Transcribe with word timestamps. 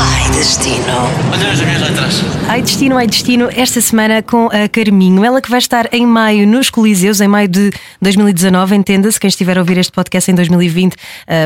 Ai, 0.00 0.30
destino. 0.30 0.84
Olha 1.32 1.50
as 1.50 1.60
minhas 1.60 1.82
letras. 1.82 2.24
Ai 2.48 2.62
Destino, 2.62 2.96
ai 2.96 3.06
Destino, 3.08 3.48
esta 3.52 3.80
semana 3.80 4.22
com 4.22 4.46
a 4.46 4.68
Carminho. 4.68 5.24
Ela 5.24 5.42
que 5.42 5.50
vai 5.50 5.58
estar 5.58 5.92
em 5.92 6.06
maio 6.06 6.46
nos 6.46 6.70
Coliseus, 6.70 7.20
em 7.20 7.26
maio 7.26 7.48
de 7.48 7.72
2019, 8.00 8.76
entenda-se. 8.76 9.18
Quem 9.18 9.26
estiver 9.26 9.58
a 9.58 9.60
ouvir 9.60 9.76
este 9.76 9.90
podcast 9.90 10.30
em 10.30 10.36
2020, 10.36 10.94
uh, 10.94 10.96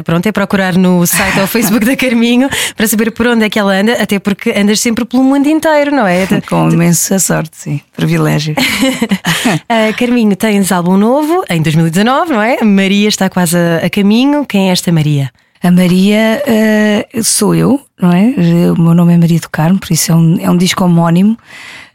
pronto, 0.04 0.26
é 0.26 0.32
procurar 0.32 0.76
no 0.76 1.06
site 1.06 1.40
ou 1.40 1.46
Facebook 1.46 1.86
da 1.86 1.96
Carminho 1.96 2.50
para 2.76 2.86
saber 2.86 3.10
por 3.12 3.26
onde 3.26 3.46
é 3.46 3.48
que 3.48 3.58
ela 3.58 3.72
anda, 3.72 3.94
até 3.94 4.18
porque 4.18 4.50
andas 4.50 4.80
sempre 4.80 5.06
pelo 5.06 5.24
mundo 5.24 5.48
inteiro, 5.48 5.90
não 5.90 6.06
é? 6.06 6.26
Com 6.46 6.68
imensa 6.68 7.18
sorte, 7.18 7.56
sim. 7.56 7.80
Privilégio. 7.96 8.54
uh, 8.54 9.96
Carminho, 9.98 10.36
tens 10.36 10.70
álbum 10.70 10.98
novo 10.98 11.42
em 11.48 11.62
2019, 11.62 12.32
não 12.34 12.42
é? 12.42 12.62
Maria 12.62 13.08
está 13.08 13.30
quase 13.30 13.56
a, 13.56 13.86
a 13.86 13.88
caminho. 13.88 14.44
Quem 14.44 14.68
é 14.68 14.72
esta 14.72 14.92
Maria? 14.92 15.30
A 15.62 15.70
Maria 15.70 16.42
uh, 16.44 17.22
sou 17.22 17.54
eu, 17.54 17.80
não 18.00 18.10
é? 18.10 18.34
O 18.76 18.80
meu 18.80 18.94
nome 18.94 19.14
é 19.14 19.16
Maria 19.16 19.38
do 19.38 19.48
Carmo, 19.48 19.78
por 19.78 19.92
isso 19.92 20.10
é 20.10 20.14
um, 20.14 20.36
é 20.40 20.50
um 20.50 20.56
disco 20.56 20.84
homónimo. 20.84 21.38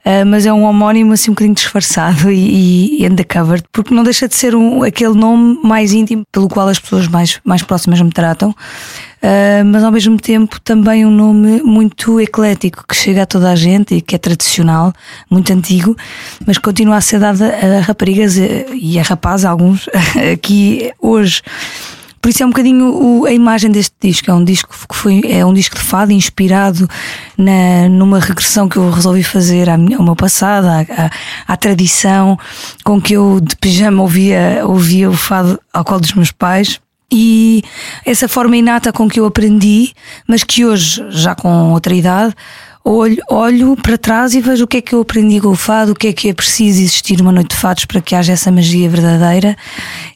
Uh, 0.06 0.26
mas 0.26 0.46
é 0.46 0.54
um 0.54 0.64
homónimo 0.64 1.12
assim 1.12 1.30
um 1.30 1.34
bocadinho 1.34 1.54
disfarçado 1.54 2.32
e, 2.32 3.02
e 3.02 3.06
undercover, 3.06 3.62
porque 3.74 3.94
não 3.94 4.04
deixa 4.04 4.26
de 4.26 4.36
ser 4.36 4.56
um, 4.56 4.82
aquele 4.82 5.14
nome 5.14 5.60
mais 5.62 5.92
íntimo 5.92 6.24
pelo 6.32 6.48
qual 6.48 6.70
as 6.70 6.80
pessoas 6.80 7.10
mais, 7.10 7.42
mais 7.44 7.62
próximas 7.62 8.00
me 8.00 8.10
tratam, 8.10 8.52
uh, 8.52 9.66
mas 9.66 9.84
ao 9.84 9.92
mesmo 9.92 10.18
tempo 10.18 10.62
também 10.62 11.06
um 11.06 11.12
nome 11.12 11.62
muito 11.62 12.22
eclético 12.22 12.86
que 12.88 12.96
chega 12.96 13.24
a 13.24 13.26
toda 13.26 13.52
a 13.52 13.56
gente 13.58 13.96
e 13.96 14.02
que 14.02 14.16
é 14.16 14.18
tradicional, 14.18 14.94
muito 15.30 15.52
antigo, 15.52 15.94
mas 16.46 16.58
continua 16.58 16.96
a 16.96 17.02
ser 17.02 17.20
dado 17.20 17.44
a 17.44 17.82
raparigas 17.82 18.38
e 18.38 18.98
a 18.98 19.04
rapazes, 19.04 19.44
alguns, 19.44 19.90
aqui 20.32 20.90
hoje. 21.02 21.42
Por 22.28 22.32
isso 22.32 22.44
é 22.44 22.46
um 22.46 22.50
bocadinho 22.50 22.94
o, 22.94 23.26
a 23.26 23.32
imagem 23.32 23.72
deste 23.72 23.96
disco. 24.02 24.30
É 24.30 24.34
um 24.34 24.44
disco 24.44 24.76
que 24.90 24.94
foi 24.94 25.22
é 25.24 25.46
um 25.46 25.54
disco 25.54 25.78
de 25.78 25.82
fado 25.82 26.12
inspirado 26.12 26.86
na, 27.38 27.88
numa 27.88 28.20
regressão 28.20 28.68
que 28.68 28.76
eu 28.76 28.92
resolvi 28.92 29.24
fazer 29.24 29.70
ao 29.70 29.78
meu 29.78 30.14
passado, 30.14 30.68
à, 30.68 30.82
à, 30.82 31.10
à, 31.48 31.56
tradição 31.56 32.38
com 32.84 33.02
que 33.02 33.14
eu 33.14 33.40
de 33.40 33.56
pijama 33.56 34.02
ouvia, 34.02 34.62
ouvia 34.66 35.10
o 35.10 35.14
fado 35.14 35.58
ao 35.72 35.86
colo 35.86 36.02
dos 36.02 36.16
meus 36.16 36.30
pais. 36.30 36.82
E 37.10 37.64
essa 38.06 38.28
forma 38.28 38.58
inata 38.58 38.92
com 38.92 39.08
que 39.08 39.22
eu 39.22 39.26
aprendi, 39.26 39.94
mas 40.28 40.44
que 40.44 40.66
hoje, 40.66 41.06
já 41.10 41.34
com 41.34 41.72
outra 41.72 41.96
idade, 41.96 42.36
olho, 42.88 43.22
olho 43.30 43.76
para 43.76 43.98
trás 43.98 44.34
e 44.34 44.42
vejo 44.42 44.64
o 44.64 44.68
que 44.68 44.78
é 44.78 44.82
que 44.82 44.96
eu 44.96 45.02
aprendi 45.02 45.42
com 45.42 45.50
o 45.50 45.56
fado, 45.56 45.92
o 45.92 45.96
que 45.96 46.08
é 46.08 46.14
que 46.14 46.30
é 46.30 46.34
preciso 46.34 46.80
existir 46.80 47.20
uma 47.22 47.32
noite 47.32 47.50
de 47.50 47.56
fados 47.56 47.86
para 47.86 48.02
que 48.02 48.16
haja 48.16 48.34
essa 48.34 48.52
magia 48.52 48.90
verdadeira. 48.90 49.56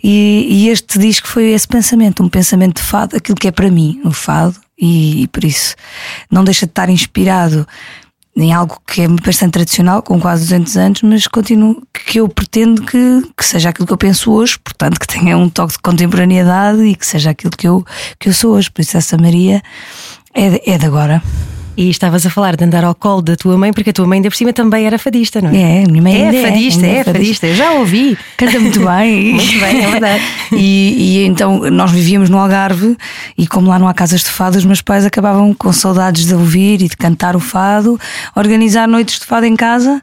E, 0.03 0.47
e 0.49 0.69
este 0.69 0.97
disco 0.97 1.27
foi 1.27 1.51
esse 1.51 1.67
pensamento, 1.67 2.23
um 2.23 2.29
pensamento 2.29 2.81
de 2.81 2.87
fado, 2.87 3.17
aquilo 3.17 3.37
que 3.37 3.47
é 3.47 3.51
para 3.51 3.69
mim, 3.69 3.99
o 4.05 4.11
fado, 4.11 4.55
e, 4.79 5.23
e 5.23 5.27
por 5.27 5.43
isso 5.43 5.75
não 6.29 6.43
deixa 6.43 6.65
de 6.65 6.71
estar 6.71 6.89
inspirado 6.89 7.67
em 8.33 8.53
algo 8.53 8.81
que 8.87 9.01
é 9.01 9.07
bastante 9.09 9.51
tradicional, 9.51 10.01
com 10.01 10.17
quase 10.19 10.43
200 10.43 10.77
anos, 10.77 11.01
mas 11.01 11.27
continuo 11.27 11.83
que 11.93 12.21
eu 12.21 12.29
pretendo 12.29 12.81
que, 12.83 13.29
que 13.37 13.45
seja 13.45 13.69
aquilo 13.69 13.85
que 13.85 13.91
eu 13.91 13.97
penso 13.97 14.31
hoje, 14.31 14.57
portanto, 14.57 14.97
que 14.97 15.05
tenha 15.05 15.37
um 15.37 15.49
toque 15.49 15.73
de 15.73 15.79
contemporaneidade 15.79 16.81
e 16.81 16.95
que 16.95 17.05
seja 17.05 17.31
aquilo 17.31 17.51
que 17.51 17.67
eu, 17.67 17.85
que 18.17 18.29
eu 18.29 18.33
sou 18.33 18.53
hoje. 18.53 18.71
Por 18.71 18.81
isso, 18.81 18.95
essa 18.95 19.17
Maria 19.17 19.61
é, 20.33 20.71
é 20.71 20.77
de 20.77 20.85
agora. 20.85 21.21
E 21.77 21.89
estavas 21.89 22.25
a 22.25 22.29
falar 22.29 22.57
de 22.57 22.65
andar 22.65 22.83
ao 22.83 22.93
colo 22.93 23.21
da 23.21 23.35
tua 23.35 23.57
mãe, 23.57 23.71
porque 23.71 23.91
a 23.91 23.93
tua 23.93 24.05
mãe, 24.05 24.17
ainda 24.17 24.29
por 24.29 24.35
cima, 24.35 24.51
também 24.51 24.85
era 24.85 24.99
fadista, 24.99 25.41
não 25.41 25.49
é? 25.51 25.83
É, 25.83 25.85
minha 25.89 26.01
mãe 26.01 26.21
é, 26.21 26.35
é 26.35 26.41
fadista, 26.41 26.85
é, 26.85 26.97
é 26.97 27.03
fadista. 27.03 27.47
Eu 27.47 27.55
já 27.55 27.71
ouvi. 27.71 28.17
Canta 28.35 28.59
muito 28.59 28.79
bem. 28.85 29.33
muito 29.35 29.59
bem, 29.59 29.83
é 29.83 29.89
verdade. 29.89 30.23
E, 30.53 30.95
e, 30.97 31.25
então 31.25 31.59
nós 31.71 31.91
vivíamos 31.91 32.29
no 32.29 32.37
Algarve 32.37 32.97
e, 33.37 33.47
como 33.47 33.69
lá 33.69 33.79
não 33.79 33.87
há 33.87 33.93
casas 33.93 34.21
de 34.21 34.29
fado, 34.29 34.57
os 34.57 34.65
meus 34.65 34.81
pais 34.81 35.05
acabavam 35.05 35.53
com 35.53 35.71
saudades 35.71 36.25
de 36.25 36.35
ouvir 36.35 36.81
e 36.81 36.89
de 36.89 36.97
cantar 36.97 37.37
o 37.37 37.39
fado, 37.39 37.97
organizar 38.35 38.85
noites 38.85 39.17
de 39.17 39.25
fado 39.25 39.45
em 39.45 39.55
casa. 39.55 40.01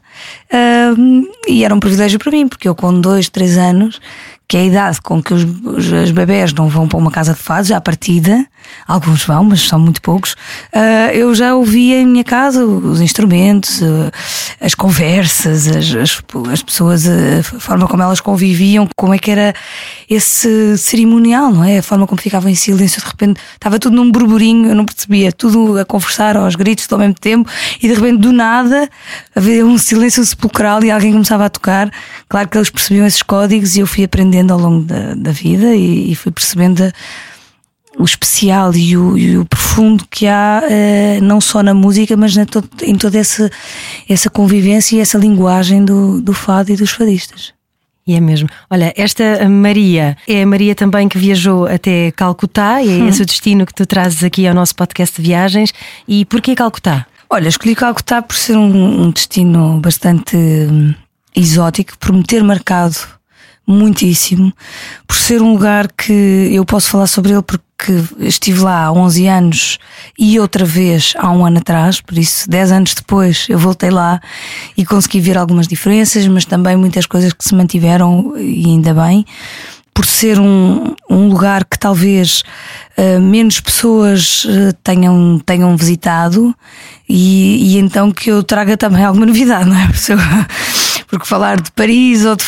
Um, 0.97 1.27
e 1.47 1.63
era 1.63 1.73
um 1.73 1.79
privilégio 1.79 2.17
para 2.17 2.31
mim, 2.31 2.47
porque 2.47 2.67
eu, 2.67 2.73
com 2.73 2.99
dois, 2.99 3.29
três 3.29 3.57
anos, 3.57 4.01
que 4.49 4.57
é 4.57 4.61
a 4.61 4.65
idade 4.65 4.99
com 4.99 5.21
que 5.21 5.31
os, 5.31 5.43
os, 5.43 5.91
os 5.91 6.11
bebés 6.11 6.51
não 6.53 6.67
vão 6.67 6.87
para 6.87 6.97
uma 6.97 7.11
casa 7.11 7.33
de 7.35 7.39
fados, 7.39 7.71
à 7.71 7.79
partida, 7.79 8.47
alguns 8.87 9.23
vão, 9.23 9.43
mas 9.43 9.67
são 9.67 9.79
muito 9.79 10.01
poucos, 10.01 10.31
uh, 10.73 11.11
eu 11.13 11.35
já 11.35 11.53
ouvia 11.53 12.01
em 12.01 12.07
minha 12.07 12.23
casa 12.23 12.65
os 12.65 12.99
instrumentos, 12.99 13.79
uh, 13.81 14.11
as 14.59 14.73
conversas, 14.73 15.67
as, 15.67 15.93
as, 15.93 16.23
as, 16.51 16.63
pessoas, 16.63 17.05
a 17.07 17.43
forma 17.43 17.87
como 17.87 18.01
elas 18.01 18.19
conviviam, 18.19 18.89
como 18.97 19.13
é 19.13 19.19
que 19.19 19.29
era 19.29 19.53
esse 20.09 20.79
cerimonial, 20.79 21.51
não 21.51 21.63
é? 21.63 21.77
A 21.77 21.83
forma 21.83 22.07
como 22.07 22.19
ficavam 22.19 22.49
em 22.49 22.55
silêncio, 22.55 22.99
de 22.99 23.07
repente 23.07 23.39
estava 23.53 23.77
tudo 23.77 23.95
num 23.95 24.11
burburinho, 24.11 24.69
eu 24.69 24.75
não 24.75 24.83
percebia, 24.83 25.31
tudo 25.31 25.77
a 25.77 25.85
conversar 25.85 26.35
aos 26.35 26.55
gritos 26.55 26.91
ao 26.91 26.97
mesmo 26.97 27.13
tempo, 27.13 27.47
e 27.79 27.87
de 27.87 27.93
repente 27.93 28.17
do 28.17 28.33
nada 28.33 28.89
havia 29.35 29.63
um 29.63 29.77
silêncio 29.77 30.25
sepulcral 30.25 30.83
e 30.83 30.89
alguém 30.89 31.11
começava 31.11 31.45
a 31.45 31.49
tocar. 31.49 31.91
Claro 32.27 32.47
que 32.47 32.57
eles 32.57 32.71
percebiam 32.71 33.05
esses 33.05 33.21
códigos 33.21 33.75
e 33.75 33.81
eu 33.81 33.87
fui 33.87 34.03
aprendendo 34.03 34.38
aprendendo 34.39 34.53
ao 34.53 34.59
longo 34.59 34.85
da, 34.85 35.13
da 35.15 35.31
vida 35.31 35.75
e, 35.75 36.11
e 36.11 36.15
fui 36.15 36.31
percebendo 36.31 36.83
a, 36.83 36.91
o 37.97 38.03
especial 38.03 38.73
e 38.75 38.95
o, 38.95 39.17
e 39.17 39.37
o, 39.37 39.45
profundo 39.45 40.05
que 40.09 40.25
há 40.27 40.63
uh, 40.63 41.23
não 41.23 41.41
só 41.41 41.61
na 41.61 41.73
música, 41.73 42.15
mas 42.15 42.35
na 42.35 42.45
to 42.45 42.63
em 42.81 42.95
toda 42.95 43.17
essa, 43.17 43.49
essa 44.07 44.29
convivência 44.29 44.95
e 44.95 44.99
essa 44.99 45.17
linguagem 45.17 45.83
do, 45.83 46.21
do 46.21 46.33
fado 46.33 46.71
e 46.71 46.75
dos 46.75 46.91
fadistas. 46.91 47.53
E 48.07 48.15
é 48.15 48.19
mesmo. 48.19 48.49
Olha, 48.69 48.91
esta 48.97 49.47
Maria 49.47 50.17
é 50.27 50.41
a 50.41 50.45
Maria 50.45 50.73
também 50.73 51.07
que 51.07 51.17
viajou 51.17 51.67
até 51.67 52.11
Calcutá 52.11 52.81
e 52.81 52.89
é 52.89 53.03
hum. 53.03 53.07
esse 53.07 53.21
o 53.21 53.25
destino 53.25 53.65
que 53.65 53.73
tu 53.73 53.85
trazes 53.85 54.23
aqui 54.23 54.47
ao 54.47 54.55
nosso 54.55 54.75
podcast 54.75 55.21
de 55.21 55.27
viagens. 55.27 55.71
E 56.07 56.25
porquê 56.25 56.55
Calcutá? 56.55 57.05
Olha, 57.29 57.47
escolhi 57.47 57.75
Calcutá 57.75 58.21
por 58.21 58.35
ser 58.35 58.57
um, 58.57 59.03
um 59.03 59.11
destino 59.11 59.79
bastante 59.79 60.35
hum, 60.35 60.95
exótico, 61.35 61.95
por 61.99 62.11
me 62.11 62.23
ter 62.23 62.43
marcado 62.43 63.18
muitíssimo, 63.69 64.51
por 65.07 65.15
ser 65.15 65.41
um 65.41 65.53
lugar 65.53 65.91
que 65.91 66.49
eu 66.51 66.65
posso 66.65 66.89
falar 66.89 67.05
sobre 67.05 67.33
ele 67.33 67.43
porque 67.43 67.93
estive 68.19 68.61
lá 68.61 68.85
há 68.85 68.91
11 68.91 69.27
anos 69.27 69.77
e 70.17 70.39
outra 70.39 70.65
vez 70.65 71.13
há 71.17 71.31
um 71.31 71.45
ano 71.45 71.59
atrás, 71.59 72.01
por 72.01 72.17
isso 72.17 72.49
10 72.49 72.71
anos 72.71 72.93
depois 72.95 73.45
eu 73.47 73.59
voltei 73.59 73.91
lá 73.91 74.19
e 74.75 74.83
consegui 74.83 75.21
ver 75.21 75.37
algumas 75.37 75.67
diferenças, 75.67 76.27
mas 76.27 76.45
também 76.45 76.75
muitas 76.75 77.05
coisas 77.05 77.31
que 77.31 77.45
se 77.45 77.53
mantiveram 77.53 78.33
e 78.37 78.65
ainda 78.65 78.93
bem. 78.93 79.23
Por 79.93 80.05
ser 80.05 80.39
um, 80.39 80.95
um 81.09 81.27
lugar 81.27 81.65
que 81.65 81.77
talvez 81.77 82.41
uh, 82.97 83.19
menos 83.19 83.59
pessoas 83.59 84.45
uh, 84.45 84.73
tenham, 84.81 85.39
tenham 85.45 85.75
visitado 85.75 86.55
e, 87.07 87.75
e, 87.75 87.77
então 87.77 88.09
que 88.09 88.31
eu 88.31 88.41
traga 88.41 88.77
também 88.77 89.03
alguma 89.03 89.25
novidade, 89.25 89.69
não 89.69 89.75
é? 89.75 89.89
porque 91.09 91.25
falar 91.25 91.59
de 91.59 91.71
Paris 91.71 92.23
ou 92.25 92.35
de, 92.35 92.43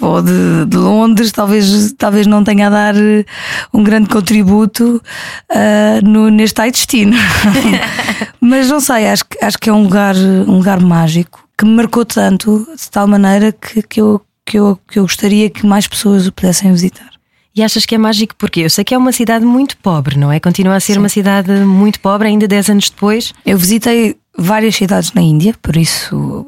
ou 0.00 0.22
de, 0.22 0.66
de 0.66 0.76
Londres 0.76 1.32
talvez, 1.32 1.92
talvez 1.92 2.26
não 2.26 2.44
tenha 2.44 2.68
a 2.68 2.70
dar 2.70 2.96
eh, 2.96 3.24
um 3.72 3.82
grande 3.82 4.08
contributo 4.08 5.02
uh, 5.50 6.08
no, 6.08 6.30
neste 6.30 6.60
ai 6.60 6.70
destino. 6.70 7.16
Mas 8.40 8.68
não 8.68 8.80
sei, 8.80 9.08
acho, 9.08 9.24
acho 9.42 9.58
que 9.58 9.68
é 9.68 9.72
um 9.72 9.82
lugar, 9.82 10.14
um 10.14 10.58
lugar 10.58 10.80
mágico 10.80 11.48
que 11.58 11.64
me 11.64 11.72
marcou 11.72 12.04
tanto, 12.04 12.66
de 12.72 12.90
tal 12.90 13.08
maneira 13.08 13.50
que, 13.50 13.82
que, 13.82 14.00
eu, 14.00 14.22
que, 14.46 14.58
eu, 14.58 14.78
que 14.88 14.98
eu 15.00 15.02
gostaria 15.02 15.50
que 15.50 15.66
mais 15.66 15.88
pessoas 15.88 16.26
o 16.26 16.32
pudessem 16.32 16.70
visitar. 16.70 17.10
E 17.54 17.62
achas 17.64 17.84
que 17.84 17.96
é 17.96 17.98
mágico 17.98 18.36
porque 18.38 18.60
eu 18.60 18.70
sei 18.70 18.84
que 18.84 18.94
é 18.94 18.98
uma 18.98 19.10
cidade 19.10 19.44
muito 19.44 19.76
pobre, 19.78 20.16
não 20.16 20.30
é? 20.30 20.38
Continua 20.38 20.76
a 20.76 20.80
ser 20.80 20.92
Sim. 20.92 20.98
uma 21.00 21.08
cidade 21.08 21.50
muito 21.50 21.98
pobre, 21.98 22.28
ainda 22.28 22.46
10 22.46 22.70
anos 22.70 22.90
depois. 22.90 23.32
Eu 23.44 23.58
visitei 23.58 24.16
várias 24.36 24.76
cidades 24.76 25.12
na 25.12 25.20
Índia, 25.20 25.52
por 25.60 25.76
isso 25.76 26.46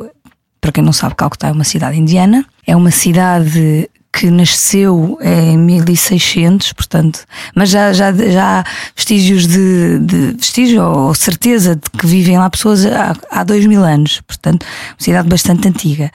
para 0.61 0.73
quem 0.73 0.85
não 0.85 0.93
sabe, 0.93 1.15
Calcutá 1.15 1.49
é 1.49 1.53
uma 1.53 1.65
cidade 1.65 1.99
indiana. 1.99 2.45
É 2.67 2.77
uma 2.77 2.91
cidade 2.91 3.89
que 4.13 4.29
nasceu 4.31 5.19
em 5.23 5.57
1600, 5.57 6.73
portanto, 6.73 7.21
mas 7.55 7.71
já, 7.71 7.93
já, 7.93 8.13
já 8.13 8.61
há 8.61 8.65
vestígios 8.95 9.47
de, 9.47 9.99
de 10.01 10.33
vestígio 10.33 10.83
ou 10.83 11.15
certeza 11.15 11.77
de 11.77 11.99
que 11.99 12.07
vivem 12.07 12.37
lá 12.37 12.51
pessoas 12.51 12.85
há, 12.85 13.15
há 13.31 13.45
dois 13.45 13.65
mil 13.67 13.85
anos, 13.85 14.21
portanto, 14.27 14.65
uma 14.65 14.97
cidade 14.99 15.29
bastante 15.29 15.69
antiga. 15.69 16.11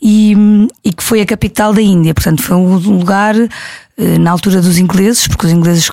E, 0.00 0.36
e 0.84 0.92
que 0.92 1.02
foi 1.02 1.22
a 1.22 1.26
capital 1.26 1.72
da 1.72 1.80
Índia, 1.80 2.12
portanto, 2.12 2.42
foi 2.42 2.56
um 2.56 2.76
lugar 2.76 3.34
eh, 3.34 4.18
na 4.18 4.30
altura 4.30 4.60
dos 4.60 4.78
ingleses, 4.78 5.26
porque 5.26 5.46
os 5.46 5.52
ingleses 5.52 5.90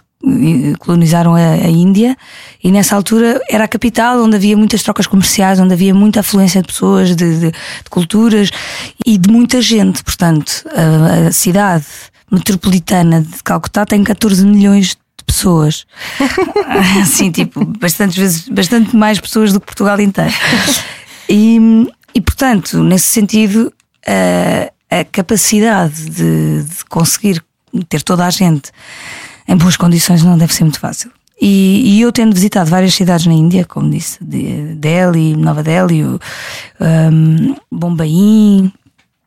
colonizaram 0.79 1.35
a, 1.35 1.39
a, 1.39 1.69
Índia 1.69 2.17
e 2.63 2.71
nessa 2.71 2.95
altura 2.95 3.39
era 3.49 3.65
a 3.65 3.67
capital 3.67 4.23
onde 4.23 4.35
havia 4.35 4.57
muitas 4.57 4.81
trocas 4.81 5.05
comerciais, 5.05 5.59
onde 5.59 5.73
havia 5.73 5.93
muita 5.93 6.21
afluência 6.21 6.61
de 6.61 6.67
pessoas, 6.67 7.15
de, 7.15 7.39
de, 7.39 7.51
de 7.51 7.89
culturas 7.89 8.49
e 9.05 9.17
de 9.17 9.29
muita 9.29 9.61
gente. 9.61 10.03
Portanto, 10.03 10.63
a, 10.73 11.27
a, 11.27 11.31
cidade 11.31 11.85
metropolitana 12.31 13.21
de 13.21 13.43
Calcutá 13.43 13.85
tem 13.85 14.03
14 14.03 14.45
milhões 14.45 14.89
de 14.89 15.23
pessoas. 15.25 15.85
assim, 17.01 17.31
tipo, 17.31 17.63
bastantes 17.63 18.17
vezes, 18.17 18.49
bastante 18.49 18.95
mais 18.95 19.19
pessoas 19.19 19.53
do 19.53 19.59
que 19.59 19.67
Portugal 19.67 19.99
inteiro. 19.99 20.33
E, 21.29 21.59
e 22.13 22.21
portanto, 22.21 22.83
nesse 22.83 23.07
sentido, 23.07 23.71
a, 24.07 24.99
a 25.01 25.05
capacidade 25.05 26.09
de, 26.09 26.63
de 26.63 26.85
conseguir 26.89 27.43
ter 27.89 28.01
toda 28.01 28.25
a 28.25 28.29
gente 28.29 28.71
em 29.47 29.55
boas 29.55 29.77
condições 29.77 30.23
não 30.23 30.37
deve 30.37 30.53
ser 30.53 30.63
muito 30.63 30.79
fácil. 30.79 31.11
E, 31.41 31.97
e, 31.97 32.01
eu 32.01 32.11
tendo 32.11 32.33
visitado 32.33 32.69
várias 32.69 32.93
cidades 32.93 33.25
na 33.25 33.33
Índia, 33.33 33.65
como 33.65 33.89
disse, 33.89 34.17
de 34.23 34.73
Delhi, 34.75 35.35
Nova 35.35 35.61
Delhi, 35.61 36.03
um, 36.03 37.55
Bombaim, 37.69 38.71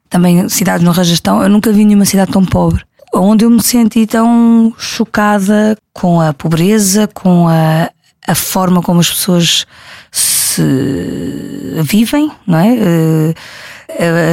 também 0.08 0.48
cidades 0.48 0.84
no 0.84 0.90
Rajastão, 0.90 1.42
eu 1.42 1.50
nunca 1.50 1.70
vi 1.70 1.84
nenhuma 1.84 2.06
cidade 2.06 2.32
tão 2.32 2.44
pobre. 2.44 2.82
Onde 3.12 3.44
eu 3.44 3.50
me 3.50 3.62
senti 3.62 4.06
tão 4.06 4.72
chocada 4.78 5.76
com 5.92 6.20
a 6.20 6.32
pobreza, 6.32 7.08
com 7.08 7.46
a, 7.46 7.90
a 8.26 8.34
forma 8.34 8.82
como 8.82 9.00
as 9.00 9.10
pessoas 9.10 9.66
se 10.10 10.62
vivem, 11.84 12.30
não 12.46 12.58
é? 12.58 12.72
Uh, 12.72 13.34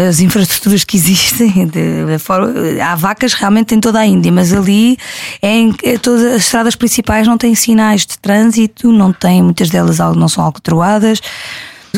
as 0.10 0.20
infraestruturas 0.20 0.84
que 0.84 0.98
existem. 0.98 1.68
De, 1.68 2.20
forma, 2.20 2.54
há 2.84 2.96
vacas 2.96 3.34
realmente 3.34 3.74
em 3.74 3.80
toda 3.80 4.00
a 4.00 4.06
Índia, 4.06 4.32
mas 4.32 4.54
ali 4.54 4.98
é 5.42 5.50
em, 5.50 5.76
é 5.84 5.98
todas 5.98 6.24
as 6.24 6.44
estradas 6.44 6.76
principais 6.76 7.28
não 7.28 7.38
têm 7.38 7.56
sinais 7.56 8.06
de 8.06 8.18
trânsito, 8.20 8.92
não 8.92 9.14
têm, 9.14 9.42
muitas 9.42 9.70
delas 9.70 10.00
não 10.00 10.28
são 10.28 10.44
alcatroadas. 10.44 11.22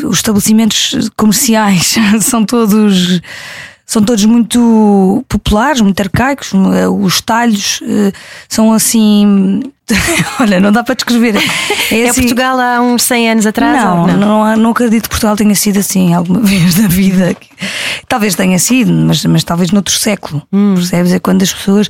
Os 0.03 0.17
estabelecimentos 0.17 1.09
comerciais 1.15 1.95
são 2.21 2.45
todos 2.45 3.21
são 3.85 4.03
todos 4.03 4.25
muito 4.25 5.23
populares, 5.29 5.79
muito 5.79 5.99
arcaicos. 6.01 6.51
Os 7.01 7.21
talhos 7.21 7.81
são 8.49 8.73
assim. 8.73 9.63
Olha, 10.39 10.59
não 10.59 10.71
dá 10.71 10.83
para 10.83 10.95
descrever. 10.95 11.35
É, 11.91 12.01
é 12.01 12.09
assim... 12.09 12.21
Portugal 12.21 12.59
há 12.59 12.81
uns 12.81 13.03
100 13.03 13.31
anos 13.31 13.45
atrás? 13.45 13.83
Não, 13.83 14.07
não, 14.07 14.17
não, 14.17 14.57
não, 14.57 14.71
acredito 14.71 15.03
que 15.03 15.09
Portugal 15.09 15.35
tenha 15.35 15.55
sido 15.55 15.79
assim 15.79 16.13
alguma 16.13 16.41
vez 16.45 16.75
na 16.75 16.87
vida. 16.87 17.35
Talvez 18.07 18.35
tenha 18.35 18.59
sido, 18.59 18.91
mas, 18.91 19.23
mas 19.25 19.43
talvez 19.43 19.71
noutro 19.71 19.93
século. 19.93 20.41
Hum. 20.51 20.75
Percebes? 20.75 21.13
É 21.13 21.19
quando 21.19 21.43
as 21.43 21.53
pessoas. 21.53 21.89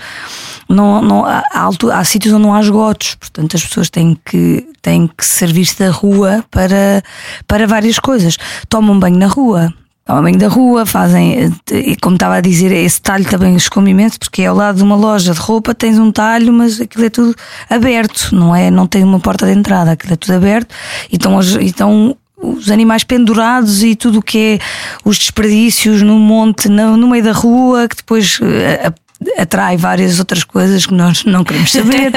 Não, 0.70 1.02
não, 1.02 1.26
há, 1.26 1.44
há, 1.54 1.70
há 1.94 2.04
sítios 2.04 2.34
onde 2.34 2.44
não 2.44 2.54
há 2.54 2.60
esgotos, 2.60 3.16
portanto 3.16 3.56
as 3.56 3.64
pessoas 3.64 3.90
têm 3.90 4.20
que, 4.26 4.68
têm 4.82 5.08
que 5.08 5.26
servir-se 5.26 5.80
da 5.80 5.90
rua 5.90 6.44
para, 6.52 7.02
para 7.48 7.66
várias 7.66 8.00
coisas. 8.00 8.38
Tomam 8.68 9.00
banho 9.00 9.18
na 9.18 9.28
rua, 9.28 9.74
ao 10.08 10.22
banho 10.22 10.38
da 10.38 10.48
rua, 10.48 10.86
fazem, 10.86 11.54
e 11.72 11.96
como 11.98 12.16
estava 12.16 12.36
a 12.36 12.42
dizer, 12.42 12.72
esse 12.72 13.02
talho 13.02 13.26
também 13.26 13.56
os 13.56 13.70
imenso, 13.86 14.18
porque 14.18 14.44
é 14.44 14.46
ao 14.46 14.56
lado 14.56 14.78
de 14.78 14.84
uma 14.84 14.96
loja 14.96 15.34
de 15.34 15.40
roupa, 15.40 15.76
tens 15.76 16.00
um 16.00 16.12
talho, 16.12 16.54
mas 16.54 16.80
aquilo 16.80 17.06
é 17.06 17.10
tudo 17.10 17.36
aberto, 17.70 18.34
não 18.34 18.56
é? 18.56 18.72
Não 18.72 18.88
tem 18.88 19.04
uma 19.04 19.20
porta 19.20 19.46
de 19.46 19.52
entrada, 19.52 19.92
aquilo 19.92 20.14
é 20.14 20.16
tudo 20.16 20.34
aberto, 20.34 20.74
e 21.12 21.18
estão, 21.18 21.40
então 21.60 22.16
os 22.42 22.70
animais 22.72 23.04
pendurados 23.04 23.84
e 23.84 23.96
tudo 23.96 24.20
o 24.20 24.22
que 24.22 24.38
é 24.38 24.60
os 25.04 25.18
desperdícios 25.18 26.02
no 26.02 26.18
monte, 26.18 26.70
no, 26.70 26.96
no 26.96 27.08
meio 27.10 27.24
da 27.24 27.32
rua, 27.34 27.88
que 27.88 27.98
depois 27.98 28.40
eh, 28.42 28.92
atrai 29.38 29.76
várias 29.76 30.20
outras 30.20 30.44
coisas 30.44 30.86
que 30.86 30.94
nós 30.94 31.26
não 31.26 31.44
queremos 31.44 31.72
saber. 31.72 32.14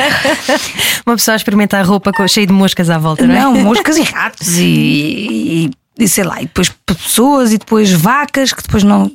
Uma 1.06 1.16
pessoa 1.16 1.34
a 1.34 1.36
experimentar 1.36 1.84
roupa 1.86 2.12
cheia 2.28 2.46
de 2.46 2.52
moscas 2.52 2.90
à 2.90 2.98
volta, 2.98 3.26
não 3.26 3.34
é? 3.34 3.40
Não, 3.40 3.54
moscas 3.54 3.96
e 3.96 4.02
ratos 4.02 4.58
e, 4.58 4.62
e 4.62 5.70
e 6.02 6.08
sei 6.08 6.24
lá, 6.24 6.40
e 6.40 6.46
depois 6.46 6.68
pessoas 6.86 7.52
e 7.52 7.58
depois 7.58 7.92
vacas, 7.92 8.52
que 8.52 8.62
depois 8.62 8.82
não. 8.82 9.10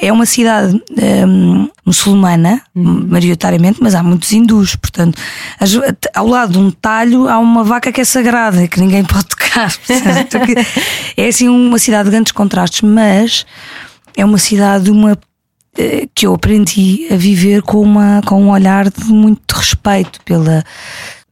É 0.00 0.12
uma 0.12 0.26
cidade 0.26 0.80
um, 1.26 1.68
muçulmana, 1.84 2.62
uhum. 2.74 3.06
maioritariamente, 3.08 3.78
mas 3.82 3.94
há 3.94 4.02
muitos 4.02 4.32
hindus, 4.32 4.76
portanto, 4.76 5.20
ao 6.14 6.26
lado 6.26 6.52
de 6.52 6.58
um 6.58 6.70
talho 6.70 7.28
há 7.28 7.38
uma 7.38 7.62
vaca 7.62 7.92
que 7.92 8.00
é 8.00 8.04
sagrada, 8.04 8.66
que 8.66 8.80
ninguém 8.80 9.04
pode 9.06 9.26
tocar. 9.26 9.72
é 11.16 11.28
assim 11.28 11.48
uma 11.48 11.78
cidade 11.78 12.04
de 12.04 12.10
grandes 12.10 12.32
contrastes, 12.32 12.82
mas 12.82 13.44
é 14.16 14.24
uma 14.24 14.38
cidade 14.38 14.90
uma 14.90 15.18
eh, 15.76 16.08
que 16.14 16.26
eu 16.26 16.34
aprendi 16.34 17.06
a 17.10 17.16
viver 17.16 17.62
com, 17.62 17.80
uma, 17.80 18.20
com 18.26 18.42
um 18.42 18.50
olhar 18.50 18.90
de 18.90 19.04
muito 19.04 19.52
respeito 19.52 20.20
pela, 20.24 20.64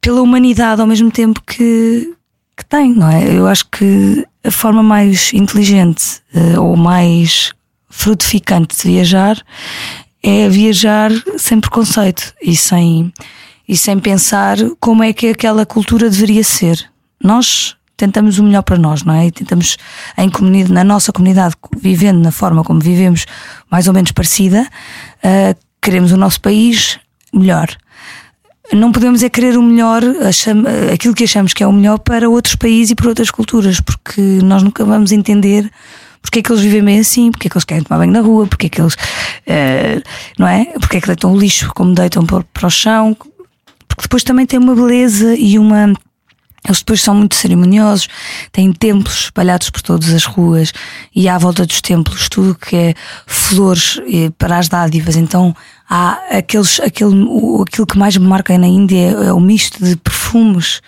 pela 0.00 0.22
humanidade 0.22 0.80
ao 0.80 0.86
mesmo 0.86 1.10
tempo 1.10 1.42
que, 1.44 2.14
que 2.58 2.64
tem, 2.64 2.92
não 2.92 3.08
é? 3.08 3.24
Eu 3.24 3.46
acho 3.46 3.66
que 3.66 4.26
a 4.44 4.50
forma 4.50 4.82
mais 4.82 5.32
inteligente 5.32 6.20
uh, 6.34 6.60
ou 6.60 6.76
mais 6.76 7.52
frutificante 7.88 8.76
de 8.76 8.82
viajar 8.82 9.40
é 10.22 10.48
viajar 10.48 11.10
sem 11.38 11.60
preconceito 11.60 12.34
e 12.42 12.56
sem, 12.56 13.12
e 13.66 13.76
sem 13.76 13.98
pensar 14.00 14.56
como 14.80 15.04
é 15.04 15.12
que 15.12 15.28
aquela 15.28 15.64
cultura 15.64 16.10
deveria 16.10 16.42
ser. 16.42 16.90
Nós 17.22 17.76
tentamos 17.96 18.38
o 18.38 18.44
melhor 18.44 18.62
para 18.62 18.76
nós, 18.76 19.04
não 19.04 19.14
é? 19.14 19.26
E 19.26 19.30
tentamos, 19.30 19.76
em 20.16 20.28
comunidade, 20.28 20.72
na 20.72 20.82
nossa 20.82 21.12
comunidade, 21.12 21.54
vivendo 21.80 22.20
na 22.20 22.32
forma 22.32 22.64
como 22.64 22.80
vivemos, 22.80 23.24
mais 23.70 23.86
ou 23.86 23.94
menos 23.94 24.10
parecida, 24.10 24.66
uh, 25.24 25.58
queremos 25.80 26.10
o 26.10 26.16
nosso 26.16 26.40
país 26.40 26.98
melhor 27.32 27.68
não 28.72 28.92
podemos 28.92 29.22
é 29.22 29.28
querer 29.28 29.56
o 29.56 29.62
melhor, 29.62 30.02
aquilo 30.92 31.14
que 31.14 31.24
achamos 31.24 31.52
que 31.52 31.62
é 31.62 31.66
o 31.66 31.72
melhor 31.72 31.98
para 31.98 32.28
outros 32.28 32.54
países 32.54 32.90
e 32.90 32.94
para 32.94 33.08
outras 33.08 33.30
culturas, 33.30 33.80
porque 33.80 34.20
nós 34.42 34.62
nunca 34.62 34.84
vamos 34.84 35.12
entender 35.12 35.70
porque 36.20 36.40
é 36.40 36.42
que 36.42 36.52
eles 36.52 36.62
vivem 36.62 36.84
bem 36.84 36.98
assim, 36.98 37.30
porque 37.30 37.46
é 37.46 37.50
que 37.50 37.56
eles 37.56 37.64
querem 37.64 37.84
tomar 37.84 37.98
banho 37.98 38.12
na 38.12 38.20
rua, 38.20 38.46
porque 38.46 38.66
é 38.66 38.68
que 38.68 38.80
eles, 38.80 38.94
uh, 38.94 40.02
não 40.38 40.46
é? 40.46 40.64
Porque 40.78 40.96
é 40.98 41.00
que 41.00 41.06
deitam 41.06 41.32
o 41.32 41.38
lixo 41.38 41.70
como 41.74 41.94
deitam 41.94 42.26
para, 42.26 42.44
para 42.52 42.66
o 42.66 42.70
chão, 42.70 43.16
porque 43.86 44.02
depois 44.02 44.22
também 44.24 44.44
tem 44.44 44.58
uma 44.58 44.74
beleza 44.74 45.34
e 45.34 45.58
uma 45.58 45.94
eles 46.64 46.80
depois 46.80 47.00
são 47.00 47.14
muito 47.14 47.34
cerimoniosos, 47.34 48.08
têm 48.52 48.72
templos 48.72 49.24
espalhados 49.24 49.70
por 49.70 49.80
todas 49.80 50.12
as 50.12 50.24
ruas 50.24 50.72
e 51.14 51.28
à 51.28 51.38
volta 51.38 51.64
dos 51.64 51.80
templos 51.80 52.28
tudo 52.28 52.54
que 52.54 52.76
é 52.76 52.94
flores 53.26 53.98
eh, 54.12 54.30
para 54.36 54.58
as 54.58 54.68
dádivas. 54.68 55.16
Então 55.16 55.56
há 55.88 56.20
aqueles, 56.30 56.80
aquele, 56.80 57.24
o, 57.24 57.64
aquilo 57.66 57.86
que 57.86 57.98
mais 57.98 58.16
me 58.16 58.26
marca 58.26 58.56
na 58.58 58.66
Índia 58.66 58.98
é, 58.98 59.28
é 59.28 59.32
o 59.32 59.40
misto 59.40 59.82
de 59.82 59.96
perfumes 59.96 60.80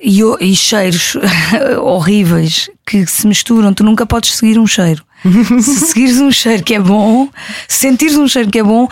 e, 0.00 0.20
e 0.40 0.56
cheiros 0.56 1.16
horríveis 1.82 2.70
que 2.84 3.06
se 3.06 3.26
misturam. 3.26 3.72
Tu 3.72 3.84
nunca 3.84 4.04
podes 4.04 4.34
seguir 4.34 4.58
um 4.58 4.66
cheiro. 4.66 5.04
se 5.60 5.86
seguires 5.86 6.20
um 6.20 6.30
cheiro 6.30 6.62
que 6.62 6.74
é 6.74 6.80
bom, 6.80 7.28
se 7.68 7.80
sentires 7.80 8.16
um 8.16 8.28
cheiro 8.28 8.50
que 8.50 8.58
é 8.58 8.62
bom, 8.62 8.88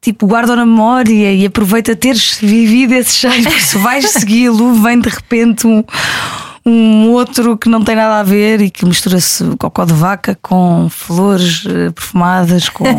tipo, 0.00 0.26
guarda 0.26 0.54
na 0.54 0.66
memória 0.66 1.32
e 1.32 1.46
aproveita 1.46 1.96
teres 1.96 2.38
vivido 2.40 2.94
esse 2.94 3.16
cheiro, 3.16 3.42
porque 3.42 3.60
se 3.60 3.78
vais 3.78 4.08
segui-lo, 4.10 4.74
vem 4.74 5.00
de 5.00 5.08
repente 5.08 5.66
um, 5.66 5.82
um 6.64 7.10
outro 7.10 7.56
que 7.56 7.68
não 7.68 7.82
tem 7.82 7.96
nada 7.96 8.20
a 8.20 8.22
ver 8.22 8.60
e 8.60 8.70
que 8.70 8.84
mistura-se 8.84 9.44
cocó 9.56 9.84
de 9.84 9.94
vaca 9.94 10.38
com 10.40 10.88
flores 10.90 11.64
eh, 11.66 11.90
perfumadas, 11.90 12.68
com. 12.68 12.84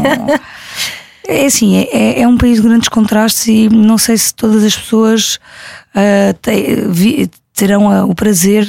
É 1.28 1.46
assim, 1.46 1.76
é, 1.76 1.90
é, 1.92 2.22
é 2.22 2.28
um 2.28 2.38
país 2.38 2.62
de 2.62 2.68
grandes 2.68 2.88
contrastes 2.88 3.48
e 3.48 3.70
não 3.70 3.98
sei 3.98 4.18
se 4.18 4.34
todas 4.34 4.64
as 4.64 4.76
pessoas 4.76 5.40
uh, 5.94 6.34
te, 6.42 6.82
vi, 6.88 7.30
terão 7.54 7.88
uh, 7.88 8.10
o 8.10 8.16
prazer 8.16 8.66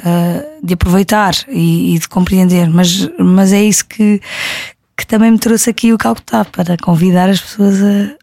uh, 0.00 0.66
de 0.66 0.74
aproveitar 0.74 1.34
e, 1.48 1.94
e, 1.94 1.98
de 1.98 2.08
compreender, 2.08 2.68
mas, 2.68 3.08
mas 3.18 3.52
é 3.52 3.62
isso 3.62 3.86
que, 3.86 4.20
que 4.94 5.06
também 5.06 5.30
me 5.30 5.38
trouxe 5.38 5.70
aqui 5.70 5.92
o 5.92 5.98
Calcutá 5.98 6.44
para 6.44 6.76
convidar 6.76 7.30
as 7.30 7.40
pessoas 7.40 7.82
a, 7.82 8.21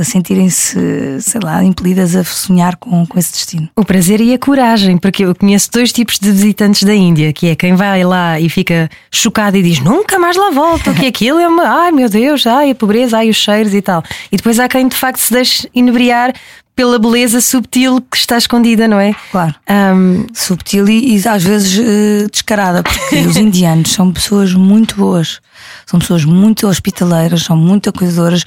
a 0.00 0.04
sentirem-se, 0.04 1.20
sei 1.20 1.40
lá, 1.42 1.62
impelidas 1.62 2.16
a 2.16 2.24
sonhar 2.24 2.76
com, 2.76 3.06
com 3.06 3.18
esse 3.18 3.32
destino. 3.32 3.68
O 3.76 3.84
prazer 3.84 4.20
e 4.20 4.32
a 4.32 4.38
coragem, 4.38 4.96
porque 4.96 5.24
eu 5.24 5.34
conheço 5.34 5.70
dois 5.70 5.92
tipos 5.92 6.18
de 6.18 6.30
visitantes 6.30 6.82
da 6.82 6.94
Índia, 6.94 7.32
que 7.32 7.48
é 7.48 7.56
quem 7.56 7.74
vai 7.74 8.02
lá 8.04 8.40
e 8.40 8.48
fica 8.48 8.88
chocado 9.10 9.56
e 9.56 9.62
diz 9.62 9.80
nunca 9.80 10.18
mais 10.18 10.36
lá 10.36 10.50
volto, 10.50 10.92
que 10.94 11.06
aquilo 11.06 11.38
é 11.38 11.46
uma, 11.46 11.84
ai 11.84 11.92
meu 11.92 12.08
Deus, 12.08 12.46
ai 12.46 12.70
a 12.70 12.74
pobreza, 12.74 13.18
ai 13.18 13.28
os 13.28 13.36
cheiros 13.36 13.74
e 13.74 13.82
tal. 13.82 14.02
E 14.32 14.36
depois 14.36 14.58
há 14.58 14.68
quem 14.68 14.88
de 14.88 14.96
facto 14.96 15.18
se 15.18 15.32
deixe 15.32 15.68
inebriar 15.74 16.32
pela 16.78 16.96
beleza 16.96 17.40
subtil 17.40 18.00
que 18.00 18.16
está 18.16 18.38
escondida, 18.38 18.86
não 18.86 19.00
é? 19.00 19.12
Claro. 19.32 19.52
Um... 19.68 20.26
Subtil 20.32 20.88
e, 20.88 21.16
e, 21.16 21.28
às 21.28 21.42
vezes 21.42 21.76
uh, 21.76 22.30
descarada, 22.30 22.84
porque 22.84 23.16
os 23.16 23.34
indianos 23.36 23.90
são 23.90 24.12
pessoas 24.12 24.54
muito 24.54 24.94
boas, 24.94 25.40
são 25.84 25.98
pessoas 25.98 26.24
muito 26.24 26.68
hospitaleiras, 26.68 27.42
são 27.42 27.56
muito 27.56 27.90
acolhedoras, 27.90 28.44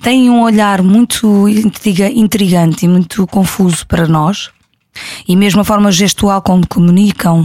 têm 0.00 0.30
um 0.30 0.42
olhar 0.42 0.82
muito 0.82 1.48
intrigante 1.48 2.84
e 2.84 2.88
muito 2.88 3.26
confuso 3.26 3.84
para 3.88 4.06
nós, 4.06 4.50
e 5.26 5.34
mesmo 5.34 5.60
a 5.60 5.64
forma 5.64 5.90
gestual 5.90 6.40
como 6.42 6.64
comunicam 6.68 7.44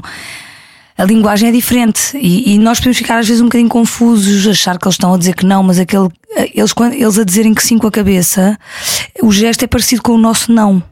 a 0.99 1.05
linguagem 1.05 1.47
é 1.47 1.51
diferente 1.53 2.17
e, 2.17 2.55
e, 2.55 2.59
nós 2.59 2.77
podemos 2.77 2.97
ficar 2.97 3.19
às 3.19 3.25
vezes 3.25 3.41
um 3.41 3.45
bocadinho 3.45 3.69
confusos, 3.69 4.45
achar 4.45 4.77
que 4.77 4.85
eles 4.85 4.95
estão 4.95 5.13
a 5.13 5.17
dizer 5.17 5.33
que 5.33 5.45
não, 5.45 5.63
mas 5.63 5.79
aquele, 5.79 6.09
eles, 6.53 6.73
eles 6.91 7.17
a 7.17 7.23
dizerem 7.23 7.53
que 7.53 7.63
sim 7.63 7.77
com 7.77 7.87
a 7.87 7.91
cabeça, 7.91 8.59
o 9.23 9.31
gesto 9.31 9.63
é 9.63 9.67
parecido 9.67 10.01
com 10.01 10.11
o 10.11 10.17
nosso 10.17 10.51
não. 10.51 10.83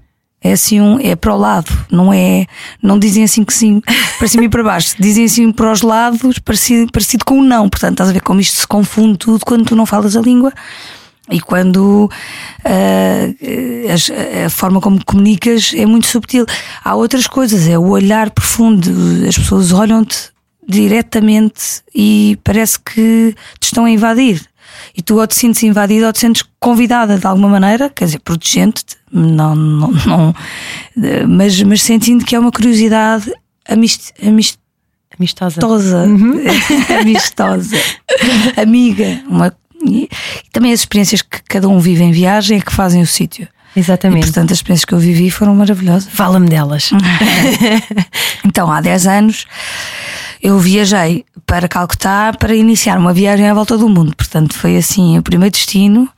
É 0.41 0.53
assim 0.53 0.79
um, 0.79 0.97
é 0.97 1.13
para 1.13 1.35
o 1.35 1.37
lado, 1.37 1.69
não 1.91 2.13
é, 2.13 2.45
não 2.81 2.97
dizem 2.97 3.25
assim 3.25 3.43
que 3.43 3.53
sim, 3.53 3.81
para 4.17 4.29
cima 4.29 4.45
e 4.45 4.49
para 4.49 4.63
baixo, 4.63 4.95
dizem 4.97 5.25
assim 5.25 5.51
para 5.51 5.69
os 5.73 5.81
lados, 5.81 6.39
parecido, 6.39 6.89
parecido 6.89 7.25
com 7.25 7.39
o 7.39 7.43
não. 7.43 7.67
Portanto, 7.67 7.95
estás 7.95 8.09
a 8.09 8.13
ver 8.13 8.21
como 8.21 8.39
isto 8.39 8.61
se 8.61 8.67
confunde 8.67 9.17
tudo 9.17 9.45
quando 9.45 9.65
tu 9.65 9.75
não 9.75 9.85
falas 9.85 10.15
a 10.15 10.21
língua. 10.21 10.53
E 11.29 11.41
quando 11.41 12.09
uh, 12.09 14.45
a, 14.45 14.49
forma 14.49 14.79
como 14.79 15.03
comunicas 15.03 15.73
é 15.75 15.85
muito 15.85 16.07
subtil. 16.07 16.45
Há 16.83 16.95
outras 16.95 17.27
coisas, 17.27 17.67
é 17.67 17.77
o 17.77 17.89
olhar 17.89 18.29
profundo. 18.29 18.89
As 19.27 19.37
pessoas 19.37 19.71
olham-te 19.71 20.31
diretamente 20.67 21.81
e 21.93 22.37
parece 22.43 22.79
que 22.79 23.35
te 23.59 23.65
estão 23.65 23.85
a 23.85 23.89
invadir. 23.89 24.41
e 24.95 25.01
tu 25.01 25.19
ou 25.19 25.27
te 25.27 25.35
sentes 25.35 25.63
invadida 25.63 26.07
ou 26.07 26.13
te 26.13 26.19
sentes 26.19 26.43
convidada 26.59 27.17
de 27.17 27.25
alguma 27.25 27.47
maneira, 27.47 27.89
quer 27.89 28.05
dizer, 28.05 28.19
protegente-te, 28.19 28.97
não, 29.11 29.55
não, 29.55 29.91
não, 30.05 30.35
mas, 31.27 31.61
mas 31.63 31.81
sentindo 31.81 32.25
que 32.25 32.35
é 32.35 32.39
uma 32.39 32.51
curiosidade 32.51 33.31
amist, 33.67 34.11
amist, 34.21 34.59
amistosa, 35.17 35.61
amistosa, 35.61 36.03
uhum. 36.03 36.41
amistosa, 37.01 37.77
amiga, 38.57 39.21
uma, 39.27 39.53
e 39.87 40.09
também 40.51 40.73
as 40.73 40.81
experiências 40.81 41.21
que 41.21 41.41
cada 41.43 41.67
um 41.67 41.79
vive 41.79 42.03
em 42.03 42.11
viagem 42.11 42.57
é 42.57 42.61
que 42.61 42.71
fazem 42.71 43.01
o 43.01 43.07
sítio. 43.07 43.47
Exatamente. 43.75 44.23
E, 44.23 44.25
portanto, 44.25 44.51
as 44.51 44.57
experiências 44.57 44.85
que 44.85 44.93
eu 44.93 44.99
vivi 44.99 45.29
foram 45.29 45.55
maravilhosas. 45.55 46.09
Fala-me 46.11 46.49
delas. 46.49 46.89
então, 48.43 48.71
há 48.71 48.81
10 48.81 49.07
anos 49.07 49.45
eu 50.41 50.59
viajei 50.59 51.25
para 51.45 51.67
Calcutá 51.67 52.33
para 52.37 52.55
iniciar 52.55 52.97
uma 52.97 53.13
viagem 53.13 53.47
à 53.47 53.53
volta 53.53 53.77
do 53.77 53.87
mundo. 53.87 54.15
Portanto, 54.15 54.53
foi 54.53 54.77
assim 54.77 55.17
o 55.17 55.23
primeiro 55.23 55.53
destino 55.53 56.09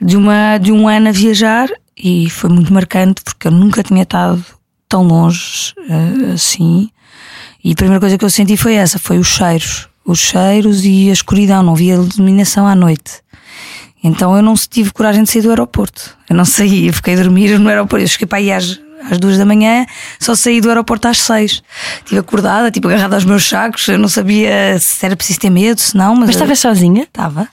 de, 0.00 0.16
uma, 0.16 0.58
de 0.58 0.72
um 0.72 0.88
ano 0.88 1.08
a 1.08 1.12
viajar 1.12 1.68
e 1.96 2.28
foi 2.30 2.50
muito 2.50 2.72
marcante 2.72 3.22
porque 3.22 3.48
eu 3.48 3.52
nunca 3.52 3.82
tinha 3.82 4.02
estado 4.02 4.44
tão 4.88 5.02
longe 5.02 5.74
uh, 5.78 6.32
assim. 6.34 6.90
E 7.62 7.72
a 7.72 7.74
primeira 7.74 8.00
coisa 8.00 8.16
que 8.16 8.24
eu 8.24 8.30
senti 8.30 8.56
foi 8.56 8.74
essa: 8.74 8.98
foi 8.98 9.18
os 9.18 9.28
cheiros. 9.28 9.88
Os 10.08 10.20
cheiros 10.20 10.86
e 10.86 11.10
a 11.10 11.12
escuridão, 11.12 11.62
não 11.62 11.74
havia 11.74 11.94
iluminação 11.94 12.66
à 12.66 12.74
noite. 12.74 13.20
Então 14.02 14.34
eu 14.34 14.42
não 14.42 14.54
tive 14.54 14.90
coragem 14.90 15.22
de 15.22 15.30
sair 15.30 15.42
do 15.42 15.50
aeroporto. 15.50 16.16
Eu 16.30 16.34
não 16.34 16.46
saí, 16.46 16.86
eu 16.86 16.94
fiquei 16.94 17.12
a 17.12 17.18
dormir 17.18 17.58
no 17.58 17.68
aeroporto. 17.68 18.02
Eu 18.02 18.08
cheguei 18.08 18.26
para 18.26 18.38
aí 18.38 18.50
às 18.50 18.80
às 19.10 19.18
duas 19.18 19.38
da 19.38 19.44
manhã, 19.44 19.86
só 20.18 20.34
saí 20.34 20.60
do 20.60 20.68
aeroporto 20.68 21.08
às 21.08 21.18
seis. 21.18 21.62
Estive 21.98 22.20
acordada, 22.20 22.70
tipo 22.70 22.88
agarrada 22.88 23.16
aos 23.16 23.24
meus 23.24 23.48
sacos, 23.48 23.86
eu 23.88 23.98
não 23.98 24.08
sabia 24.08 24.78
se 24.78 25.04
era 25.04 25.14
preciso 25.14 25.40
ter 25.40 25.50
medo, 25.50 25.80
se 25.80 25.96
não. 25.96 26.16
Mas 26.16 26.30
estava 26.30 26.54
sozinha? 26.56 27.02
Estava. 27.02 27.48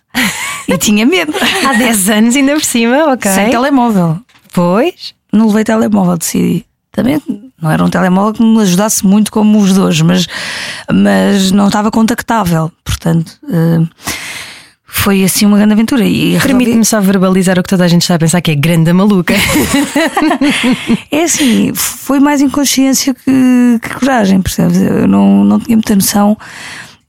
E 0.68 0.78
tinha 0.78 1.06
medo. 1.06 1.34
Há 1.68 1.74
10 1.74 2.10
anos 2.10 2.36
ainda 2.36 2.54
por 2.54 2.64
cima, 2.64 3.14
ok. 3.14 3.32
Sem 3.32 3.50
telemóvel. 3.52 4.20
Pois? 4.54 5.14
Não 5.32 5.48
levei 5.48 5.64
telemóvel, 5.64 6.18
decidi. 6.18 6.66
Também 6.92 7.22
não 7.62 7.72
era 7.72 7.84
um 7.84 7.90
telemóvel 7.90 8.34
que 8.34 8.44
me 8.44 8.62
ajudasse 8.62 9.06
muito 9.06 9.32
como 9.32 9.60
os 9.60 9.74
dois, 9.74 10.02
mas, 10.02 10.28
mas 10.92 11.52
não 11.52 11.68
estava 11.68 11.90
contactável. 11.92 12.72
Portanto. 12.84 13.38
Uh, 13.44 13.88
foi 14.96 15.24
assim 15.24 15.46
uma 15.46 15.58
grande 15.58 15.74
aventura. 15.74 16.06
E 16.06 16.40
Permite-me 16.40 16.86
só 16.86 17.00
verbalizar 17.02 17.60
o 17.60 17.64
que 17.64 17.70
toda 17.70 17.84
a 17.84 17.88
gente 17.88 18.02
está 18.02 18.16
a 18.16 18.20
pensar 18.20 18.42
que 18.42 18.52
é 18.52 18.56
grande 18.56 18.92
maluca. 18.94 19.36
é 21.12 21.24
assim, 21.24 21.74
foi 21.76 22.20
mais 22.20 22.42
inconsciência 22.42 23.14
que, 23.14 23.80
que 23.82 23.94
coragem, 24.00 24.42
percebes? 24.42 24.78
Eu 24.78 25.08
não, 25.08 25.44
não 25.44 25.60
tinha 25.60 25.76
muita 25.76 25.96
noção, 25.96 26.38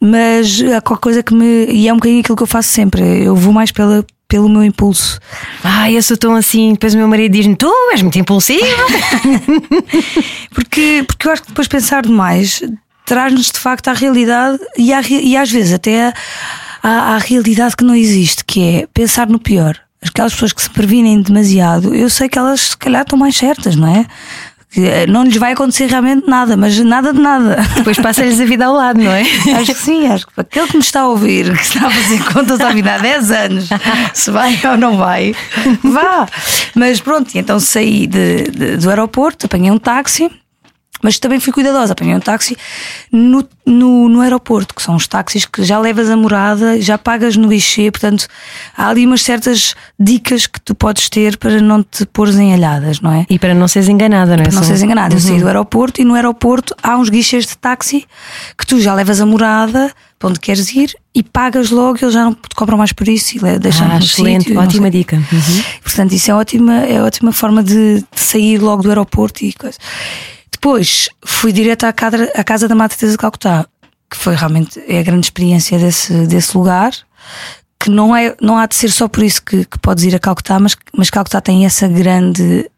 mas 0.00 0.60
há 0.62 0.80
qualquer 0.80 1.02
coisa 1.02 1.22
que 1.22 1.32
me. 1.32 1.66
E 1.66 1.88
é 1.88 1.92
um 1.92 1.96
bocadinho 1.96 2.20
aquilo 2.20 2.36
que 2.36 2.42
eu 2.42 2.46
faço 2.46 2.68
sempre. 2.68 3.24
Eu 3.24 3.36
vou 3.36 3.52
mais 3.52 3.70
pela, 3.70 4.04
pelo 4.28 4.48
meu 4.48 4.64
impulso. 4.64 5.18
Ah, 5.62 5.90
eu 5.90 6.02
sou 6.02 6.16
tão 6.16 6.34
assim. 6.34 6.72
Depois 6.72 6.94
o 6.94 6.98
meu 6.98 7.08
marido 7.08 7.32
diz-me: 7.32 7.56
Tu 7.56 7.72
és 7.92 8.02
muito 8.02 8.18
impulsiva. 8.18 8.66
porque, 10.52 11.04
porque 11.06 11.28
eu 11.28 11.32
acho 11.32 11.42
que 11.42 11.48
depois 11.48 11.68
pensar 11.68 12.02
demais 12.02 12.62
traz-nos 13.04 13.52
de 13.52 13.58
facto 13.60 13.86
à 13.88 13.92
realidade 13.92 14.58
e, 14.76 14.92
à, 14.92 15.00
e 15.00 15.36
às 15.36 15.50
vezes 15.50 15.72
até. 15.72 16.08
A, 16.08 16.14
à, 16.86 17.14
à 17.14 17.18
realidade 17.18 17.76
que 17.76 17.84
não 17.84 17.96
existe, 17.96 18.44
que 18.44 18.60
é 18.60 18.86
pensar 18.94 19.28
no 19.28 19.40
pior. 19.40 19.76
Aquelas 20.00 20.32
pessoas 20.32 20.52
que 20.52 20.62
se 20.62 20.70
previnem 20.70 21.20
demasiado, 21.20 21.92
eu 21.92 22.08
sei 22.08 22.28
que 22.28 22.38
elas 22.38 22.60
se 22.60 22.76
calhar 22.76 23.02
estão 23.02 23.18
mais 23.18 23.36
certas, 23.36 23.74
não 23.74 23.88
é? 23.88 24.06
Eh, 24.76 25.06
não 25.06 25.24
lhes 25.24 25.36
vai 25.36 25.52
acontecer 25.52 25.86
realmente 25.86 26.28
nada, 26.28 26.56
mas 26.56 26.78
nada 26.78 27.12
de 27.12 27.20
nada. 27.20 27.56
Depois 27.76 27.98
passa-lhes 27.98 28.40
a 28.40 28.44
vida 28.44 28.66
ao 28.66 28.74
lado, 28.74 29.02
não 29.02 29.10
é? 29.10 29.22
Acho 29.56 29.74
que 29.74 29.80
sim, 29.80 30.06
acho 30.06 30.26
que 30.26 30.40
aquele 30.40 30.66
que 30.68 30.76
me 30.76 30.82
está 30.82 31.00
a 31.02 31.08
ouvir, 31.08 31.52
que 31.56 31.62
está 31.62 31.86
a 31.86 31.90
fazer 31.90 32.24
contas 32.32 32.60
à 32.60 32.70
vida 32.72 32.94
há 32.94 32.98
10 32.98 33.30
anos, 33.30 33.68
se 34.12 34.30
vai 34.30 34.58
ou 34.64 34.76
não 34.76 34.96
vai, 34.96 35.34
vá. 35.82 36.28
Mas 36.74 37.00
pronto, 37.00 37.30
então 37.34 37.58
saí 37.58 38.06
de, 38.06 38.44
de, 38.50 38.76
do 38.76 38.90
aeroporto, 38.90 39.46
apanhei 39.46 39.70
um 39.70 39.78
táxi 39.78 40.30
mas 41.02 41.18
também 41.18 41.38
fui 41.40 41.52
cuidadosa, 41.52 41.92
apanhei 41.92 42.14
um 42.14 42.20
táxi 42.20 42.56
no, 43.12 43.46
no, 43.64 44.08
no, 44.08 44.20
aeroporto, 44.20 44.74
que 44.74 44.82
são 44.82 44.96
os 44.96 45.06
táxis 45.06 45.44
que 45.44 45.62
já 45.62 45.78
levas 45.78 46.10
a 46.10 46.16
morada, 46.16 46.80
já 46.80 46.96
pagas 46.96 47.36
no 47.36 47.48
guichê, 47.48 47.90
portanto 47.90 48.26
há 48.76 48.88
ali 48.88 49.06
umas 49.06 49.22
certas 49.22 49.74
dicas 49.98 50.46
que 50.46 50.60
tu 50.60 50.74
podes 50.74 51.08
ter 51.08 51.36
para 51.36 51.60
não 51.60 51.82
te 51.82 52.06
pôres 52.06 52.36
em 52.36 52.52
alhadas, 52.54 53.00
não 53.00 53.12
é? 53.12 53.26
E 53.28 53.38
para 53.38 53.54
não 53.54 53.68
seres 53.68 53.88
enganada, 53.88 54.36
não 54.36 54.42
é? 54.42 54.46
Para 54.46 54.54
não 54.54 54.62
seres 54.62 54.82
enganada. 54.82 55.14
Uhum. 55.14 55.20
Eu 55.20 55.26
saí 55.26 55.40
do 55.40 55.46
aeroporto 55.46 56.00
e 56.00 56.04
no 56.04 56.14
aeroporto 56.14 56.74
há 56.82 56.96
uns 56.96 57.08
guichês 57.08 57.46
de 57.46 57.56
táxi 57.56 58.06
que 58.58 58.66
tu 58.66 58.80
já 58.80 58.94
levas 58.94 59.20
a 59.20 59.26
morada 59.26 59.92
para 60.18 60.30
onde 60.30 60.40
queres 60.40 60.72
ir 60.72 60.96
e 61.14 61.22
pagas 61.22 61.70
logo, 61.70 61.98
eles 62.00 62.14
já 62.14 62.24
não 62.24 62.32
te 62.32 62.54
cobram 62.54 62.78
mais 62.78 62.92
por 62.92 63.06
isso 63.06 63.36
e 63.36 63.58
deixam 63.58 63.86
ah, 63.90 63.98
excelente, 63.98 64.44
sítio, 64.44 64.60
ótima 64.60 64.90
dica. 64.90 65.16
Uhum. 65.16 65.62
Portanto, 65.82 66.12
isso 66.12 66.30
é 66.30 66.34
ótima, 66.34 66.74
é 66.84 67.02
ótima 67.02 67.32
forma 67.32 67.62
de, 67.62 68.00
de 68.00 68.20
sair 68.20 68.58
logo 68.58 68.82
do 68.82 68.88
aeroporto 68.88 69.44
e 69.44 69.52
coisa. 69.52 69.78
Depois 70.50 71.08
fui 71.24 71.52
direto 71.52 71.84
à, 71.84 71.92
casa, 71.92 72.32
à 72.34 72.44
casa 72.44 72.68
da 72.68 72.74
Mata 72.74 72.96
Teresa 72.96 73.16
de 73.16 73.18
Calcutá, 73.18 73.66
que 74.10 74.16
foi 74.16 74.34
realmente 74.34 74.82
é 74.86 75.00
a 75.00 75.02
grande 75.02 75.26
experiência 75.26 75.78
desse, 75.78 76.26
desse 76.26 76.56
lugar. 76.56 76.92
Que 77.78 77.90
não, 77.90 78.16
é, 78.16 78.34
não 78.40 78.56
há 78.56 78.66
de 78.66 78.74
ser 78.74 78.90
só 78.90 79.06
por 79.06 79.22
isso 79.22 79.42
que, 79.42 79.64
que 79.64 79.78
podes 79.78 80.04
ir 80.04 80.14
a 80.14 80.18
Calcutá, 80.18 80.58
mas, 80.58 80.76
mas 80.96 81.10
Calcutá 81.10 81.40
tem 81.40 81.66
essa 81.66 81.86
grande, 81.86 82.70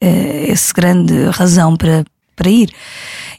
eh, 0.00 0.46
essa 0.50 0.72
grande 0.74 1.24
razão 1.30 1.76
para, 1.76 2.04
para 2.36 2.50
ir. 2.50 2.70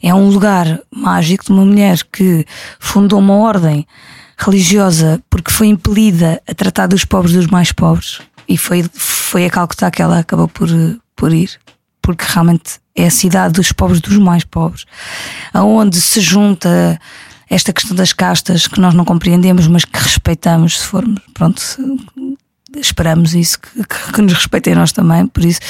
É 0.02 0.12
um 0.12 0.28
lugar 0.28 0.80
mágico 0.90 1.44
de 1.44 1.52
uma 1.52 1.64
mulher 1.64 2.02
que 2.12 2.44
fundou 2.80 3.20
uma 3.20 3.36
ordem 3.36 3.86
religiosa 4.36 5.22
porque 5.30 5.52
foi 5.52 5.68
impelida 5.68 6.42
a 6.48 6.54
tratar 6.54 6.88
dos 6.88 7.04
pobres 7.04 7.34
dos 7.34 7.46
mais 7.46 7.70
pobres 7.70 8.20
e 8.48 8.58
foi, 8.58 8.84
foi 8.92 9.46
a 9.46 9.50
Calcutá 9.50 9.90
que 9.90 10.02
ela 10.02 10.18
acabou 10.18 10.48
por, 10.48 10.68
por 11.14 11.32
ir 11.32 11.50
porque 12.04 12.26
realmente 12.28 12.78
é 12.94 13.06
a 13.06 13.10
cidade 13.10 13.54
dos 13.54 13.72
pobres 13.72 13.98
dos 13.98 14.18
mais 14.18 14.44
pobres, 14.44 14.84
aonde 15.54 15.98
se 16.02 16.20
junta 16.20 17.00
esta 17.48 17.72
questão 17.72 17.96
das 17.96 18.12
castas 18.12 18.66
que 18.66 18.78
nós 18.78 18.92
não 18.92 19.06
compreendemos, 19.06 19.66
mas 19.66 19.86
que 19.86 19.98
respeitamos, 19.98 20.80
se 20.80 20.86
formos, 20.86 21.22
pronto, 21.32 21.62
esperamos 22.76 23.34
isso, 23.34 23.58
que, 23.58 24.12
que, 24.12 24.20
nos 24.20 24.34
respeitem 24.34 24.74
nós 24.74 24.92
também, 24.92 25.26
por 25.26 25.42
isso, 25.46 25.60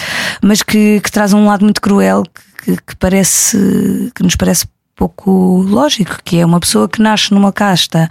mas 0.43 0.61
que, 0.61 1.01
que 1.01 1.13
traz 1.13 1.33
um 1.33 1.47
lado 1.47 1.63
muito 1.63 1.81
cruel 1.81 2.25
que, 2.65 2.77
que, 2.79 2.97
parece, 2.97 4.11
que 4.13 4.25
nos 4.25 4.35
parece 4.35 4.67
pouco 4.97 5.63
lógico, 5.63 6.19
que 6.25 6.41
é 6.41 6.45
uma 6.45 6.59
pessoa 6.59 6.89
que 6.89 7.01
nasce 7.01 7.33
numa 7.33 7.53
casta 7.53 8.11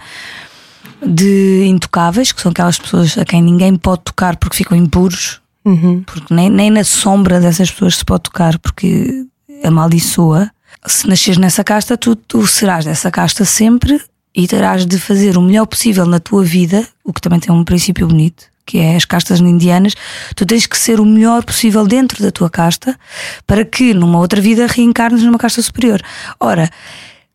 de 1.06 1.66
intocáveis, 1.66 2.32
que 2.32 2.40
são 2.40 2.52
aquelas 2.52 2.78
pessoas 2.78 3.18
a 3.18 3.24
quem 3.26 3.42
ninguém 3.42 3.76
pode 3.76 4.02
tocar 4.02 4.36
porque 4.36 4.56
ficam 4.56 4.78
impuros, 4.78 5.42
Uhum. 5.64 6.02
Porque 6.02 6.32
nem, 6.32 6.50
nem 6.50 6.70
na 6.70 6.84
sombra 6.84 7.40
dessas 7.40 7.70
pessoas 7.70 7.96
se 7.96 8.04
pode 8.04 8.24
tocar, 8.24 8.58
porque 8.58 9.26
amaldiçoa. 9.62 10.50
Se 10.86 11.08
nasceres 11.08 11.38
nessa 11.38 11.64
casta, 11.64 11.96
tu, 11.96 12.14
tu 12.14 12.46
serás 12.46 12.84
dessa 12.84 13.10
casta 13.10 13.44
sempre 13.44 14.00
e 14.34 14.46
terás 14.46 14.84
de 14.84 14.98
fazer 14.98 15.38
o 15.38 15.42
melhor 15.42 15.66
possível 15.66 16.04
na 16.04 16.18
tua 16.18 16.44
vida, 16.44 16.86
o 17.04 17.12
que 17.12 17.20
também 17.20 17.40
tem 17.40 17.54
um 17.54 17.64
princípio 17.64 18.06
bonito, 18.06 18.44
que 18.66 18.78
é 18.78 18.96
as 18.96 19.04
castas 19.04 19.40
indianas. 19.40 19.94
Tu 20.34 20.44
tens 20.44 20.66
que 20.66 20.76
ser 20.76 21.00
o 21.00 21.06
melhor 21.06 21.44
possível 21.44 21.86
dentro 21.86 22.22
da 22.22 22.30
tua 22.30 22.50
casta 22.50 22.98
para 23.46 23.64
que 23.64 23.94
numa 23.94 24.18
outra 24.18 24.40
vida 24.40 24.66
reencarnes 24.66 25.22
numa 25.22 25.38
casta 25.38 25.62
superior. 25.62 26.02
Ora, 26.38 26.68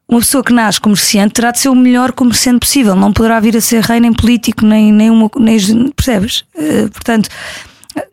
uma 0.07 0.19
pessoa 0.19 0.43
que 0.43 0.51
nasce 0.51 0.81
comerciante 0.81 1.35
terá 1.35 1.51
de 1.51 1.59
ser 1.59 1.69
o 1.69 1.75
melhor 1.75 2.11
comerciante 2.11 2.59
possível, 2.59 2.95
não 2.95 3.13
poderá 3.13 3.39
vir 3.39 3.55
a 3.55 3.61
ser 3.61 3.83
rei, 3.83 3.99
nem 3.99 4.11
político, 4.11 4.65
nem, 4.65 4.91
nem 4.91 5.09
uma. 5.09 5.29
Nem, 5.37 5.91
percebes? 5.91 6.43
Uh, 6.55 6.89
portanto, 6.91 7.29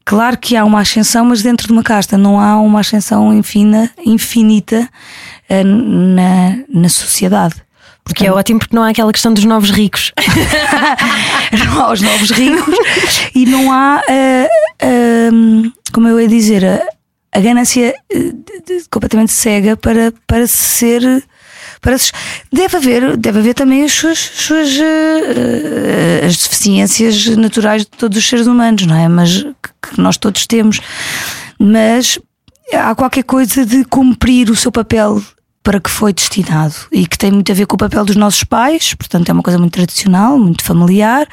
Claro 0.05 0.38
que 0.38 0.57
há 0.57 0.64
uma 0.64 0.81
ascensão, 0.81 1.25
mas 1.25 1.43
dentro 1.43 1.66
de 1.66 1.73
uma 1.73 1.83
casta 1.83 2.16
não 2.16 2.40
há 2.40 2.61
uma 2.61 2.81
ascensão 2.81 3.33
infina, 3.33 3.90
infinita 4.05 4.88
uh, 5.50 5.64
na, 5.64 6.59
na 6.73 6.88
sociedade. 6.88 7.55
Porque 8.05 8.25
é 8.25 8.33
ótimo 8.33 8.61
porque 8.61 8.75
não 8.76 8.85
há 8.85 8.90
aquela 8.90 9.12
questão 9.12 9.35
dos 9.35 9.45
novos 9.45 9.71
ricos. 9.71 10.12
não 11.52 11.81
há 11.83 11.93
os 11.93 12.00
novos 12.00 12.31
ricos 12.31 12.75
e 13.35 13.45
não 13.47 13.73
há, 13.73 14.00
uh, 14.09 14.87
uh, 14.87 15.73
como 15.93 16.07
eu 16.07 16.21
ia 16.21 16.28
dizer, 16.28 16.64
a, 16.64 16.81
a 17.37 17.40
ganância 17.40 17.95
completamente 18.90 19.33
cega 19.33 19.76
para, 19.76 20.12
para 20.26 20.47
ser 20.47 21.02
deve 22.52 22.76
haver 22.76 23.16
deve 23.16 23.38
haver 23.38 23.54
também 23.54 23.85
as 23.85 23.92
suas, 23.92 24.18
suas 24.18 24.76
uh, 24.76 26.26
as 26.26 26.37
deficiências 26.37 27.26
naturais 27.37 27.83
de 27.83 27.88
todos 27.88 28.18
os 28.18 28.28
seres 28.28 28.47
humanos 28.47 28.87
não 28.87 28.97
é? 28.97 29.09
Mas 29.09 29.42
que 29.42 30.00
nós 30.00 30.16
todos 30.16 30.47
temos. 30.47 30.80
Mas 31.59 32.18
há 32.73 32.95
qualquer 32.95 33.25
coisa 33.25 33.64
de 33.64 33.85
cumprir 33.85 34.50
o 34.50 34.56
seu 34.56 34.73
papel 34.73 35.23
para 35.62 35.80
que 35.80 35.90
foi 35.90 36.12
destinado 36.12 36.75
e 36.92 37.06
que 37.06 37.18
tem 37.18 37.30
muito 37.33 37.50
a 37.50 37.54
ver 37.54 37.66
com 37.66 37.75
o 37.75 37.78
papel 37.78 38.04
dos 38.04 38.14
nossos 38.14 38.45
pais, 38.45 38.95
portanto 38.95 39.28
é 39.28 39.33
uma 39.33 39.42
coisa 39.42 39.59
muito 39.59 39.73
tradicional, 39.73 40.38
muito 40.38 40.62
familiar. 40.62 41.26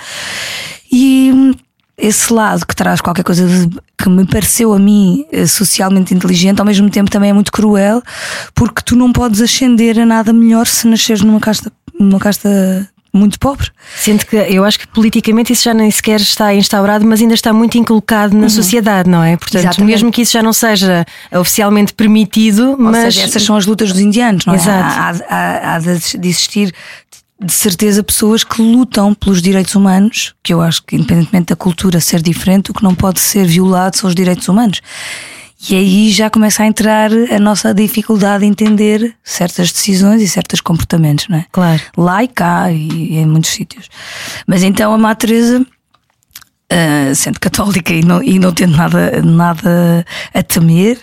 E 0.92 1.56
esse 1.98 2.34
lado 2.34 2.66
que 2.66 2.76
traz 2.76 3.00
qualquer 3.02 3.24
coisa 3.24 3.48
de, 3.48 3.70
que 3.98 4.10
me 4.10 4.26
pareceu 4.26 4.74
a 4.74 4.80
mim 4.80 5.26
eh, 5.32 5.46
socialmente 5.46 6.14
inteligente, 6.14 6.60
ao 6.60 6.66
mesmo 6.66 6.90
tempo 6.90 7.10
também 7.12 7.30
é 7.30 7.34
muito 7.34 7.52
cruel, 7.52 8.02
porque 8.56 8.82
tu 8.84 8.96
não 8.96 9.12
podes 9.14 9.42
ascender 9.42 10.00
a 10.00 10.06
nada 10.06 10.34
melhor 10.34 10.66
se 10.68 10.88
nasceres 10.88 11.22
numa 11.22 11.40
casta, 11.40 11.72
numa 12.00 12.20
casta 12.20 12.90
muito 13.16 13.38
pobre. 13.38 13.70
Sendo 13.96 14.26
que 14.26 14.36
eu 14.36 14.64
acho 14.66 14.80
que 14.80 14.88
politicamente 14.88 15.54
isso 15.54 15.66
já 15.66 15.74
nem 15.76 15.92
sequer 15.92 16.20
está 16.20 16.52
instaurado, 16.56 17.06
mas 17.06 17.22
ainda 17.22 17.36
está 17.36 17.54
muito 17.54 17.78
inculcado 17.78 18.36
na 18.36 18.50
sociedade, 18.50 19.08
não 19.08 19.24
é? 19.24 19.38
Portanto, 19.38 19.62
Exatamente. 19.66 19.92
mesmo 19.92 20.12
que 20.12 20.24
isso 20.24 20.32
já 20.34 20.42
não 20.42 20.52
seja 20.52 21.06
oficialmente 21.32 21.94
permitido, 21.94 22.72
Ou 22.72 22.78
mas. 22.80 23.14
seja, 23.14 23.22
essas 23.26 23.44
são 23.44 23.56
as 23.56 23.68
lutas 23.68 23.92
dos 23.92 24.02
indianos, 24.02 24.48
não 24.48 24.56
é? 24.56 24.58
Exato. 24.58 25.24
Há, 25.30 25.36
há- 25.36 25.76
há 25.76 25.80
de 25.80 26.18
de 26.18 26.28
existir 26.28 26.74
de 27.40 27.52
certeza 27.52 28.04
pessoas 28.04 28.44
que 28.44 28.62
lutam 28.62 29.14
pelos 29.14 29.42
direitos 29.42 29.76
humanos, 29.76 30.34
que 30.42 30.54
eu 30.54 30.62
acho 30.62 30.84
que 30.84 30.96
independentemente 30.96 31.48
da 31.48 31.56
cultura 31.56 32.00
ser 32.00 32.22
diferente, 32.22 32.72
o 32.72 32.74
que 32.74 32.84
não 32.84 32.96
pode 32.96 33.20
ser 33.20 33.46
violado 33.46 33.98
são 33.98 34.08
os 34.08 34.16
direitos 34.16 34.48
humanos. 34.48 34.82
E 35.70 35.76
aí 35.76 36.12
já 36.12 36.30
começa 36.30 36.64
a 36.64 36.66
entrar 36.66 37.10
a 37.12 37.40
nossa 37.40 37.74
dificuldade 37.74 38.44
de 38.44 38.50
entender 38.50 39.16
certas 39.24 39.72
decisões 39.72 40.22
e 40.22 40.28
certos 40.28 40.60
comportamentos, 40.60 41.30
não 41.30 41.38
é? 41.38 41.46
Claro. 41.52 41.82
Lá 41.98 42.24
e 42.24 42.28
cá 42.28 42.70
e 42.70 43.16
em 43.16 43.26
muitos 43.26 43.52
sítios. 43.52 43.88
Mas 44.46 44.62
então 44.62 44.94
a 44.94 44.98
Má 44.98 45.16
Teresa 45.16 45.66
Uh, 46.72 47.14
sendo 47.14 47.40
católica 47.40 47.94
e 47.94 48.04
não, 48.04 48.24
e 48.24 48.40
não 48.40 48.52
tendo 48.52 48.76
nada, 48.76 49.22
nada 49.22 50.04
a 50.34 50.42
temer, 50.42 50.98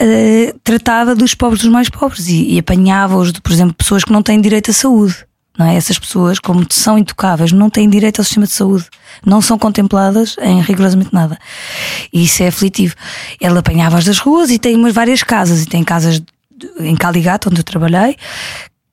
uh, 0.00 0.58
tratava 0.62 1.12
dos 1.16 1.34
pobres 1.34 1.62
dos 1.62 1.72
mais 1.72 1.88
pobres 1.88 2.28
e, 2.28 2.54
e 2.54 2.58
apanhava-os, 2.60 3.32
por 3.32 3.50
exemplo, 3.50 3.74
pessoas 3.74 4.04
que 4.04 4.12
não 4.12 4.22
têm 4.22 4.40
direito 4.40 4.70
à 4.70 4.74
saúde. 4.74 5.16
Não 5.58 5.66
é? 5.66 5.74
Essas 5.74 5.98
pessoas, 5.98 6.38
como 6.38 6.64
são 6.70 6.96
intocáveis, 6.96 7.50
não 7.50 7.68
têm 7.68 7.90
direito 7.90 8.20
ao 8.20 8.24
sistema 8.24 8.46
de 8.46 8.52
saúde, 8.52 8.86
não 9.26 9.42
são 9.42 9.58
contempladas 9.58 10.36
em 10.40 10.60
rigorosamente 10.62 11.12
nada. 11.12 11.36
E 12.12 12.24
isso 12.24 12.42
é 12.44 12.48
aflitivo. 12.48 12.94
Ela 13.40 13.58
apanhava-as 13.58 14.04
das 14.04 14.18
ruas 14.20 14.50
e 14.50 14.58
tem 14.58 14.76
umas 14.76 14.94
várias 14.94 15.22
casas, 15.24 15.62
e 15.62 15.66
tem 15.66 15.82
casas 15.82 16.22
em 16.78 16.94
Caligata, 16.94 17.48
onde 17.48 17.58
eu 17.60 17.64
trabalhei, 17.64 18.16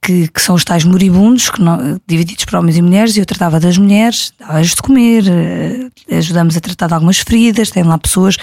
que, 0.02 0.28
que 0.28 0.42
são 0.42 0.56
os 0.56 0.64
tais 0.64 0.84
moribundos, 0.84 1.52
não- 1.60 2.00
divididos 2.08 2.46
por 2.46 2.56
homens 2.58 2.78
e 2.78 2.82
mulheres, 2.82 3.16
e 3.16 3.20
eu 3.20 3.26
tratava 3.26 3.60
das 3.60 3.78
mulheres, 3.78 4.34
dava-lhes 4.40 4.70
de 4.76 4.82
comer, 4.82 5.24
eh, 5.28 6.18
ajudamos 6.18 6.56
a 6.58 6.60
tratar 6.60 6.88
de 6.88 6.94
algumas 6.94 7.18
feridas, 7.20 7.72
tem 7.72 7.84
lá 7.84 7.98
pessoas, 7.98 8.38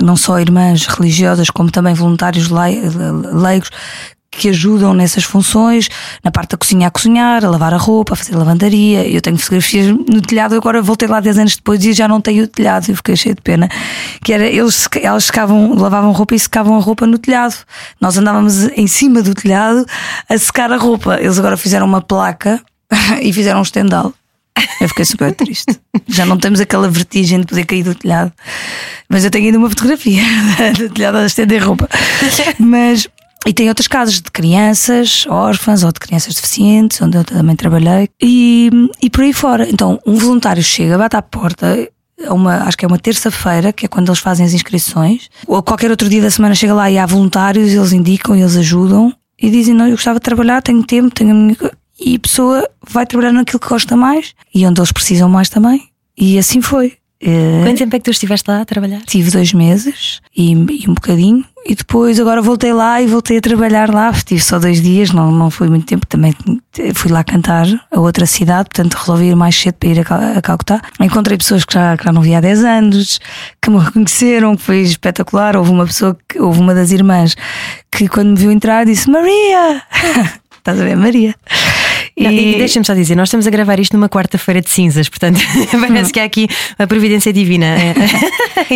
não 0.00 0.16
só 0.16 0.38
irmãs 0.40 0.86
religiosas, 0.86 1.48
como 1.50 1.70
também 1.70 1.94
voluntários 1.94 2.48
lei- 2.48 2.80
leigos, 3.32 3.70
que 4.30 4.48
ajudam 4.48 4.94
nessas 4.94 5.24
funções, 5.24 5.88
na 6.22 6.30
parte 6.30 6.50
da 6.50 6.56
cozinha 6.56 6.86
a 6.86 6.90
cozinhar, 6.90 7.44
a 7.44 7.50
lavar 7.50 7.74
a 7.74 7.76
roupa, 7.76 8.14
a 8.14 8.16
fazer 8.16 8.36
lavandaria. 8.36 9.06
Eu 9.06 9.20
tenho 9.20 9.36
fotografias 9.36 9.86
no 9.88 10.20
telhado, 10.22 10.54
agora 10.54 10.80
voltei 10.80 11.08
lá 11.08 11.20
10 11.20 11.38
anos 11.38 11.56
depois 11.56 11.84
e 11.84 11.92
já 11.92 12.06
não 12.06 12.20
tenho 12.20 12.44
o 12.44 12.46
telhado, 12.46 12.90
e 12.90 12.94
fiquei 12.94 13.16
cheio 13.16 13.34
de 13.34 13.42
pena. 13.42 13.68
Que 14.22 14.32
era, 14.32 14.46
eles, 14.46 14.88
elas 15.02 15.24
secavam, 15.24 15.74
lavavam 15.74 16.12
roupa 16.12 16.34
e 16.34 16.38
secavam 16.38 16.76
a 16.76 16.80
roupa 16.80 17.06
no 17.06 17.18
telhado. 17.18 17.56
Nós 18.00 18.16
andávamos 18.16 18.64
em 18.76 18.86
cima 18.86 19.22
do 19.22 19.34
telhado 19.34 19.84
a 20.28 20.38
secar 20.38 20.72
a 20.72 20.76
roupa. 20.76 21.18
Eles 21.20 21.38
agora 21.38 21.56
fizeram 21.56 21.86
uma 21.86 22.00
placa 22.00 22.60
e 23.20 23.32
fizeram 23.32 23.58
um 23.58 23.62
estendal. 23.62 24.14
Eu 24.80 24.88
fiquei 24.88 25.04
super 25.04 25.34
triste. 25.34 25.78
Já 26.06 26.26
não 26.26 26.36
temos 26.36 26.60
aquela 26.60 26.88
vertigem 26.88 27.40
de 27.40 27.46
poder 27.46 27.64
cair 27.64 27.82
do 27.82 27.94
telhado. 27.94 28.32
Mas 29.08 29.24
eu 29.24 29.30
tenho 29.30 29.46
ainda 29.46 29.58
uma 29.58 29.68
fotografia 29.68 30.22
do 30.76 30.88
telhado 30.90 31.18
a 31.18 31.26
estender 31.26 31.64
roupa. 31.64 31.88
Mas. 32.58 33.08
E 33.46 33.52
tem 33.52 33.68
outras 33.68 33.86
casas 33.88 34.20
de 34.20 34.30
crianças 34.30 35.26
órfãs 35.28 35.82
ou 35.82 35.90
de 35.92 35.98
crianças 35.98 36.34
deficientes, 36.34 37.00
onde 37.00 37.16
eu 37.16 37.24
também 37.24 37.56
trabalhei, 37.56 38.08
e, 38.22 38.70
e 39.02 39.08
por 39.08 39.22
aí 39.24 39.32
fora. 39.32 39.68
Então, 39.68 39.98
um 40.06 40.14
voluntário 40.16 40.62
chega, 40.62 40.98
bate 40.98 41.16
à 41.16 41.22
porta, 41.22 41.88
uma, 42.28 42.64
acho 42.64 42.76
que 42.76 42.84
é 42.84 42.88
uma 42.88 42.98
terça-feira, 42.98 43.72
que 43.72 43.86
é 43.86 43.88
quando 43.88 44.08
eles 44.08 44.18
fazem 44.20 44.44
as 44.44 44.52
inscrições, 44.52 45.28
ou 45.46 45.62
qualquer 45.62 45.90
outro 45.90 46.08
dia 46.08 46.20
da 46.20 46.30
semana 46.30 46.54
chega 46.54 46.74
lá 46.74 46.90
e 46.90 46.98
há 46.98 47.06
voluntários, 47.06 47.72
eles 47.72 47.92
indicam, 47.92 48.36
eles 48.36 48.56
ajudam 48.56 49.12
e 49.40 49.50
dizem: 49.50 49.74
Não, 49.74 49.86
eu 49.86 49.92
gostava 49.92 50.18
de 50.18 50.24
trabalhar, 50.24 50.60
tenho 50.62 50.82
tempo, 50.84 51.14
tenho 51.14 51.30
a 51.30 51.34
minha. 51.34 51.56
co-" 51.56 51.70
E 51.98 52.16
a 52.16 52.18
pessoa 52.18 52.68
vai 52.88 53.06
trabalhar 53.06 53.32
naquilo 53.32 53.58
que 53.60 53.68
gosta 53.68 53.96
mais 53.96 54.34
e 54.54 54.66
onde 54.66 54.80
eles 54.80 54.92
precisam 54.92 55.28
mais 55.28 55.48
também. 55.48 55.88
E 56.16 56.38
assim 56.38 56.60
foi. 56.60 56.94
Eh, 57.22 57.60
Quanto 57.62 57.76
tempo 57.78 57.94
é 57.94 57.98
que 57.98 58.04
tu 58.04 58.10
estiveste 58.10 58.50
lá 58.50 58.62
a 58.62 58.64
trabalhar? 58.64 59.02
Tive 59.02 59.30
dois 59.30 59.52
meses 59.52 60.20
e, 60.34 60.52
e 60.52 60.88
um 60.88 60.94
bocadinho, 60.94 61.44
e 61.64 61.74
depois 61.74 62.18
agora 62.18 62.40
voltei 62.40 62.72
lá 62.72 63.02
e 63.02 63.06
voltei 63.06 63.38
a 63.38 63.40
trabalhar 63.40 63.92
lá. 63.92 64.12
Tive 64.12 64.40
só 64.40 64.58
dois 64.58 64.80
dias, 64.80 65.10
não, 65.10 65.30
não 65.30 65.50
foi 65.50 65.68
muito 65.68 65.86
tempo. 65.86 66.06
Também 66.06 66.34
fui 66.94 67.10
lá 67.10 67.22
cantar 67.22 67.66
a 67.90 68.00
outra 68.00 68.26
cidade, 68.26 68.70
portanto 68.70 68.94
resolvi 68.94 69.26
ir 69.26 69.36
mais 69.36 69.54
cedo 69.54 69.74
para 69.74 69.88
ir 69.88 70.00
a, 70.00 70.38
a 70.38 70.42
Calcutá. 70.42 70.80
Encontrei 70.98 71.36
pessoas 71.36 71.64
que 71.64 71.74
já, 71.74 71.96
que 71.96 72.04
já 72.04 72.12
não 72.12 72.22
via 72.22 72.38
há 72.38 72.40
10 72.40 72.64
anos, 72.64 73.20
que 73.60 73.70
me 73.70 73.78
reconheceram, 73.82 74.56
que 74.56 74.62
foi 74.62 74.80
espetacular. 74.80 75.56
Houve 75.56 75.70
uma 75.70 75.86
pessoa, 75.86 76.16
que, 76.28 76.40
houve 76.40 76.60
uma 76.60 76.74
das 76.74 76.90
irmãs 76.90 77.36
que 77.90 78.08
quando 78.08 78.30
me 78.30 78.36
viu 78.36 78.50
entrar 78.50 78.86
disse: 78.86 79.10
Maria! 79.10 79.82
Estás 80.58 80.80
a 80.80 80.84
ver, 80.84 80.96
Maria? 80.96 81.34
Não, 82.20 82.30
E, 82.30 82.56
deixa-me 82.58 82.84
só 82.86 82.94
dizer, 82.94 83.16
nós 83.16 83.28
estamos 83.28 83.46
a 83.46 83.50
gravar 83.50 83.78
isto 83.80 83.94
numa 83.96 84.08
quarta-feira 84.08 84.60
de 84.60 84.68
cinzas, 84.70 85.08
portanto, 85.08 85.40
parece 85.88 86.12
que 86.12 86.20
há 86.20 86.24
aqui 86.24 86.46
a 86.78 86.86
providência 86.86 87.32
divina 87.32 87.66
a 88.68 88.74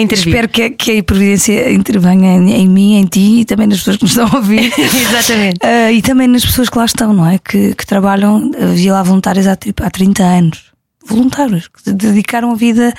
intervir. 0.00 0.28
Espero 0.28 0.48
que, 0.48 0.62
a- 0.62 0.70
que 0.70 0.98
a 0.98 1.02
providência 1.02 1.72
intervenha 1.72 2.36
em, 2.36 2.52
em 2.52 2.68
mim, 2.68 2.96
em 2.96 3.04
ti 3.06 3.40
e 3.40 3.44
também 3.44 3.66
nas 3.66 3.78
pessoas 3.78 3.96
que 3.96 4.02
nos 4.04 4.12
estão 4.12 4.26
a 4.26 4.36
ouvir. 4.36 4.72
Exatamente. 4.78 5.58
Ah, 5.62 5.90
e 5.92 6.02
também 6.02 6.28
nas 6.28 6.44
pessoas 6.44 6.68
que 6.68 6.78
lá 6.78 6.84
estão, 6.84 7.12
não 7.12 7.26
é? 7.28 7.38
Que, 7.38 7.74
que 7.74 7.86
trabalham, 7.86 8.50
havia 8.60 8.92
lá 8.92 9.02
voluntários 9.02 9.46
há, 9.46 9.56
tipo, 9.56 9.82
há 9.84 9.90
30 9.90 10.22
anos. 10.22 10.62
Voluntários 11.04 11.68
que 11.68 11.92
dedicaram 11.92 12.52
a 12.52 12.54
vida 12.54 12.94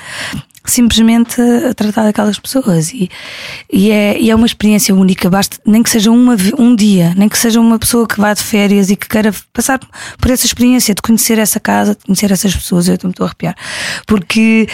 simplesmente 0.65 1.41
a 1.41 1.73
tratar 1.73 2.04
daquelas 2.04 2.39
pessoas. 2.39 2.93
E, 2.93 3.10
e, 3.71 3.91
é, 3.91 4.19
e 4.19 4.30
é 4.30 4.36
uma 4.36 4.45
experiência 4.45 4.95
única, 4.95 5.30
basta, 5.30 5.58
nem 5.65 5.84
que 5.84 5.89
seja 5.89 6.12
uma, 6.12 6.36
um 6.58 6.76
dia, 6.76 7.13
nem 7.15 7.28
que 7.28 7.38
seja 7.38 7.60
uma 7.60 7.78
pessoa 7.78 8.08
que 8.08 8.19
vá 8.19 8.34
de 8.34 8.43
férias 8.43 8.89
e 8.89 8.95
que 8.95 9.08
queira 9.08 9.34
passar 9.52 9.80
por 10.17 10.32
essa 10.32 10.45
experiência 10.45 10.95
de 10.95 11.02
conhecer 11.02 11.38
essa 11.38 11.60
casa, 11.60 11.95
de 11.95 12.06
conhecer 12.06 12.32
essas 12.32 12.56
pessoas. 12.56 12.88
Eu 12.88 12.95
estou-me 12.95 13.13
estou 13.13 13.26
a 13.26 13.28
arrepiar. 13.28 13.56
Porque 14.08 14.67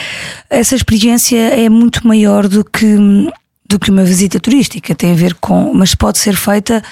essa 0.50 0.76
experiência 0.76 1.38
é 1.38 1.70
muito 1.70 2.08
maior 2.08 2.48
do 2.48 2.64
que, 2.64 2.96
do 3.68 3.80
que 3.80 3.92
uma 3.92 4.04
visita 4.04 4.40
turística. 4.40 4.96
Tem 4.96 5.12
a 5.12 5.16
ver 5.16 5.36
com. 5.36 5.74
Mas 5.74 5.96
pode 5.96 6.20
ser 6.20 6.36
feita 6.36 6.84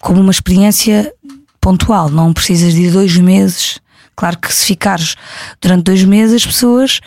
como 0.00 0.20
uma 0.20 0.30
experiência 0.30 1.12
pontual, 1.60 2.08
não 2.08 2.32
precisas 2.32 2.72
de 2.74 2.90
dois 2.90 3.16
meses. 3.16 3.80
Claro 4.14 4.38
que 4.38 4.52
se 4.52 4.66
ficares 4.66 5.16
durante 5.60 5.84
dois 5.84 6.02
meses, 6.02 6.36
as 6.36 6.46
pessoas 6.46 7.00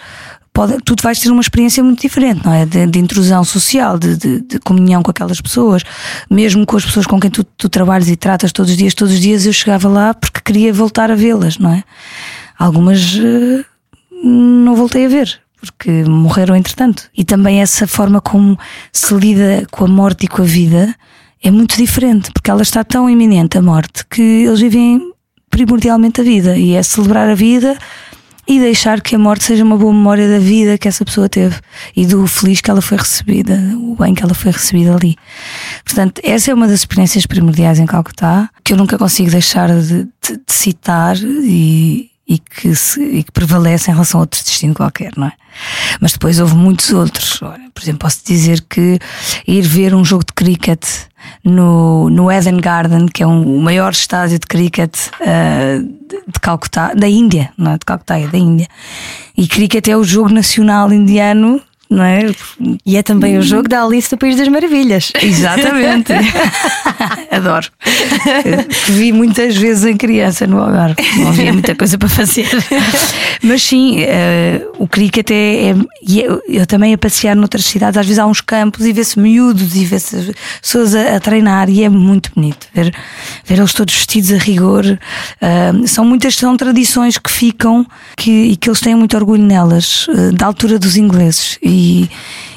podem, 0.53 0.79
tu 0.79 0.95
vais 1.01 1.19
ter 1.19 1.29
uma 1.31 1.41
experiência 1.41 1.83
muito 1.83 2.01
diferente, 2.01 2.45
não 2.45 2.53
é? 2.53 2.65
De, 2.65 2.85
de 2.85 2.99
intrusão 2.99 3.43
social, 3.43 3.97
de, 3.97 4.15
de- 4.17 4.41
de 4.41 4.59
comunhão 4.59 5.01
com 5.01 5.11
aquelas 5.11 5.39
pessoas, 5.41 5.83
mesmo 6.29 6.65
com 6.65 6.77
as 6.77 6.85
pessoas 6.85 7.05
com 7.05 7.19
quem 7.19 7.29
tu, 7.31 7.43
tu 7.43 7.69
trabalhas 7.69 8.09
e 8.09 8.15
tratas 8.15 8.51
todos 8.51 8.71
os 8.71 8.77
dias, 8.77 8.93
todos 8.93 9.13
os 9.13 9.19
dias 9.19 9.45
eu 9.45 9.53
chegava 9.53 9.87
lá 9.87 10.13
porque 10.13 10.41
queria 10.43 10.73
voltar 10.73 11.09
a 11.11 11.15
vê-las, 11.15 11.57
não 11.57 11.71
é? 11.73 11.83
Algumas 12.57 13.17
eh, 13.17 13.63
não 14.23 14.75
voltei 14.75 15.05
a 15.05 15.09
ver. 15.09 15.39
Porque 15.59 16.03
morreram 16.05 16.55
entretanto. 16.55 17.03
E 17.15 17.23
também 17.23 17.61
essa 17.61 17.85
forma 17.85 18.19
como 18.19 18.57
se 18.91 19.13
lida 19.13 19.63
com 19.69 19.85
a 19.85 19.87
morte 19.87 20.25
e 20.25 20.27
com 20.27 20.41
a 20.41 20.45
vida 20.45 20.95
é 21.43 21.51
muito 21.51 21.77
diferente, 21.77 22.31
porque 22.33 22.49
ela 22.49 22.63
está 22.63 22.83
tão 22.83 23.07
iminente, 23.07 23.59
a 23.59 23.61
morte, 23.61 24.03
que 24.09 24.21
eles 24.21 24.59
vivem 24.59 24.99
primordialmente 25.51 26.19
a 26.19 26.23
vida. 26.23 26.57
E 26.57 26.73
é 26.73 26.81
celebrar 26.81 27.29
a 27.29 27.35
vida 27.35 27.77
e 28.51 28.59
deixar 28.59 28.99
que 28.99 29.15
a 29.15 29.19
morte 29.19 29.45
seja 29.45 29.63
uma 29.63 29.77
boa 29.77 29.93
memória 29.93 30.27
da 30.29 30.39
vida 30.39 30.77
que 30.77 30.87
essa 30.87 31.05
pessoa 31.05 31.29
teve 31.29 31.55
e 31.95 32.05
do 32.05 32.27
feliz 32.27 32.59
que 32.59 32.69
ela 32.69 32.81
foi 32.81 32.97
recebida, 32.97 33.53
o 33.77 33.95
bem 33.95 34.13
que 34.13 34.21
ela 34.23 34.33
foi 34.33 34.51
recebida 34.51 34.93
ali. 34.93 35.15
Portanto, 35.85 36.19
essa 36.23 36.51
é 36.51 36.53
uma 36.53 36.67
das 36.67 36.81
experiências 36.81 37.25
primordiais 37.25 37.79
em 37.79 37.85
Calcutá 37.85 38.49
que 38.63 38.73
eu 38.73 38.77
nunca 38.77 38.97
consigo 38.97 39.31
deixar 39.31 39.69
de, 39.69 40.03
de- 40.03 40.37
de 40.45 40.53
citar 40.53 41.15
e, 41.17 42.09
e 42.27 42.39
que, 42.39 42.75
se- 42.75 43.01
e 43.01 43.23
que 43.23 43.31
prevalece 43.31 43.89
em 43.89 43.93
relação 43.93 44.19
a 44.19 44.23
outro 44.23 44.43
destino 44.43 44.73
qualquer, 44.73 45.11
não 45.15 45.27
é? 45.27 45.33
Mas 45.99 46.13
depois 46.13 46.39
houve 46.39 46.55
muitos 46.55 46.91
outros. 46.91 47.37
Por 47.39 47.81
exemplo, 47.83 47.99
posso 47.99 48.19
dizer 48.25 48.61
que 48.69 48.99
ir 49.47 49.61
ver 49.61 49.93
um 49.95 50.03
jogo 50.03 50.25
de 50.25 50.33
cricket 50.33 50.83
no, 51.43 52.09
no 52.09 52.31
Eden 52.31 52.57
Garden, 52.57 53.07
que 53.07 53.23
é 53.23 53.27
um, 53.27 53.57
o 53.57 53.61
maior 53.61 53.91
estádio 53.91 54.39
de 54.39 54.47
cricket 54.47 54.95
ah, 55.21 55.79
de, 55.79 56.17
de 56.27 56.39
Calcutá, 56.41 56.93
da 56.93 57.07
Índia, 57.07 57.51
não 57.57 57.71
é 57.71 57.77
de 57.77 57.85
Calcutá, 57.85 58.19
é 58.19 58.27
da 58.27 58.37
Índia. 58.37 58.67
E 59.37 59.47
cricket 59.47 59.87
é 59.87 59.97
o 59.97 60.03
jogo 60.03 60.29
nacional 60.29 60.91
indiano, 60.91 61.61
não 61.91 62.03
é? 62.03 62.31
E 62.85 62.95
é 62.95 63.03
também 63.03 63.37
o 63.37 63.41
jogo 63.41 63.67
da 63.67 63.83
Alice 63.83 64.09
do 64.09 64.17
País 64.17 64.37
das 64.37 64.47
Maravilhas. 64.47 65.11
Exatamente. 65.21 66.13
Adoro. 67.29 67.67
Que 68.85 68.91
vi 68.93 69.11
muitas 69.11 69.57
vezes 69.57 69.85
em 69.85 69.97
criança 69.97 70.47
no 70.47 70.59
Algarve. 70.59 70.95
Não 71.17 71.27
havia 71.27 71.51
muita 71.53 71.75
coisa 71.75 71.97
para 71.97 72.07
fazer. 72.07 72.47
Mas 73.43 73.61
sim, 73.61 73.99
eh, 73.99 74.65
o 74.79 74.87
cricket 74.87 75.29
é. 75.31 75.71
é 75.71 75.75
eu, 76.07 76.41
eu 76.47 76.65
também 76.65 76.93
a 76.93 76.97
passear 76.97 77.35
noutras 77.35 77.65
cidades, 77.65 77.97
às 77.97 78.05
vezes 78.05 78.19
há 78.19 78.25
uns 78.25 78.39
campos 78.39 78.85
e 78.85 78.93
vê-se 78.93 79.19
miúdos 79.19 79.75
e 79.75 79.83
vê-se 79.83 80.33
pessoas 80.61 80.95
a, 80.95 81.17
a 81.17 81.19
treinar 81.19 81.69
e 81.69 81.83
é 81.83 81.89
muito 81.89 82.31
bonito 82.33 82.67
ver, 82.73 82.93
ver 83.45 83.59
eles 83.59 83.73
todos 83.73 83.93
vestidos 83.93 84.31
a 84.31 84.37
rigor. 84.37 84.97
Ah, 85.41 85.71
são 85.85 86.05
muitas 86.05 86.35
são 86.35 86.55
tradições 86.55 87.17
que 87.17 87.29
ficam 87.29 87.85
que, 88.15 88.31
e 88.31 88.55
que 88.55 88.69
eles 88.69 88.79
têm 88.79 88.95
muito 88.95 89.15
orgulho 89.17 89.43
nelas, 89.43 90.07
eh, 90.09 90.31
da 90.31 90.45
altura 90.45 90.79
dos 90.79 90.95
ingleses. 90.95 91.57
E, 91.61 91.80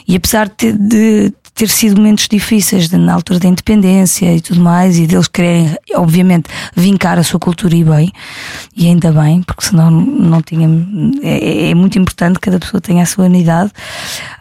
e 0.06 0.16
apesar 0.16 0.48
de, 0.48 0.54
ter- 0.54 0.78
de 0.78 1.32
ter 1.54 1.68
sido 1.68 1.96
momentos 1.96 2.26
difíceis 2.26 2.88
de, 2.88 2.96
na 2.96 3.14
altura 3.14 3.38
da 3.38 3.48
independência 3.48 4.34
e 4.34 4.40
tudo 4.40 4.60
mais, 4.60 4.98
e 4.98 5.06
deles 5.06 5.28
quererem, 5.28 5.76
obviamente, 5.94 6.50
vincar 6.74 7.16
a 7.16 7.22
sua 7.22 7.38
cultura 7.38 7.76
e 7.76 7.84
bem, 7.84 8.12
e 8.76 8.88
ainda 8.88 9.12
bem, 9.12 9.40
porque 9.42 9.64
senão 9.64 9.88
não 9.90 10.42
tinha. 10.42 10.68
É, 11.22 11.70
é 11.70 11.74
muito 11.74 11.96
importante 11.96 12.34
que 12.40 12.50
cada 12.50 12.58
pessoa 12.58 12.80
tenha 12.80 13.04
a 13.04 13.06
sua 13.06 13.26
unidade. 13.26 13.70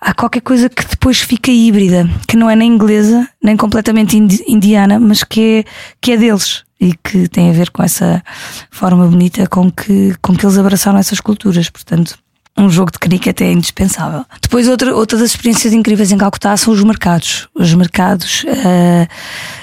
Há 0.02 0.14
qualquer 0.14 0.42
coisa 0.42 0.68
que 0.70 0.84
depois 0.88 1.20
fica 1.20 1.52
híbrida, 1.52 2.10
que 2.28 2.36
não 2.36 2.50
é 2.50 2.56
nem 2.56 2.74
inglesa, 2.74 3.28
nem 3.44 3.56
completamente 3.56 4.18
indiana, 4.48 5.00
mas 5.00 5.24
que 5.24 5.42
é, 5.42 5.72
que 6.02 6.14
é 6.14 6.18
deles 6.18 6.64
e 6.80 6.96
que 7.02 7.28
tem 7.30 7.50
a 7.50 7.54
ver 7.54 7.70
com 7.70 7.84
essa 7.84 8.24
forma 8.72 9.08
bonita 9.08 9.48
com 9.48 9.72
que, 9.72 10.16
com 10.22 10.36
que 10.36 10.46
eles 10.46 10.58
abraçaram 10.58 10.98
essas 10.98 11.22
culturas. 11.22 11.70
Portanto, 11.70 12.18
um 12.58 12.70
jogo 12.70 12.92
de 12.92 13.00
cricket 13.00 13.42
é 13.42 13.52
indispensável. 13.52 14.26
Depois, 14.42 14.68
outra, 14.68 14.96
outra 14.96 15.18
das 15.18 15.32
experiências 15.32 15.74
incríveis 15.74 16.12
em 16.12 16.18
Calcutá 16.18 16.56
são 16.56 16.74
os 16.74 16.84
mercados. 16.84 17.48
Os 17.56 17.74
mercados 17.74 18.44
uh, 18.44 19.08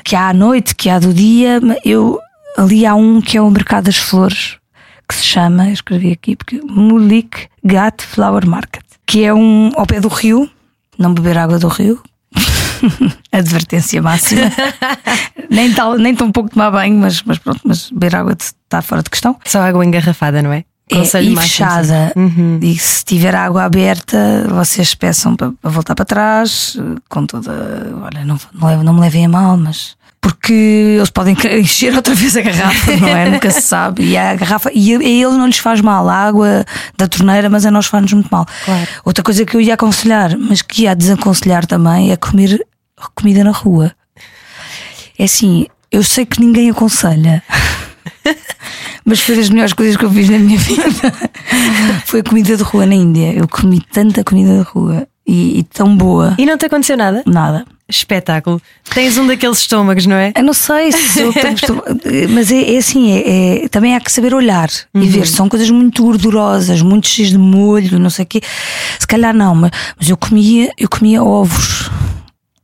que 0.04 0.16
há 0.16 0.28
à 0.28 0.34
noite, 0.34 0.74
que 0.74 0.90
há 0.90 0.98
do 0.98 1.14
dia. 1.14 1.60
Eu, 1.84 2.18
ali 2.56 2.84
há 2.84 2.94
um 2.94 3.20
que 3.20 3.36
é 3.36 3.42
o 3.42 3.50
Mercado 3.50 3.84
das 3.84 3.96
Flores, 3.96 4.56
que 5.08 5.14
se 5.14 5.24
chama, 5.24 5.68
eu 5.68 5.72
escrevi 5.72 6.12
aqui, 6.12 6.36
porque 6.36 6.60
Mulik 6.62 7.48
Gat 7.64 8.02
Flower 8.02 8.46
Market, 8.46 8.84
que 9.06 9.24
é 9.24 9.32
um 9.32 9.70
ao 9.76 9.86
pé 9.86 10.00
do 10.00 10.08
rio, 10.08 10.50
não 10.98 11.14
beber 11.14 11.38
água 11.38 11.58
do 11.58 11.68
rio. 11.68 12.02
Advertência 13.32 14.00
máxima. 14.02 14.42
nem, 15.50 15.72
tal, 15.72 15.96
nem 15.96 16.14
tão 16.14 16.32
pouco 16.32 16.50
tomar 16.50 16.70
banho, 16.70 16.96
mas, 16.96 17.22
mas 17.22 17.38
pronto, 17.38 17.60
mas 17.64 17.90
beber 17.90 18.16
água 18.16 18.36
está 18.38 18.82
fora 18.82 19.02
de 19.02 19.10
questão. 19.10 19.36
Só 19.44 19.60
água 19.60 19.84
engarrafada, 19.84 20.42
não 20.42 20.52
é? 20.52 20.64
É, 20.90 21.22
e 21.22 21.36
fechada. 21.36 22.12
Uhum. 22.16 22.58
E 22.62 22.78
se 22.78 23.04
tiver 23.04 23.34
água 23.34 23.64
aberta, 23.64 24.46
vocês 24.48 24.94
peçam 24.94 25.36
para, 25.36 25.52
para 25.52 25.70
voltar 25.70 25.94
para 25.94 26.04
trás, 26.04 26.76
com 27.08 27.26
toda. 27.26 27.52
Olha, 28.02 28.24
não, 28.24 28.38
não, 28.52 28.82
não 28.82 28.92
me 28.94 29.00
levem 29.00 29.26
a 29.26 29.28
mal, 29.28 29.56
mas 29.56 29.96
porque 30.20 30.52
eles 30.98 31.10
podem 31.10 31.34
encher 31.58 31.94
outra 31.94 32.14
vez 32.14 32.36
a 32.36 32.42
garrafa, 32.42 32.96
não 32.96 33.08
é? 33.08 33.30
Nunca 33.30 33.50
se 33.50 33.62
sabe. 33.62 34.04
E 34.04 34.16
a 34.16 34.34
garrafa, 34.34 34.70
e 34.74 34.94
a 34.94 35.02
eles 35.02 35.36
não 35.36 35.46
lhes 35.46 35.58
faz 35.58 35.80
mal 35.80 36.08
a 36.08 36.14
água 36.14 36.64
da 36.96 37.08
torneira, 37.08 37.48
mas 37.48 37.64
a 37.64 37.70
nós 37.70 37.86
faz-nos 37.86 38.12
muito 38.12 38.28
mal. 38.30 38.46
Claro. 38.64 38.86
Outra 39.04 39.24
coisa 39.24 39.44
que 39.44 39.56
eu 39.56 39.60
ia 39.60 39.74
aconselhar, 39.74 40.36
mas 40.36 40.60
que 40.60 40.82
ia 40.82 40.94
desaconselhar 40.94 41.66
também, 41.66 42.12
é 42.12 42.16
comer 42.16 42.64
comida 43.14 43.42
na 43.42 43.50
rua. 43.50 43.92
É 45.18 45.24
assim, 45.24 45.66
eu 45.90 46.02
sei 46.02 46.26
que 46.26 46.40
ninguém 46.40 46.70
aconselha. 46.70 47.42
Mas 49.04 49.20
foi 49.20 49.36
das 49.36 49.50
melhores 49.50 49.72
coisas 49.72 49.96
que 49.96 50.04
eu 50.04 50.10
fiz 50.10 50.28
na 50.28 50.38
minha 50.38 50.58
vida. 50.60 50.82
foi 52.06 52.20
a 52.20 52.22
comida 52.22 52.56
de 52.56 52.62
rua 52.62 52.86
na 52.86 52.94
Índia. 52.94 53.32
Eu 53.32 53.48
comi 53.48 53.80
tanta 53.92 54.22
comida 54.22 54.58
de 54.58 54.62
rua 54.62 55.06
e, 55.26 55.60
e 55.60 55.62
tão 55.62 55.96
boa. 55.96 56.34
E 56.38 56.44
não 56.44 56.58
te 56.58 56.66
aconteceu 56.66 56.96
nada? 56.96 57.22
Nada. 57.26 57.64
Espetáculo. 57.88 58.62
Tens 58.94 59.18
um 59.18 59.26
daqueles 59.26 59.58
estômagos, 59.58 60.06
não 60.06 60.16
é? 60.16 60.32
Eu 60.36 60.44
não 60.44 60.52
sei 60.52 60.92
se 60.92 61.20
eu 61.20 61.32
tenho 61.34 61.56
mas 62.30 62.52
é, 62.52 62.74
é 62.74 62.78
assim, 62.78 63.12
é, 63.12 63.64
é, 63.64 63.68
também 63.68 63.96
há 63.96 64.00
que 64.00 64.12
saber 64.12 64.32
olhar 64.34 64.68
uhum. 64.94 65.02
e 65.02 65.08
ver. 65.08 65.26
São 65.26 65.48
coisas 65.48 65.70
muito 65.70 66.04
gordurosas, 66.04 66.82
muito 66.82 67.08
cheias 67.08 67.30
de 67.30 67.38
molho, 67.38 67.98
não 67.98 68.10
sei 68.10 68.24
o 68.24 68.28
quê. 68.28 68.40
Se 68.98 69.06
calhar 69.06 69.34
não, 69.34 69.54
mas, 69.54 69.70
mas 69.98 70.08
eu 70.08 70.16
comia, 70.16 70.72
eu 70.78 70.88
comia 70.88 71.22
ovos. 71.22 71.90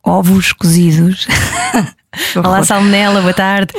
Ovos 0.02 0.52
cozidos. 0.52 1.26
Olá, 2.36 2.64
salmonela, 2.64 3.20
boa 3.20 3.34
tarde. 3.34 3.72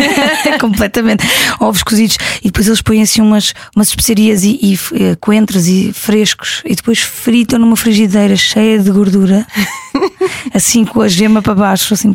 Completamente. 0.60 1.26
Ovos 1.60 1.82
cozidos. 1.82 2.16
E 2.42 2.48
depois 2.48 2.66
eles 2.66 2.82
põem 2.82 3.02
assim 3.02 3.20
umas, 3.20 3.54
umas 3.74 3.88
especiarias 3.88 4.44
e, 4.44 4.58
e 4.62 4.78
eh, 4.94 5.16
coentros 5.20 5.66
e 5.66 5.92
frescos. 5.92 6.62
E 6.64 6.74
depois 6.74 7.00
fritam 7.00 7.58
numa 7.58 7.76
frigideira 7.76 8.36
cheia 8.36 8.78
de 8.78 8.90
gordura. 8.90 9.46
assim 10.54 10.84
com 10.84 11.00
a 11.00 11.08
gema 11.08 11.42
para 11.42 11.54
baixo, 11.54 11.94
assim. 11.94 12.14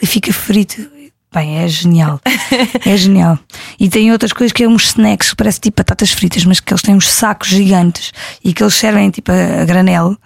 E 0.00 0.06
fica 0.06 0.32
frito. 0.32 0.94
Bem, 1.34 1.58
é 1.58 1.66
genial. 1.66 2.20
É 2.86 2.96
genial. 2.96 3.36
E 3.80 3.88
tem 3.88 4.12
outras 4.12 4.32
coisas 4.32 4.52
que 4.52 4.62
é 4.62 4.68
uns 4.68 4.84
snacks 4.84 5.30
que 5.30 5.36
parece 5.36 5.58
tipo 5.58 5.78
batatas 5.78 6.12
fritas, 6.12 6.44
mas 6.44 6.60
que 6.60 6.72
eles 6.72 6.82
têm 6.82 6.94
uns 6.94 7.10
sacos 7.10 7.48
gigantes 7.48 8.12
e 8.44 8.52
que 8.52 8.62
eles 8.62 8.74
servem 8.74 9.10
tipo 9.10 9.32
a 9.32 9.64
granel 9.64 10.16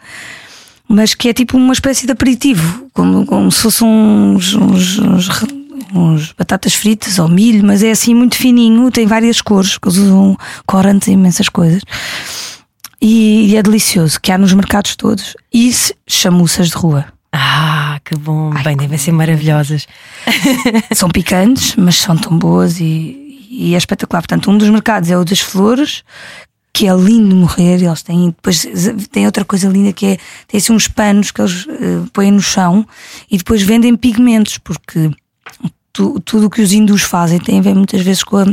mas 0.89 1.15
que 1.15 1.29
é 1.29 1.33
tipo 1.35 1.57
uma 1.57 1.75
espécie 1.75 2.07
de 2.07 2.13
aperitivo, 2.13 2.89
como, 2.95 3.27
como 3.27 3.53
se 3.53 3.61
fossem 3.61 3.87
uns, 3.87 4.55
uns, 4.55 4.99
uns, 4.99 5.29
uns, 5.95 6.33
batatas 6.33 6.75
fritas 6.75 7.19
ou 7.19 7.29
milho, 7.29 7.65
mas 7.65 7.83
é 7.83 7.91
assim 7.91 8.15
muito 8.15 8.37
fininho, 8.37 8.91
tem 8.91 9.07
várias 9.07 9.43
cores, 9.43 9.77
que 9.77 9.87
eles 9.87 9.99
usam 9.99 10.37
corantes 10.67 11.09
e 11.09 11.13
imensas 11.13 11.49
coisas. 11.49 11.83
E, 13.01 13.51
e, 13.51 13.57
é 13.57 13.63
delicioso, 13.63 14.21
que 14.21 14.33
há 14.33 14.39
nos 14.39 14.53
mercados 14.53 14.97
todos. 14.97 15.37
E 15.53 15.71
chamuças 16.07 16.69
de 16.69 16.75
rua. 16.75 17.07
Ah, 17.33 18.01
que 18.05 18.17
bom! 18.17 18.51
Ai, 18.55 18.65
Bem, 18.65 18.77
devem 18.77 18.99
ser 18.99 19.13
maravilhosas. 19.13 19.87
São 20.95 21.09
picantes, 21.09 21.77
mas 21.77 21.97
são 21.97 22.17
tão 22.17 22.37
boas 22.37 22.81
e, 22.81 23.47
e 23.51 23.75
é 23.75 23.79
espetacular. 23.79 24.23
Portanto, 24.23 24.51
um 24.51 24.59
dos 24.59 24.69
mercados 24.69 25.11
é 25.11 25.17
o 25.17 25.25
das 25.25 25.41
flores, 25.41 26.03
que 26.79 26.87
é 26.87 26.95
lindo 26.95 27.35
morrer. 27.35 27.83
Eles 27.83 28.03
têm 28.03 28.27
depois 28.27 28.65
tem 29.11 29.27
outra 29.27 29.45
coisa 29.45 29.69
linda 29.69 29.93
que 29.93 30.07
é 30.07 30.19
tem 30.47 30.59
assim 30.59 30.73
uns 30.73 30.87
panos 30.87 31.33
que 31.33 31.41
eles 31.41 31.67
uh, 31.67 32.09
põem 32.13 32.31
no 32.31 32.41
chão 32.41 32.87
e 33.29 33.37
depois 33.37 33.63
vendem 33.63 33.97
pigmentos, 33.97 34.59
porque 34.59 35.11
tu, 35.93 36.21
tudo 36.21 36.47
o 36.47 36.51
que 36.51 36.63
os 36.63 36.73
hindus 36.73 37.03
fazem 37.03 37.41
tem 37.41 37.59
a 37.59 37.63
ver 37.63 37.75
muitas 37.75 38.01
vezes 38.03 38.23
com 38.23 38.37
a 38.37 38.47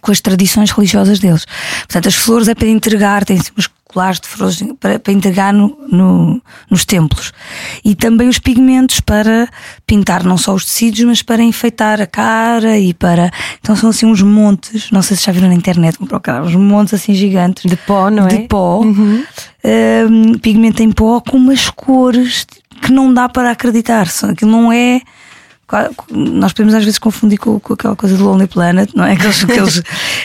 com 0.00 0.12
as 0.12 0.20
tradições 0.20 0.70
religiosas 0.70 1.18
deles. 1.18 1.44
Portanto, 1.80 2.06
as 2.06 2.14
flores 2.14 2.46
é 2.46 2.54
para 2.54 2.68
entregar, 2.68 3.24
tem 3.24 3.36
assim 3.36 3.50
uns 3.58 3.68
colares 3.88 4.20
de 4.20 4.28
flores 4.28 4.62
para, 4.78 4.98
para 4.98 5.12
entregar 5.12 5.52
no, 5.52 5.76
no, 5.90 6.40
nos 6.70 6.84
templos. 6.84 7.32
E 7.84 7.94
também 7.94 8.28
os 8.28 8.38
pigmentos 8.38 9.00
para 9.00 9.48
pintar 9.86 10.22
não 10.22 10.36
só 10.36 10.54
os 10.54 10.64
tecidos, 10.64 11.00
mas 11.00 11.22
para 11.22 11.42
enfeitar 11.42 12.00
a 12.00 12.06
cara 12.06 12.78
e 12.78 12.94
para. 12.94 13.30
Então 13.60 13.74
são 13.74 13.90
assim 13.90 14.06
uns 14.06 14.22
montes, 14.22 14.90
não 14.90 15.02
sei 15.02 15.16
se 15.16 15.24
já 15.24 15.32
viram 15.32 15.48
na 15.48 15.54
internet, 15.54 15.98
procurar, 16.06 16.42
uns 16.42 16.54
montes 16.54 16.94
assim 16.94 17.14
gigantes. 17.14 17.68
De 17.68 17.76
pó, 17.76 18.10
não 18.10 18.26
é? 18.26 18.28
De 18.28 18.38
pó. 18.48 18.80
Uhum. 18.80 19.24
Um, 19.64 20.38
pigmento 20.38 20.82
em 20.82 20.92
pó 20.92 21.20
com 21.20 21.36
umas 21.36 21.68
cores 21.70 22.46
que 22.82 22.92
não 22.92 23.12
dá 23.12 23.28
para 23.28 23.50
acreditar. 23.50 24.06
Aquilo 24.22 24.50
não 24.50 24.72
é 24.72 25.00
nós 26.10 26.52
podemos 26.52 26.74
às 26.74 26.84
vezes 26.84 26.98
confundir 26.98 27.38
com, 27.38 27.60
com, 27.60 27.74
aquela 27.74 27.94
coisa 27.94 28.16
do 28.16 28.24
Lonely 28.24 28.48
Planet, 28.48 28.90
não 28.94 29.04
é? 29.04 29.12
Aqueles, 29.18 29.44
aqueles 29.44 29.82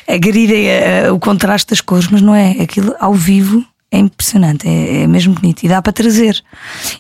agridem 0.07 0.71
a, 0.71 1.07
a, 1.07 1.13
o 1.13 1.19
contraste 1.19 1.69
das 1.69 1.81
cores, 1.81 2.07
mas 2.07 2.21
não 2.21 2.33
é. 2.33 2.51
Aquilo 2.61 2.95
ao 2.99 3.13
vivo 3.13 3.65
é 3.91 3.97
impressionante, 3.99 4.67
é, 4.67 5.03
é, 5.03 5.07
mesmo 5.07 5.35
bonito 5.35 5.63
e 5.63 5.67
dá 5.67 5.81
para 5.81 5.93
trazer. 5.93 6.43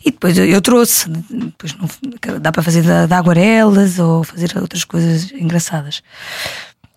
E 0.05 0.11
depois 0.11 0.37
eu, 0.37 0.45
eu 0.45 0.61
trouxe, 0.61 1.09
depois 1.09 1.75
não, 1.75 2.39
dá 2.39 2.51
para 2.51 2.61
fazer 2.61 2.81
de, 2.81 3.07
de 3.07 3.13
aguarelas 3.13 3.97
ou 3.97 4.23
fazer 4.23 4.55
outras 4.57 4.83
coisas 4.83 5.31
engraçadas. 5.31 6.03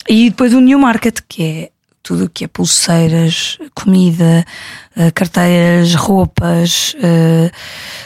E 0.08 0.30
depois 0.30 0.52
o 0.52 0.60
New 0.60 0.78
Market, 0.78 1.20
que 1.26 1.42
é 1.42 1.70
tudo 2.06 2.26
o 2.26 2.30
que 2.30 2.44
é 2.44 2.48
pulseiras, 2.48 3.58
comida, 3.74 4.44
eh, 4.94 5.10
carteiras, 5.10 5.92
roupas, 5.96 6.94
eh, 7.02 7.50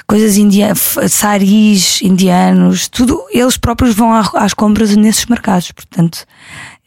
coisas 0.07 0.39
indianas, 0.39 0.97
saris 1.09 2.01
indianos, 2.01 2.89
tudo, 2.89 3.23
eles 3.31 3.59
próprios 3.59 3.95
vão 3.95 4.11
às 4.15 4.55
compras 4.55 4.97
nesses 4.97 5.27
mercados. 5.27 5.71
Portanto, 5.73 6.25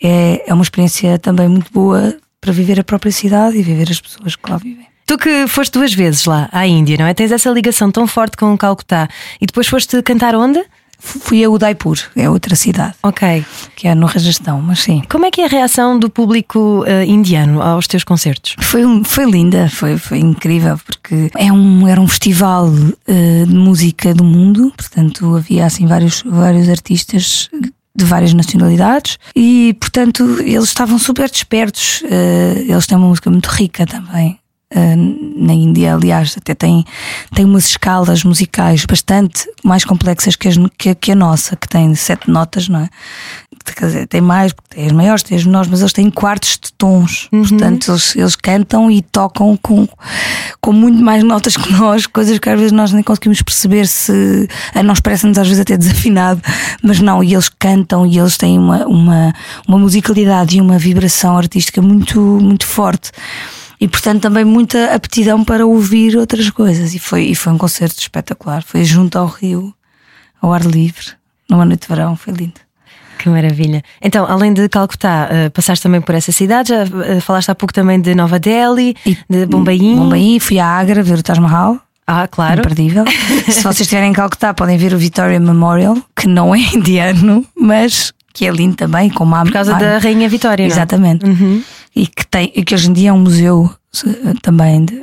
é, 0.01 0.43
é 0.47 0.53
uma 0.55 0.63
experiência 0.63 1.19
também 1.19 1.47
muito 1.47 1.71
boa 1.71 2.17
para 2.41 2.51
viver 2.51 2.79
a 2.79 2.83
própria 2.83 3.11
cidade 3.11 3.59
e 3.59 3.61
viver 3.61 3.91
as 3.91 4.01
pessoas 4.01 4.35
que 4.35 4.49
lá 4.49 4.57
vivem. 4.57 4.87
Tu 5.05 5.15
que 5.15 5.47
foste 5.47 5.71
duas 5.73 5.93
vezes 5.93 6.25
lá 6.25 6.49
à 6.51 6.65
Índia, 6.65 6.97
não 6.97 7.05
é? 7.05 7.13
Tens 7.13 7.31
essa 7.31 7.51
ligação 7.51 7.91
tão 7.91 8.07
forte 8.07 8.37
com 8.37 8.51
o 8.51 8.57
Calcutá 8.57 9.07
e 9.39 9.45
depois 9.45 9.67
foste 9.67 10.01
cantar 10.01 10.33
onde? 10.33 10.63
Fui 11.03 11.43
a 11.43 11.49
Udaipur, 11.49 11.97
é 12.15 12.29
outra 12.29 12.55
cidade. 12.55 12.95
Ok. 13.03 13.45
Que 13.75 13.89
é 13.89 13.95
no 13.95 14.05
Rajastão, 14.05 14.61
mas 14.61 14.79
sim. 14.79 15.03
Como 15.09 15.25
é 15.25 15.31
que 15.31 15.41
é 15.41 15.45
a 15.45 15.49
reação 15.49 15.99
do 15.99 16.09
público 16.09 16.83
uh, 16.83 17.03
indiano 17.05 17.61
aos 17.61 17.87
teus 17.87 18.03
concertos? 18.05 18.55
Foi, 18.59 18.85
um, 18.85 19.03
foi 19.03 19.25
linda, 19.25 19.69
foi, 19.69 19.97
foi 19.97 20.19
incrível, 20.19 20.79
porque 20.85 21.29
é 21.35 21.51
um, 21.51 21.87
era 21.87 21.99
um 21.99 22.07
festival 22.07 22.67
uh, 22.67 23.45
de 23.45 23.53
música 23.53 24.13
do 24.13 24.23
mundo, 24.23 24.71
portanto 24.77 25.35
havia 25.35 25.65
assim 25.65 25.85
vários, 25.85 26.23
vários 26.25 26.69
artistas 26.69 27.49
de 27.95 28.05
várias 28.05 28.33
nacionalidades 28.33 29.19
e, 29.35 29.75
portanto, 29.79 30.23
eles 30.39 30.65
estavam 30.65 30.97
super 30.97 31.29
despertos. 31.29 32.01
Uh, 32.01 32.71
eles 32.71 32.87
têm 32.87 32.97
uma 32.97 33.07
música 33.07 33.29
muito 33.29 33.47
rica 33.47 33.85
também. 33.85 34.39
Ah, 34.75 34.95
na 35.35 35.53
Índia, 35.53 35.93
aliás, 35.93 36.35
até 36.37 36.55
tem, 36.55 36.83
tem 37.33 37.45
umas 37.45 37.67
escalas 37.67 38.23
musicais 38.23 38.85
bastante 38.85 39.47
mais 39.63 39.85
complexas 39.85 40.35
que, 40.35 40.47
as, 40.47 40.55
que, 40.77 40.95
que 40.95 41.11
a 41.11 41.15
nossa, 41.15 41.55
que 41.55 41.67
tem 41.67 41.93
sete 41.93 42.29
notas, 42.29 42.67
não 42.67 42.79
é? 42.79 42.89
Quer 43.75 43.85
dizer, 43.85 44.07
tem 44.07 44.19
mais, 44.19 44.51
porque 44.51 44.75
tem 44.75 44.87
as 44.87 44.91
maiores, 44.91 45.23
tem 45.23 45.37
as 45.37 45.45
menores, 45.45 45.69
mas 45.69 45.79
eles 45.79 45.93
têm 45.93 46.09
quartos 46.09 46.59
de 46.61 46.73
tons. 46.73 47.29
Uhum. 47.31 47.47
Portanto, 47.47 47.91
eles, 47.91 48.15
eles 48.15 48.35
cantam 48.35 48.91
e 48.91 49.01
tocam 49.01 49.57
com, 49.61 49.87
com 50.59 50.73
muito 50.73 51.01
mais 51.01 51.23
notas 51.23 51.55
que 51.55 51.71
nós, 51.71 52.05
coisas 52.05 52.39
que 52.39 52.49
às 52.49 52.57
vezes 52.57 52.71
nós 52.73 52.91
nem 52.91 53.03
conseguimos 53.03 53.41
perceber 53.41 53.87
se 53.87 54.49
a 54.73 54.83
nós 54.83 54.99
parece-nos 54.99 55.37
às 55.37 55.47
vezes 55.47 55.61
até 55.61 55.77
desafinado, 55.77 56.41
mas 56.81 56.99
não, 56.99 57.23
e 57.23 57.33
eles 57.33 57.47
cantam 57.47 58.05
e 58.05 58.17
eles 58.17 58.37
têm 58.37 58.59
uma, 58.59 58.85
uma, 58.85 59.33
uma 59.67 59.77
musicalidade 59.77 60.57
e 60.57 60.61
uma 60.61 60.77
vibração 60.77 61.37
artística 61.37 61.81
muito, 61.81 62.19
muito 62.19 62.65
forte. 62.65 63.11
E 63.79 63.87
portanto 63.87 64.21
também 64.21 64.45
muita 64.45 64.93
aptidão 64.93 65.43
para 65.43 65.65
ouvir 65.65 66.17
outras 66.17 66.49
coisas. 66.49 66.93
E 66.93 66.99
foi, 66.99 67.23
e 67.25 67.35
foi 67.35 67.53
um 67.53 67.57
concerto 67.57 67.99
espetacular. 67.99 68.63
Foi 68.63 68.83
junto 68.83 69.17
ao 69.17 69.27
Rio, 69.27 69.73
ao 70.41 70.53
ar 70.53 70.63
livre, 70.65 71.07
numa 71.49 71.65
noite 71.65 71.81
de 71.81 71.87
verão, 71.87 72.15
foi 72.15 72.33
lindo. 72.33 72.61
Que 73.17 73.29
maravilha. 73.29 73.81
Então, 74.01 74.25
além 74.27 74.53
de 74.53 74.67
Calcutá, 74.67 75.29
uh, 75.29 75.51
passaste 75.51 75.83
também 75.83 76.01
por 76.01 76.13
essa 76.13 76.31
cidade, 76.31 76.69
já 76.69 76.83
uh, 76.83 77.21
falaste 77.21 77.49
há 77.49 77.55
pouco 77.55 77.73
também 77.73 78.01
de 78.01 78.13
Nova 78.13 78.37
Delhi, 78.37 78.97
e, 79.05 79.17
de 79.29 79.45
Bombaim. 79.45 79.95
Bombaim, 79.95 80.39
fui 80.39 80.59
à 80.59 80.67
Agra 80.67 81.01
ver 81.01 81.19
o 81.19 81.23
Taj 81.23 81.39
Mahal. 81.39 81.79
Ah, 82.05 82.27
claro. 82.27 82.59
Imperdível. 82.59 83.05
Se 83.47 83.61
vocês 83.61 83.81
estiverem 83.81 84.09
em 84.09 84.13
Calcutá, 84.13 84.53
podem 84.53 84.77
ver 84.77 84.93
o 84.93 84.97
Victoria 84.97 85.39
Memorial, 85.39 85.97
que 86.13 86.27
não 86.27 86.53
é 86.53 86.59
indiano, 86.59 87.45
mas 87.55 88.13
que 88.33 88.45
é 88.45 88.51
lindo 88.51 88.75
também, 88.75 89.09
com 89.09 89.23
uma 89.23 89.43
Por 89.43 89.53
causa 89.53 89.73
da 89.75 89.99
Rainha 89.99 90.27
Vitória. 90.27 90.65
Exatamente. 90.65 91.25
Uhum. 91.25 91.63
E 91.95 92.07
que, 92.07 92.25
tem, 92.25 92.51
e 92.55 92.63
que 92.63 92.73
hoje 92.73 92.89
em 92.89 92.93
dia 92.93 93.09
é 93.09 93.13
um 93.13 93.19
museu 93.19 93.69
também 94.41 94.83
de, 94.85 95.01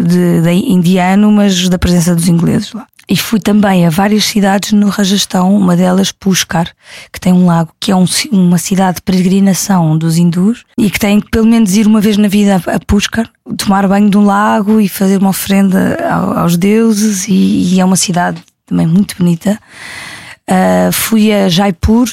de, 0.00 0.42
de, 0.42 0.50
indiano, 0.50 1.30
mas 1.30 1.68
da 1.68 1.78
presença 1.78 2.14
dos 2.14 2.28
ingleses 2.28 2.72
lá. 2.72 2.86
E 3.08 3.16
fui 3.16 3.38
também 3.38 3.86
a 3.86 3.90
várias 3.90 4.24
cidades 4.24 4.72
no 4.72 4.88
Rajastão, 4.88 5.56
uma 5.56 5.76
delas 5.76 6.10
Pushkar, 6.10 6.68
que 7.12 7.20
tem 7.20 7.32
um 7.32 7.46
lago, 7.46 7.72
que 7.78 7.92
é 7.92 7.96
um, 7.96 8.04
uma 8.32 8.58
cidade 8.58 8.96
de 8.96 9.02
peregrinação 9.02 9.96
dos 9.96 10.16
hindus 10.16 10.64
e 10.76 10.90
que 10.90 10.98
tem 10.98 11.20
que 11.20 11.30
pelo 11.30 11.46
menos 11.46 11.76
ir 11.76 11.86
uma 11.86 12.00
vez 12.00 12.16
na 12.16 12.26
vida 12.26 12.60
a 12.66 12.80
Pushkar, 12.84 13.30
tomar 13.56 13.86
banho 13.86 14.10
de 14.10 14.18
um 14.18 14.24
lago 14.24 14.80
e 14.80 14.88
fazer 14.88 15.18
uma 15.18 15.30
oferenda 15.30 15.96
aos 16.36 16.56
deuses. 16.56 17.28
E, 17.28 17.74
e 17.74 17.80
é 17.80 17.84
uma 17.84 17.94
cidade 17.94 18.42
também 18.66 18.88
muito 18.88 19.14
bonita. 19.16 19.56
Uh, 20.50 20.90
fui 20.92 21.32
a 21.32 21.48
Jaipur, 21.48 22.08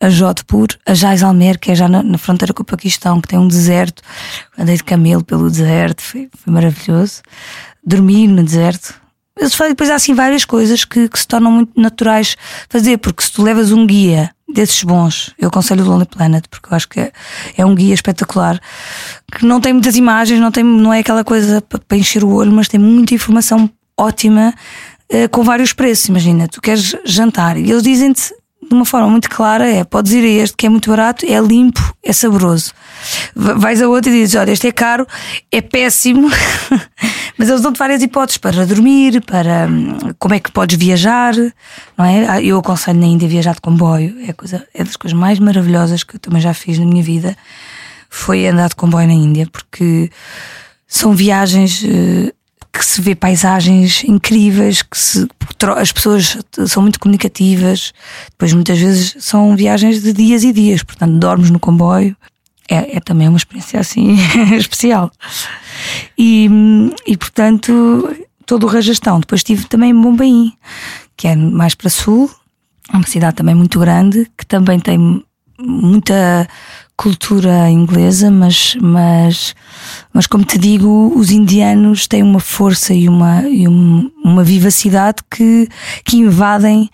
a 0.00 0.08
Jodhpur, 0.08 0.68
a 0.86 0.94
Jaisalmer, 0.94 1.58
que 1.58 1.70
é 1.70 1.74
já 1.74 1.88
na, 1.88 2.02
na, 2.02 2.18
fronteira 2.18 2.52
com 2.52 2.62
o 2.62 2.66
Paquistão, 2.66 3.20
que 3.20 3.28
tem 3.28 3.38
um 3.38 3.48
deserto. 3.48 4.02
Andei 4.58 4.76
de 4.76 4.84
camelo 4.84 5.24
pelo 5.24 5.50
deserto, 5.50 6.02
foi, 6.02 6.28
foi 6.36 6.52
maravilhoso. 6.52 7.22
Dormi 7.86 8.26
no 8.26 8.42
deserto, 8.42 8.94
depois 9.36 9.90
há 9.90 9.96
assim 9.96 10.14
várias 10.14 10.44
coisas 10.44 10.84
que, 10.84 11.08
que, 11.08 11.18
se 11.18 11.26
tornam 11.26 11.50
muito 11.50 11.78
naturais 11.78 12.36
fazer, 12.68 12.98
porque 12.98 13.22
se 13.22 13.32
tu 13.32 13.42
levas 13.42 13.72
um 13.72 13.86
guia 13.86 14.30
desses 14.48 14.82
bons, 14.84 15.34
eu 15.38 15.48
aconselho 15.48 15.84
o 15.84 15.88
Lonely 15.88 16.06
Planet, 16.06 16.44
porque 16.48 16.72
eu 16.72 16.76
acho 16.76 16.88
que 16.88 17.00
é, 17.00 17.12
é 17.56 17.66
um 17.66 17.74
guia 17.74 17.92
espetacular, 17.92 18.60
que 19.32 19.44
não 19.44 19.60
tem 19.60 19.72
muitas 19.72 19.96
imagens, 19.96 20.38
não, 20.38 20.52
tem, 20.52 20.62
não 20.62 20.92
é 20.92 21.00
aquela 21.00 21.24
coisa 21.24 21.60
para 21.60 21.98
encher 21.98 22.22
o 22.22 22.30
olho, 22.30 22.52
mas 22.52 22.68
tem 22.68 22.78
muita 22.78 23.14
informação 23.14 23.68
ótima, 23.98 24.54
eh, 25.08 25.26
com 25.28 25.42
vários 25.42 25.72
preços. 25.72 26.08
Imagina, 26.08 26.46
tu 26.46 26.60
queres 26.60 26.96
jantar 27.04 27.56
e 27.56 27.70
eles 27.70 27.82
dizem-te 27.82 28.32
de 28.68 28.74
uma 28.74 28.84
forma 28.84 29.08
muito 29.08 29.28
clara 29.28 29.68
é: 29.68 29.84
podes 29.84 30.12
ir 30.12 30.24
a 30.24 30.42
este 30.42 30.56
que 30.56 30.66
é 30.66 30.68
muito 30.68 30.90
barato, 30.90 31.24
é 31.26 31.40
limpo, 31.40 31.94
é 32.02 32.12
saboroso. 32.12 32.72
Vais 33.34 33.82
a 33.82 33.88
outro 33.88 34.10
e 34.10 34.14
dizes: 34.14 34.34
olha, 34.34 34.50
este 34.50 34.68
é 34.68 34.72
caro, 34.72 35.06
é 35.50 35.60
péssimo, 35.60 36.28
mas 37.38 37.48
eles 37.48 37.60
dão-te 37.60 37.78
várias 37.78 38.02
hipóteses 38.02 38.38
para 38.38 38.66
dormir, 38.66 39.20
para 39.22 39.66
hum, 39.68 40.14
como 40.18 40.34
é 40.34 40.40
que 40.40 40.50
podes 40.50 40.78
viajar, 40.78 41.34
não 41.96 42.04
é? 42.04 42.26
Ah, 42.28 42.42
eu 42.42 42.58
aconselho 42.58 43.00
na 43.00 43.06
Índia 43.06 43.28
viajar 43.28 43.54
de 43.54 43.60
comboio, 43.60 44.16
é, 44.26 44.32
coisa, 44.32 44.66
é 44.74 44.82
das 44.82 44.96
coisas 44.96 45.18
mais 45.18 45.38
maravilhosas 45.38 46.02
que 46.02 46.16
eu 46.16 46.20
também 46.20 46.40
já 46.40 46.54
fiz 46.54 46.78
na 46.78 46.86
minha 46.86 47.02
vida. 47.02 47.36
Foi 48.08 48.46
andar 48.46 48.68
de 48.68 48.76
comboio 48.76 49.08
na 49.08 49.14
Índia, 49.14 49.48
porque 49.50 50.08
são 50.86 51.12
viagens 51.12 51.84
eh, 51.84 52.32
que 52.74 52.84
se 52.84 53.00
vê 53.00 53.14
paisagens 53.14 54.02
incríveis, 54.02 54.82
que 54.82 54.98
se, 54.98 55.28
as 55.76 55.92
pessoas 55.92 56.36
são 56.66 56.82
muito 56.82 56.98
comunicativas, 56.98 57.92
depois 58.30 58.52
muitas 58.52 58.78
vezes 58.80 59.14
são 59.20 59.54
viagens 59.54 60.02
de 60.02 60.12
dias 60.12 60.42
e 60.42 60.52
dias, 60.52 60.82
portanto 60.82 61.16
dormes 61.18 61.50
no 61.50 61.60
comboio. 61.60 62.16
É, 62.68 62.96
é 62.96 63.00
também 63.00 63.28
uma 63.28 63.36
experiência 63.36 63.78
assim 63.78 64.16
especial. 64.58 65.12
E, 66.18 66.50
e 67.06 67.16
portanto, 67.16 68.16
todo 68.44 68.64
o 68.64 68.68
Rajastão. 68.68 69.20
Depois 69.20 69.40
estive 69.40 69.66
também 69.66 69.90
em 69.90 70.00
Bombaim, 70.00 70.52
que 71.16 71.28
é 71.28 71.36
mais 71.36 71.74
para 71.74 71.90
sul, 71.90 72.30
uma 72.92 73.06
cidade 73.06 73.36
também 73.36 73.54
muito 73.54 73.78
grande, 73.78 74.30
que 74.36 74.46
também 74.46 74.80
tem 74.80 75.22
muita 75.58 76.48
cultura 76.96 77.70
inglesa, 77.70 78.30
mas, 78.30 78.76
mas, 78.80 79.54
mas 80.12 80.26
como 80.26 80.44
te 80.44 80.58
digo, 80.58 81.12
os 81.16 81.30
indianos 81.30 82.06
têm 82.06 82.22
uma 82.22 82.40
força 82.40 82.94
e 82.94 83.08
uma, 83.08 83.42
e 83.48 83.66
uma 83.66 84.44
vivacidade 84.44 85.22
que, 85.30 85.68
que 86.04 86.16
invadem, 86.16 86.88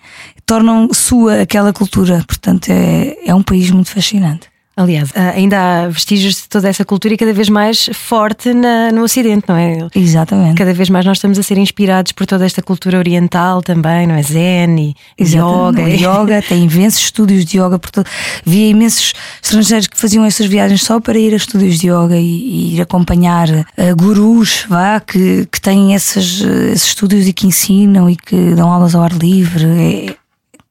tornam 0.47 0.89
sua 0.93 1.43
aquela 1.43 1.73
cultura. 1.73 2.25
Portanto, 2.27 2.71
é, 2.71 3.17
é 3.25 3.35
um 3.35 3.43
país 3.43 3.71
muito 3.71 3.91
fascinante. 3.91 4.50
Aliás, 4.81 5.11
ah, 5.15 5.33
ainda 5.37 5.59
há 5.85 5.89
vestígios 5.89 6.37
de 6.37 6.49
toda 6.49 6.67
essa 6.67 6.87
cultura 6.87 7.13
e 7.13 7.17
cada 7.19 7.35
vez 7.35 7.51
mais 7.51 7.91
forte 7.93 8.55
na, 8.55 8.91
no 8.91 9.03
Ocidente, 9.03 9.45
não 9.47 9.55
é? 9.55 9.77
Exatamente. 9.95 10.57
Cada 10.57 10.73
vez 10.73 10.89
mais 10.89 11.05
nós 11.05 11.19
estamos 11.19 11.39
a 11.39 11.43
ser 11.43 11.59
inspirados 11.59 12.13
por 12.13 12.27
toda 12.27 12.47
esta 12.47 12.63
cultura 12.63 12.97
oriental 12.97 13.61
também, 13.61 14.07
não 14.07 14.15
é? 14.15 14.23
Zen 14.23 14.95
e 15.19 15.23
yoga. 15.23 15.83
yoga, 15.83 16.41
tem 16.49 16.65
imensos 16.65 17.03
estúdios 17.03 17.45
de 17.45 17.59
yoga 17.59 17.79
por 17.79 17.91
todo. 17.91 18.07
Via 18.43 18.71
imensos 18.71 19.13
estrangeiros 19.43 19.87
que 19.87 19.99
faziam 19.99 20.25
essas 20.25 20.47
viagens 20.47 20.83
só 20.83 20.99
para 20.99 21.19
ir 21.19 21.35
a 21.35 21.37
estúdios 21.37 21.79
de 21.79 21.89
yoga 21.89 22.17
e, 22.17 22.25
e 22.25 22.77
ir 22.77 22.81
acompanhar 22.81 23.51
uh, 23.51 23.97
gurus, 23.99 24.65
vá, 24.67 24.99
que, 24.99 25.47
que 25.53 25.61
têm 25.61 25.93
esses, 25.93 26.41
esses 26.41 26.89
estúdios 26.89 27.29
e 27.29 27.35
que 27.35 27.47
ensinam 27.47 28.09
e 28.09 28.17
que 28.17 28.55
dão 28.55 28.73
aulas 28.73 28.95
ao 28.95 29.03
ar 29.03 29.13
livre. 29.13 30.17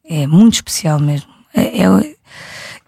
É, 0.09 0.23
é 0.23 0.25
muito 0.25 0.55
especial 0.55 0.99
mesmo. 0.99 1.29
é, 1.53 1.83
é 1.83 2.18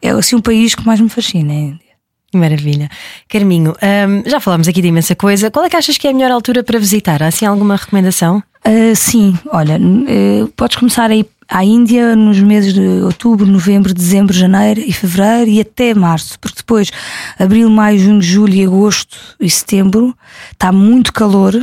é 0.01 0.09
assim 0.09 0.35
um 0.35 0.41
país 0.41 0.75
que 0.75 0.85
mais 0.85 0.99
me 0.99 1.09
fascina. 1.09 1.53
É 1.53 1.91
Maravilha. 2.33 2.89
Carminho, 3.27 3.71
hum, 3.73 4.23
já 4.25 4.39
falámos 4.39 4.67
aqui 4.67 4.81
de 4.81 4.87
imensa 4.87 5.15
coisa. 5.15 5.51
Qual 5.51 5.65
é 5.65 5.69
que 5.69 5.75
achas 5.75 5.97
que 5.97 6.07
é 6.07 6.11
a 6.11 6.13
melhor 6.13 6.31
altura 6.31 6.63
para 6.63 6.79
visitar? 6.79 7.21
Há 7.21 7.27
assim 7.27 7.45
alguma 7.45 7.75
recomendação? 7.75 8.41
Uh, 8.65 8.95
sim, 8.95 9.37
olha, 9.49 9.77
uh, 9.77 10.47
podes 10.55 10.77
começar 10.77 11.09
a 11.09 11.15
ir 11.15 11.25
à 11.49 11.65
Índia 11.65 12.15
nos 12.15 12.39
meses 12.39 12.73
de 12.73 13.01
outubro, 13.03 13.45
novembro, 13.45 13.93
dezembro, 13.93 14.33
janeiro 14.33 14.79
e 14.79 14.93
fevereiro 14.93 15.49
e 15.49 15.59
até 15.59 15.93
março, 15.93 16.39
porque 16.39 16.59
depois, 16.59 16.89
abril, 17.37 17.69
maio, 17.69 17.99
junho, 17.99 18.21
julho, 18.21 18.67
agosto 18.67 19.17
e 19.39 19.49
setembro, 19.49 20.15
está 20.51 20.71
muito 20.71 21.11
calor 21.11 21.53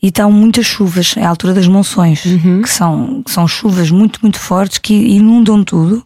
e 0.00 0.08
estão 0.08 0.30
muitas 0.30 0.66
chuvas, 0.66 1.14
é 1.16 1.24
a 1.24 1.28
altura 1.28 1.54
das 1.54 1.66
monções, 1.66 2.24
uhum. 2.26 2.62
que, 2.62 2.68
são, 2.68 3.22
que 3.24 3.30
são 3.30 3.48
chuvas 3.48 3.90
muito, 3.90 4.20
muito 4.22 4.38
fortes 4.38 4.78
que 4.78 4.94
inundam 4.94 5.64
tudo 5.64 6.04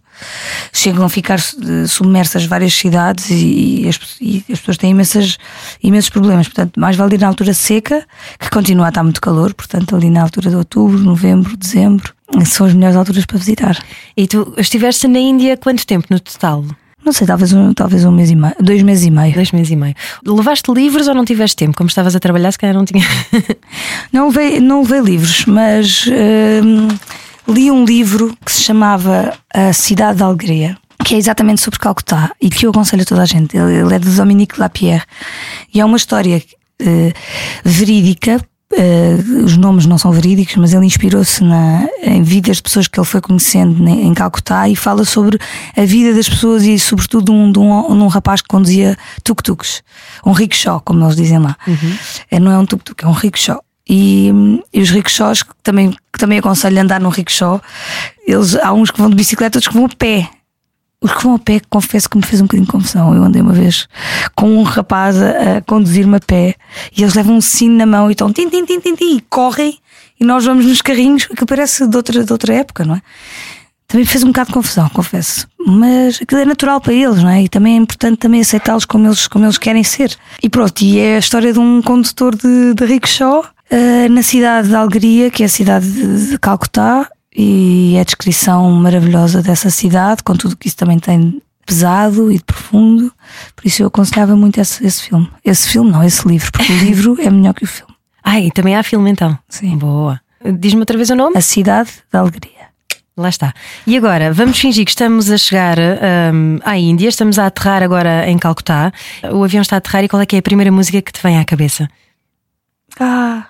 chegam 0.73 1.05
a 1.05 1.09
ficar 1.09 1.39
eh, 1.39 1.87
submersas 1.87 2.45
várias 2.45 2.75
cidades 2.75 3.31
e, 3.31 3.83
e, 3.83 3.89
as, 3.89 3.99
e, 4.21 4.45
as, 4.51 4.59
pessoas 4.59 4.77
têm 4.77 4.91
imensas, 4.91 5.39
imensos 5.83 6.11
problemas. 6.11 6.49
Portanto, 6.49 6.79
mais 6.79 6.97
vale 6.97 7.15
ir 7.15 7.21
na 7.21 7.29
altura 7.29 7.55
seca, 7.55 8.07
que 8.39 8.51
continua 8.51 8.87
a 8.87 8.89
estar 8.89 9.03
muito 9.03 9.21
calor, 9.21 9.55
portanto, 9.55 9.95
ali 9.95 10.11
na 10.11 10.23
altura 10.23 10.51
de 10.51 10.57
outubro, 10.57 10.99
novembro, 10.99 11.57
dezembro, 11.57 12.13
são 12.45 12.67
as 12.67 12.75
melhores 12.75 12.97
alturas 12.97 13.25
para 13.27 13.39
visitar. 13.39 13.79
E 14.17 14.27
tu 14.27 14.55
estiveste 14.57 15.09
na 15.09 15.19
Índia 15.19 15.57
quanto 15.57 15.87
tempo 15.87 16.07
no 16.11 16.21
total? 16.21 16.65
Não 17.05 17.13
sei, 17.13 17.27
talvez 17.27 17.53
um, 17.53 17.73
talvez 17.73 18.05
um 18.05 18.11
mês 18.11 18.31
e 18.31 18.35
meio, 18.35 18.55
dois 18.61 18.83
meses 18.83 19.07
e 19.07 19.11
meio. 19.11 19.33
Dois 19.33 19.53
meses 19.53 19.71
e 19.71 19.77
meio. 19.77 19.95
Levaste 20.27 20.71
livros 20.71 21.09
ou 21.09 21.15
não 21.15 21.25
tiveste 21.25 21.57
tempo? 21.57 21.77
Como 21.77 21.89
estavas 21.89 22.15
a 22.15 22.21
trabalhar, 22.21 22.53
se 22.53 22.59
calhar 22.59 22.75
não 22.75 22.85
tinha. 22.85 23.05
não, 24.13 24.29
levei, 24.29 24.61
não 24.61 24.83
levei 24.83 25.01
livros, 25.01 25.47
mas. 25.47 26.05
Hum, 26.07 26.89
li 27.49 27.71
um 27.71 27.85
livro 27.85 28.37
que 28.45 28.53
se 28.53 28.63
chamava 28.63 29.35
A 29.53 29.73
Cidade 29.73 30.19
da 30.19 30.27
Alegria, 30.27 30.77
que 31.05 31.15
é 31.15 31.19
exatamente 31.19 31.63
sobre 31.63 31.79
Calcutá 31.79 32.33
e 32.41 32.51
que 32.51 32.67
eu 32.67 32.71
aconselho 32.71 33.03
a 33.03 33.07
toda 33.07 33.23
a 33.23 33.27
gente. 33.27 33.57
Ele 33.57 33.95
é 33.95 33.99
de 33.99 34.11
Dominique 34.11 34.61
Lapierre 34.61 35.05
e 35.73 35.81
é 35.81 35.85
uma 35.85 35.97
história 35.97 36.43
uh, 36.83 37.13
verídica. 37.65 38.41
Uh, 38.71 39.45
os 39.45 39.57
nomes 39.57 39.87
não 39.87 39.97
são 39.97 40.13
verídicos, 40.13 40.57
mas 40.57 40.75
ele 40.75 40.85
inspirou-se 40.85 41.43
em 42.03 42.23
vidas 42.23 42.59
de 42.59 42.63
pessoas 42.63 42.87
que 42.87 43.01
ele 43.01 43.07
foi 43.07 43.23
conhecendo 43.23 43.83
né, 43.83 43.93
em 43.93 44.13
Calcutá 44.13 44.69
e 44.69 44.77
fala 44.77 45.07
sobre 45.07 45.39
a 45.75 45.85
vida 45.87 46.15
das 46.15 46.29
pessoas 46.29 46.65
e, 46.65 46.79
sobretudo, 46.79 47.25
de 47.25 47.31
um, 47.31 47.51
de 47.51 47.59
um, 47.59 47.97
de 47.97 48.03
um 48.03 48.09
rapaz 48.09 48.43
que 48.43 48.49
conduzia 48.49 48.95
tuk-tuks, 49.25 49.83
um 50.27 50.33
rickshaw, 50.33 50.83
como 50.83 51.03
eles 51.03 51.17
dizem 51.17 51.39
lá. 51.39 51.57
Uhum. 51.67 51.99
É, 52.31 52.39
não 52.39 52.53
é 52.53 52.59
um 52.59 52.67
tuk-tuk, 52.67 53.03
é 53.03 53.09
um 53.09 53.13
rickshaw. 53.13 53.63
E, 53.89 54.31
e 54.73 54.83
os 54.83 54.91
rickshaws, 54.91 55.43
que 55.43 55.55
também, 55.63 55.91
que 55.91 56.19
também 56.19 56.39
aconselho 56.39 56.79
a 56.79 56.83
andar 56.83 57.01
num 57.01 57.09
rickshaw, 57.09 57.61
eles, 58.27 58.55
há 58.57 58.73
uns 58.73 58.91
que 58.91 59.01
vão 59.01 59.09
de 59.09 59.17
bicicleta, 59.17 59.59
outros 59.59 59.69
que 59.69 59.79
vão 59.79 59.87
a 59.87 59.97
pé. 59.97 60.29
Os 61.01 61.13
que 61.13 61.23
vão 61.23 61.37
a 61.37 61.39
pé, 61.39 61.61
confesso 61.71 62.11
que 62.11 62.17
me 62.17 62.25
fez 62.25 62.41
um 62.41 62.45
bocadinho 62.45 62.67
de 62.67 62.73
confusão. 62.73 63.15
Eu 63.15 63.23
andei 63.23 63.41
uma 63.41 63.53
vez 63.53 63.89
com 64.35 64.59
um 64.59 64.63
rapaz 64.63 65.17
a, 65.23 65.59
a 65.59 65.61
conduzir-me 65.63 66.17
a 66.17 66.21
pé 66.21 66.57
e 66.97 67.03
eles 67.03 67.15
levam 67.15 67.37
um 67.37 67.41
sino 67.41 67.77
na 67.77 67.87
mão 67.87 68.11
e 68.11 68.13
estão 68.13 68.33
tim, 68.33 68.49
tim, 68.49 68.65
tim, 68.65 68.81
tim, 68.81 68.97
tim, 68.97 69.17
e 69.17 69.21
correm 69.21 69.79
e 70.21 70.25
nós 70.25 70.45
vamos 70.45 70.67
nos 70.67 70.83
carrinhos, 70.83 71.27
que 71.27 71.47
parece 71.47 71.87
de 71.87 71.97
outra, 71.97 72.25
de 72.25 72.33
outra 72.33 72.55
época, 72.55 72.85
não 72.85 72.97
é? 72.97 73.03
Também 73.87 74.05
fez 74.05 74.23
um 74.23 74.27
bocado 74.27 74.49
de 74.49 74.55
confusão, 74.55 74.89
confesso. 74.91 75.49
Mas 75.67 76.21
aquilo 76.21 76.43
é 76.43 76.45
natural 76.45 76.81
para 76.81 76.93
eles, 76.93 77.23
não 77.23 77.31
é? 77.31 77.45
E 77.45 77.49
também 77.49 77.75
é 77.75 77.77
importante 77.79 78.19
também 78.19 78.41
aceitá-los 78.41 78.85
como 78.85 79.07
eles, 79.07 79.27
como 79.27 79.47
eles 79.47 79.57
querem 79.57 79.83
ser. 79.83 80.15
E 80.43 80.49
pronto, 80.49 80.83
e 80.83 80.99
é 80.99 81.17
a 81.17 81.19
história 81.19 81.53
de 81.53 81.59
um 81.59 81.81
condutor 81.81 82.35
de, 82.35 82.75
de 82.75 82.85
rickshaw 82.85 83.47
uh, 83.71 84.09
na 84.11 84.23
cidade 84.23 84.69
de 84.69 84.75
Algeria, 84.75 85.31
que 85.31 85.43
é 85.43 85.47
a 85.47 85.49
cidade 85.49 85.87
de 86.29 86.39
Calcutá, 86.39 87.09
e 87.35 87.95
é 87.97 88.01
a 88.01 88.05
descrição 88.05 88.71
maravilhosa 88.73 89.43
dessa 89.43 89.71
cidade, 89.71 90.23
com 90.23 90.35
tudo 90.35 90.57
que 90.57 90.69
isso 90.69 90.77
também 90.77 90.99
tem 90.99 91.41
pesado 91.65 92.33
e 92.33 92.39
de 92.39 92.45
profundo. 92.45 93.13
Por 93.55 93.67
isso 93.67 93.83
eu 93.83 93.87
aconselhava 93.89 94.35
muito 94.35 94.61
esse, 94.61 94.85
esse 94.85 95.03
filme. 95.03 95.31
Esse 95.45 95.69
filme, 95.69 95.91
não, 95.91 96.03
esse 96.03 96.27
livro, 96.27 96.51
porque 96.51 96.73
o 96.73 96.79
livro 96.83 97.17
é 97.21 97.31
melhor 97.31 97.55
que 97.55 97.65
o 97.65 97.67
filme. 97.67 97.95
Ai, 98.25 98.51
também 98.53 98.75
há 98.75 98.83
filme 98.83 99.11
então. 99.11 99.39
Sim. 99.49 99.77
Boa. 99.77 100.21
Diz-me 100.59 100.81
outra 100.81 100.97
vez 100.97 101.11
o 101.11 101.15
nome? 101.15 101.37
A 101.37 101.41
Cidade 101.41 101.91
da 102.11 102.21
Alegria. 102.21 102.69
Lá 103.17 103.29
está. 103.29 103.53
E 103.87 103.97
agora, 103.97 104.33
vamos 104.33 104.59
fingir 104.59 104.85
que 104.85 104.91
estamos 104.93 105.29
a 105.29 105.37
chegar 105.37 105.77
hum, 106.33 106.59
à 106.65 106.79
Índia, 106.79 107.09
estamos 107.09 107.37
a 107.39 107.47
aterrar 107.47 107.83
agora 107.83 108.29
em 108.31 108.39
Calcutá. 108.39 108.93
O 109.33 109.43
avião 109.43 109.61
está 109.61 109.77
a 109.77 109.79
aterrar 109.79 110.05
e 110.05 110.09
qual 110.09 110.23
é 110.23 110.27
que 110.27 110.37
é 110.37 110.39
a 110.39 110.43
primeira 110.43 110.71
música 110.71 111.03
que 111.03 111.13
te 111.13 111.21
vem 111.21 111.37
à 111.37 111.45
cabeça? 111.45 111.89
Ah, 113.01 113.48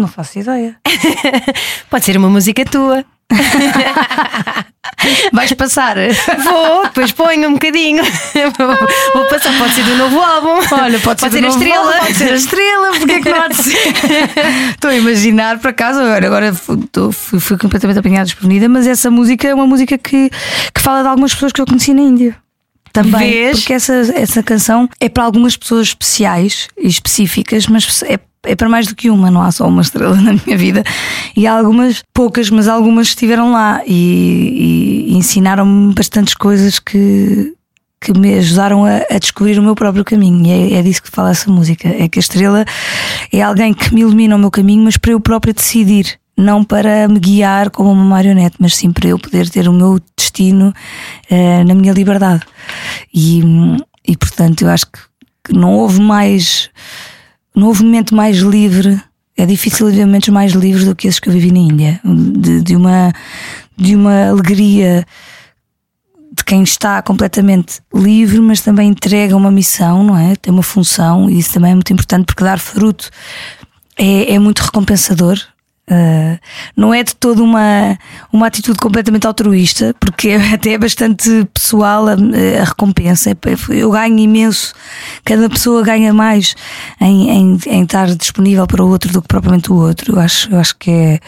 não 0.00 0.08
faço 0.08 0.38
ideia. 0.38 0.76
Pode 1.90 2.04
ser 2.04 2.16
uma 2.16 2.28
música 2.28 2.64
tua. 2.64 3.04
Vais 5.32 5.52
passar? 5.54 5.96
Vou, 6.44 6.82
depois 6.84 7.12
ponho 7.12 7.48
um 7.48 7.52
bocadinho. 7.54 8.02
Vou 9.14 9.24
passar, 9.28 9.56
pode 9.58 9.72
ser 9.74 9.84
do 9.84 9.96
novo 9.96 10.20
álbum. 10.20 10.58
Olha, 10.72 10.98
pode, 11.00 11.20
Pode 11.20 11.32
ser, 11.32 11.38
ser 11.40 11.44
a 11.44 11.48
estrela. 11.48 11.86
álbum, 11.94 11.98
Pode 12.06 12.14
ser 12.14 12.32
a 12.32 12.34
estrela, 12.34 12.90
porque 12.98 13.12
é 13.12 13.20
que 13.22 13.30
não 13.30 13.40
há 13.42 13.48
de 13.48 13.54
ser? 13.56 13.78
Estou 14.74 14.90
a 14.90 14.94
imaginar, 14.94 15.58
por 15.58 15.68
acaso, 15.70 16.00
agora, 16.00 16.26
agora 16.26 16.52
fui- 16.52 17.40
fui 17.40 17.56
completamente 17.56 17.98
apanhada 17.98 18.24
desprevenida, 18.24 18.68
mas 18.68 18.86
essa 18.86 19.10
música 19.10 19.48
é 19.48 19.54
uma 19.54 19.66
música 19.66 19.96
que, 19.96 20.28
que 20.74 20.80
fala 20.80 21.02
de 21.02 21.08
algumas 21.08 21.32
pessoas 21.32 21.52
que 21.52 21.60
eu 21.60 21.66
conheci 21.66 21.94
na 21.94 22.02
Índia. 22.02 22.36
Também, 22.92 23.30
Vês? 23.30 23.58
porque 23.58 23.72
essa, 23.72 23.94
essa 24.14 24.42
canção 24.42 24.88
é 24.98 25.08
para 25.08 25.24
algumas 25.24 25.56
pessoas 25.56 25.88
especiais 25.88 26.68
e 26.78 26.88
específicas, 26.88 27.66
mas 27.66 28.02
é, 28.02 28.18
é 28.44 28.56
para 28.56 28.68
mais 28.68 28.86
do 28.86 28.96
que 28.96 29.10
uma, 29.10 29.30
não 29.30 29.42
há 29.42 29.50
só 29.52 29.66
uma 29.68 29.82
estrela 29.82 30.16
na 30.20 30.32
minha 30.32 30.56
vida. 30.56 30.82
E 31.36 31.46
há 31.46 31.56
algumas, 31.56 32.02
poucas, 32.12 32.50
mas 32.50 32.68
algumas 32.68 33.08
estiveram 33.08 33.52
lá 33.52 33.82
e, 33.86 35.06
e 35.08 35.16
ensinaram-me 35.16 35.94
bastantes 35.94 36.34
coisas 36.34 36.78
que, 36.78 37.54
que 38.00 38.12
me 38.12 38.34
ajudaram 38.34 38.84
a, 38.84 39.02
a 39.10 39.18
descobrir 39.18 39.58
o 39.58 39.62
meu 39.62 39.74
próprio 39.74 40.04
caminho. 40.04 40.44
E 40.46 40.74
é, 40.74 40.78
é 40.78 40.82
disso 40.82 41.02
que 41.02 41.10
fala 41.10 41.30
essa 41.30 41.50
música. 41.50 41.88
É 41.88 42.08
que 42.08 42.18
a 42.18 42.20
estrela 42.20 42.64
é 43.32 43.42
alguém 43.42 43.72
que 43.72 43.94
me 43.94 44.00
ilumina 44.00 44.34
o 44.34 44.38
meu 44.38 44.50
caminho, 44.50 44.82
mas 44.82 44.96
para 44.96 45.12
eu 45.12 45.20
própria 45.20 45.54
decidir. 45.54 46.18
Não 46.40 46.64
para 46.64 47.06
me 47.06 47.18
guiar 47.18 47.70
como 47.70 47.92
uma 47.92 48.04
marionete, 48.04 48.56
mas 48.58 48.74
sim 48.74 48.90
para 48.90 49.08
eu 49.08 49.18
poder 49.18 49.48
ter 49.48 49.68
o 49.68 49.72
meu 49.72 50.00
destino 50.16 50.72
eh, 51.28 51.62
na 51.64 51.74
minha 51.74 51.92
liberdade. 51.92 52.42
E, 53.12 53.42
e 54.06 54.16
portanto, 54.16 54.62
eu 54.62 54.70
acho 54.70 54.86
que, 54.86 54.98
que 55.44 55.52
não 55.52 55.74
houve 55.74 56.00
mais. 56.00 56.70
Não 57.54 57.68
houve 57.68 57.84
momento 57.84 58.14
mais 58.14 58.38
livre. 58.38 59.00
É 59.36 59.44
difícil 59.44 59.86
viver 59.86 60.06
momentos 60.06 60.28
mais 60.30 60.52
livres 60.52 60.84
do 60.84 60.94
que 60.94 61.08
esses 61.08 61.20
que 61.20 61.28
eu 61.28 61.32
vivi 61.32 61.50
na 61.52 61.58
Índia. 61.58 62.00
De, 62.04 62.62
de 62.62 62.76
uma, 62.76 63.12
de 63.76 63.94
uma 63.94 64.28
alegria 64.28 65.06
de 66.32 66.44
quem 66.44 66.62
está 66.62 67.02
completamente 67.02 67.80
livre, 67.92 68.40
mas 68.40 68.60
também 68.60 68.88
entrega 68.88 69.36
uma 69.36 69.50
missão, 69.50 70.04
não 70.04 70.16
é? 70.16 70.36
Tem 70.36 70.52
uma 70.52 70.62
função, 70.62 71.28
e 71.28 71.38
isso 71.38 71.52
também 71.52 71.72
é 71.72 71.74
muito 71.74 71.92
importante 71.92 72.24
porque 72.26 72.44
dar 72.44 72.58
fruto 72.58 73.10
é, 73.96 74.34
é 74.34 74.38
muito 74.38 74.60
recompensador. 74.60 75.38
Uh, 75.90 76.38
não 76.76 76.94
é 76.94 77.02
de 77.02 77.16
toda 77.16 77.42
uma, 77.42 77.98
uma 78.32 78.46
atitude 78.46 78.78
completamente 78.78 79.26
altruísta, 79.26 79.92
porque 79.98 80.30
até 80.54 80.74
é 80.74 80.78
bastante 80.78 81.44
pessoal 81.52 82.06
a, 82.08 82.12
a 82.12 82.64
recompensa. 82.64 83.36
Eu 83.68 83.90
ganho 83.90 84.18
imenso, 84.18 84.72
cada 85.24 85.50
pessoa 85.50 85.82
ganha 85.82 86.14
mais 86.14 86.54
em, 87.00 87.30
em, 87.30 87.58
em 87.66 87.82
estar 87.82 88.06
disponível 88.14 88.66
para 88.68 88.84
o 88.84 88.88
outro 88.88 89.12
do 89.12 89.20
que 89.20 89.26
propriamente 89.26 89.72
o 89.72 89.76
outro. 89.76 90.14
Eu 90.14 90.20
acho, 90.20 90.48
eu 90.52 90.60
acho 90.60 90.76
que, 90.76 90.90
é, 90.90 91.18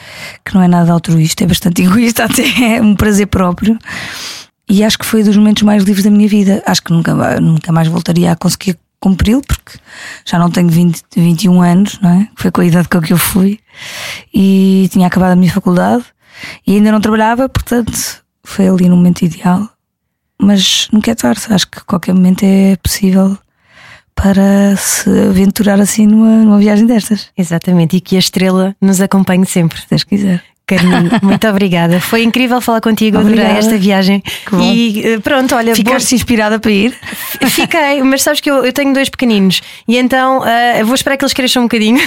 que 0.44 0.54
não 0.54 0.62
é 0.62 0.68
nada 0.68 0.92
altruísta, 0.92 1.42
é 1.42 1.46
bastante 1.48 1.82
egoísta, 1.84 2.24
até 2.24 2.76
é 2.76 2.80
um 2.80 2.94
prazer 2.94 3.26
próprio. 3.26 3.76
E 4.68 4.84
acho 4.84 4.98
que 4.98 5.04
foi 5.04 5.24
dos 5.24 5.36
momentos 5.36 5.64
mais 5.64 5.82
livres 5.82 6.04
da 6.04 6.10
minha 6.10 6.28
vida. 6.28 6.62
Acho 6.64 6.82
que 6.84 6.92
nunca, 6.92 7.40
nunca 7.40 7.72
mais 7.72 7.88
voltaria 7.88 8.30
a 8.30 8.36
conseguir 8.36 8.78
cumpri-lo, 9.02 9.42
porque 9.42 9.78
já 10.24 10.38
não 10.38 10.48
tenho 10.48 10.68
20, 10.68 11.02
21 11.16 11.60
anos, 11.60 11.98
não 12.00 12.10
é? 12.10 12.28
Foi 12.36 12.52
com 12.52 12.60
a 12.60 12.64
idade 12.64 12.88
com 12.88 13.00
que 13.00 13.12
eu 13.12 13.18
fui. 13.18 13.58
E 14.32 14.88
tinha 14.92 15.08
acabado 15.08 15.32
a 15.32 15.36
minha 15.36 15.52
faculdade 15.52 16.04
e 16.64 16.76
ainda 16.76 16.92
não 16.92 17.00
trabalhava, 17.00 17.48
portanto 17.48 18.22
foi 18.44 18.68
ali 18.68 18.88
no 18.88 18.96
momento 18.96 19.22
ideal. 19.22 19.68
Mas 20.40 20.88
nunca 20.92 21.10
é 21.10 21.14
tarde, 21.14 21.42
acho 21.50 21.68
que 21.68 21.84
qualquer 21.84 22.14
momento 22.14 22.44
é 22.44 22.76
possível 22.76 23.36
para 24.14 24.76
se 24.76 25.08
aventurar 25.28 25.80
assim 25.80 26.06
numa, 26.06 26.44
numa 26.44 26.58
viagem 26.58 26.86
destas, 26.86 27.30
Exatamente, 27.36 27.96
e 27.96 28.00
que 28.00 28.14
a 28.14 28.18
estrela 28.20 28.76
nos 28.80 29.00
acompanhe 29.00 29.46
sempre. 29.46 29.80
se 29.80 29.88
Deus 29.88 30.04
quiser. 30.04 30.44
Carminho, 30.66 31.10
muito 31.22 31.46
obrigada. 31.48 32.00
Foi 32.00 32.22
incrível 32.22 32.60
falar 32.60 32.80
contigo, 32.80 33.18
adorei 33.18 33.34
Obrigada. 33.40 33.58
esta 33.58 33.76
viagem. 33.78 34.22
bom. 34.50 34.60
E 34.60 35.02
eh, 35.06 35.18
pronto, 35.18 35.54
olha, 35.54 35.74
Ficaste 35.74 36.14
inspirada 36.14 36.58
para 36.60 36.70
ir? 36.70 36.94
bom- 37.40 37.48
fiquei, 37.48 38.02
mas 38.02 38.22
sabes 38.22 38.40
que 38.40 38.50
eu, 38.50 38.64
eu 38.64 38.72
tenho 38.72 38.94
dois 38.94 39.08
pequeninos 39.08 39.60
e 39.88 39.96
então 39.98 40.46
eh, 40.46 40.82
vou 40.84 40.94
esperar 40.94 41.16
que 41.16 41.24
eles 41.24 41.32
cresçam 41.34 41.62
um 41.62 41.66
bocadinho. 41.66 41.98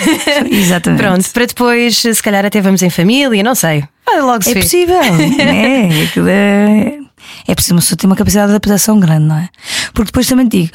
Exatamente. 0.50 1.02
Pronto, 1.02 1.30
para 1.32 1.46
depois, 1.46 1.98
se 1.98 2.24
calhar, 2.24 2.46
até 2.46 2.62
vamos 2.62 2.82
em 2.82 2.90
família, 2.90 3.44
não 3.44 3.56
sei. 3.56 3.84
Vai 4.06 4.22
logo 4.22 4.44
se 4.44 4.52
É 4.52 4.54
vê. 4.54 4.60
possível, 4.62 5.02
é, 5.02 6.04
aquilo 6.06 6.28
é, 6.30 6.98
é 7.48 7.56
preciso 7.56 7.76
uma 7.76 7.82
pessoa 7.82 7.98
ter 7.98 8.06
uma 8.08 8.16
capacidade 8.16 8.48
de 8.48 8.52
adaptação 8.56 9.00
grande, 9.00 9.26
não 9.26 9.38
é? 9.38 9.50
Porque 9.94 10.08
depois 10.08 10.28
também 10.28 10.48
digo, 10.48 10.70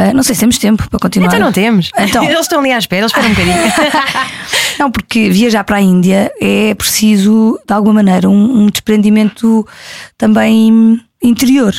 ah, 0.00 0.14
não 0.14 0.22
sei 0.22 0.34
se 0.34 0.40
temos 0.40 0.58
tempo 0.58 0.88
para 0.88 0.98
continuar. 0.98 1.28
Então 1.28 1.38
não 1.38 1.52
temos. 1.52 1.90
Então. 1.98 2.24
Eles 2.28 2.40
estão 2.40 2.60
ali 2.60 2.72
à 2.72 2.78
espera, 2.78 3.02
eles 3.02 3.12
esperam 3.12 3.30
um 3.30 3.34
bocadinho. 3.34 3.56
Não, 4.78 4.90
porque 4.90 5.28
viajar 5.28 5.62
para 5.62 5.76
a 5.76 5.80
Índia 5.80 6.32
é 6.40 6.74
preciso, 6.74 7.60
de 7.66 7.74
alguma 7.74 7.94
maneira, 7.94 8.30
um, 8.30 8.62
um 8.62 8.66
desprendimento 8.66 9.66
também 10.16 10.98
interior. 11.22 11.74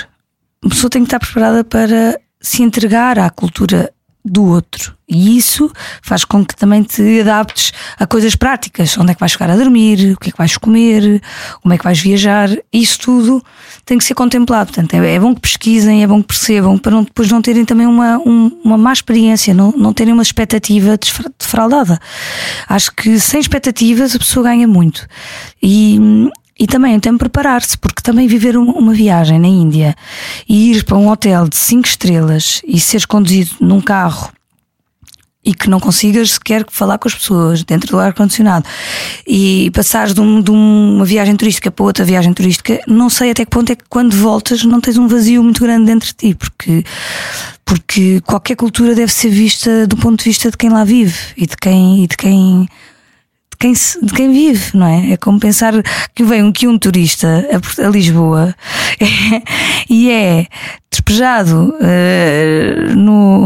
A 0.63 0.69
pessoa 0.69 0.89
tem 0.89 1.01
que 1.01 1.07
estar 1.07 1.19
preparada 1.19 1.63
para 1.63 2.19
se 2.39 2.61
entregar 2.61 3.17
à 3.17 3.27
cultura 3.31 3.91
do 4.23 4.43
outro. 4.45 4.95
E 5.09 5.35
isso 5.37 5.69
faz 6.01 6.23
com 6.23 6.45
que 6.45 6.55
também 6.55 6.83
te 6.83 7.19
adaptes 7.21 7.73
a 7.99 8.05
coisas 8.07 8.35
práticas. 8.35 8.97
Onde 8.97 9.11
é 9.11 9.13
que 9.13 9.19
vais 9.19 9.31
ficar 9.33 9.49
a 9.49 9.55
dormir? 9.57 10.13
O 10.13 10.17
que 10.19 10.29
é 10.29 10.31
que 10.31 10.37
vais 10.37 10.55
comer? 10.57 11.21
Como 11.61 11.73
é 11.73 11.77
que 11.77 11.83
vais 11.83 11.99
viajar? 11.99 12.49
Isso 12.71 12.99
tudo 12.99 13.43
tem 13.83 13.97
que 13.97 14.03
ser 14.03 14.13
contemplado. 14.13 14.71
Portanto, 14.71 14.93
é, 14.93 15.15
é 15.15 15.19
bom 15.19 15.33
que 15.35 15.41
pesquisem, 15.41 16.03
é 16.03 16.07
bom 16.07 16.21
que 16.21 16.27
percebam, 16.27 16.77
para 16.77 16.91
não- 16.91 17.03
depois 17.03 17.29
não 17.29 17.41
terem 17.41 17.65
também 17.65 17.87
uma, 17.87 18.17
um- 18.19 18.61
uma 18.63 18.77
má 18.77 18.93
experiência, 18.93 19.53
não, 19.53 19.71
não 19.75 19.91
terem 19.91 20.13
uma 20.13 20.23
expectativa 20.23 20.97
defraudada. 21.37 21.99
Acho 22.69 22.91
que 22.95 23.19
sem 23.19 23.41
expectativas 23.41 24.15
a 24.15 24.19
pessoa 24.19 24.45
ganha 24.45 24.67
muito. 24.67 25.05
E, 25.61 25.99
e 26.61 26.67
também 26.67 26.93
que 26.93 27.17
preparar-se, 27.17 27.75
porque 27.75 28.03
também 28.03 28.27
viver 28.27 28.55
um- 28.55 28.69
uma 28.69 28.93
viagem 28.93 29.39
na 29.39 29.47
Índia 29.47 29.95
e 30.47 30.71
ir 30.71 30.83
para 30.83 30.95
um 30.95 31.09
hotel 31.09 31.47
de 31.49 31.55
5 31.55 31.87
estrelas 31.87 32.61
e 32.63 32.79
seres 32.79 33.03
conduzido 33.03 33.55
num 33.59 33.81
carro 33.81 34.31
e 35.43 35.55
que 35.55 35.67
não 35.67 35.79
consigas 35.79 36.33
sequer 36.33 36.63
falar 36.69 36.99
com 36.99 37.07
as 37.07 37.15
pessoas 37.15 37.63
dentro 37.63 37.87
do 37.89 37.97
ar-condicionado 37.99 38.63
e 39.27 39.71
passares 39.73 40.13
de, 40.13 40.21
um- 40.21 40.39
de 40.39 40.51
uma 40.51 41.03
viagem 41.03 41.35
turística 41.35 41.71
para 41.71 41.83
outra 41.83 42.05
viagem 42.05 42.31
turística, 42.31 42.79
não 42.87 43.09
sei 43.09 43.31
até 43.31 43.43
que 43.43 43.49
ponto 43.49 43.71
é 43.71 43.75
que 43.75 43.85
quando 43.89 44.15
voltas 44.15 44.63
não 44.63 44.79
tens 44.79 44.99
um 44.99 45.07
vazio 45.07 45.41
muito 45.41 45.63
grande 45.63 45.87
dentro 45.87 46.09
de 46.09 46.13
ti, 46.13 46.35
porque, 46.35 46.83
porque 47.65 48.21
qualquer 48.21 48.55
cultura 48.55 48.93
deve 48.93 49.11
ser 49.11 49.31
vista 49.31 49.87
do 49.87 49.97
ponto 49.97 50.19
de 50.19 50.25
vista 50.29 50.51
de 50.51 50.57
quem 50.57 50.69
lá 50.69 50.83
vive 50.83 51.17
e 51.35 51.47
de 51.47 51.57
quem. 51.57 52.03
E 52.03 52.07
de 52.07 52.15
quem 52.17 52.67
quem, 53.61 53.73
se- 53.75 54.03
de 54.03 54.13
quem 54.13 54.31
vive, 54.33 54.75
não 54.75 54.85
é? 54.87 55.11
É 55.13 55.17
como 55.17 55.39
pensar 55.39 55.73
que 56.15 56.23
vem 56.23 56.43
um, 56.43 56.51
que 56.51 56.67
um 56.67 56.77
turista 56.77 57.47
a, 57.51 57.85
a 57.85 57.89
Lisboa 57.89 58.53
e 59.89 60.11
é 60.11 60.47
despejado 60.91 61.73
eh, 61.81 62.75
no. 62.95 63.45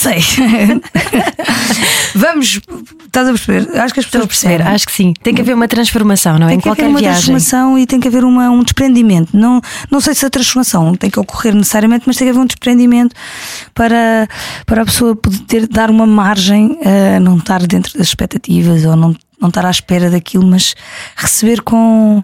Sei. 0.00 0.18
Vamos, 2.14 2.58
estás 3.04 3.28
a 3.28 3.32
perceber? 3.32 3.78
Acho 3.78 3.92
que 3.94 4.00
as 4.00 4.06
pessoas 4.06 4.24
a 4.24 4.26
perceber, 4.26 4.56
percebem. 4.56 4.74
acho 4.74 4.86
que 4.86 4.92
sim. 4.92 5.12
Tem 5.22 5.34
que 5.34 5.42
haver 5.42 5.54
uma 5.54 5.68
transformação, 5.68 6.38
não 6.38 6.46
é? 6.46 6.50
Tem 6.50 6.58
Em 6.58 6.60
que 6.60 6.68
haver 6.68 6.76
qualquer 6.80 6.90
uma 6.90 6.98
viagem. 7.00 7.16
transformação 7.34 7.78
e 7.78 7.86
tem 7.86 8.00
que 8.00 8.08
haver 8.08 8.24
uma, 8.24 8.48
um 8.50 8.62
desprendimento. 8.62 9.36
Não, 9.36 9.60
não 9.90 10.00
sei 10.00 10.14
se 10.14 10.24
a 10.24 10.30
transformação 10.30 10.94
tem 10.94 11.10
que 11.10 11.20
ocorrer 11.20 11.54
necessariamente, 11.54 12.04
mas 12.06 12.16
tem 12.16 12.26
que 12.26 12.30
haver 12.30 12.40
um 12.40 12.46
desprendimento 12.46 13.14
para, 13.74 14.26
para 14.64 14.82
a 14.82 14.84
pessoa 14.86 15.14
poder 15.14 15.68
dar 15.68 15.90
uma 15.90 16.06
margem 16.06 16.78
a 17.16 17.20
não 17.20 17.36
estar 17.36 17.60
dentro 17.66 17.98
das 17.98 18.08
expectativas 18.08 18.84
ou 18.86 18.96
não, 18.96 19.14
não 19.38 19.48
estar 19.48 19.66
à 19.66 19.70
espera 19.70 20.08
daquilo, 20.10 20.46
mas 20.46 20.74
receber 21.14 21.60
com, 21.60 22.22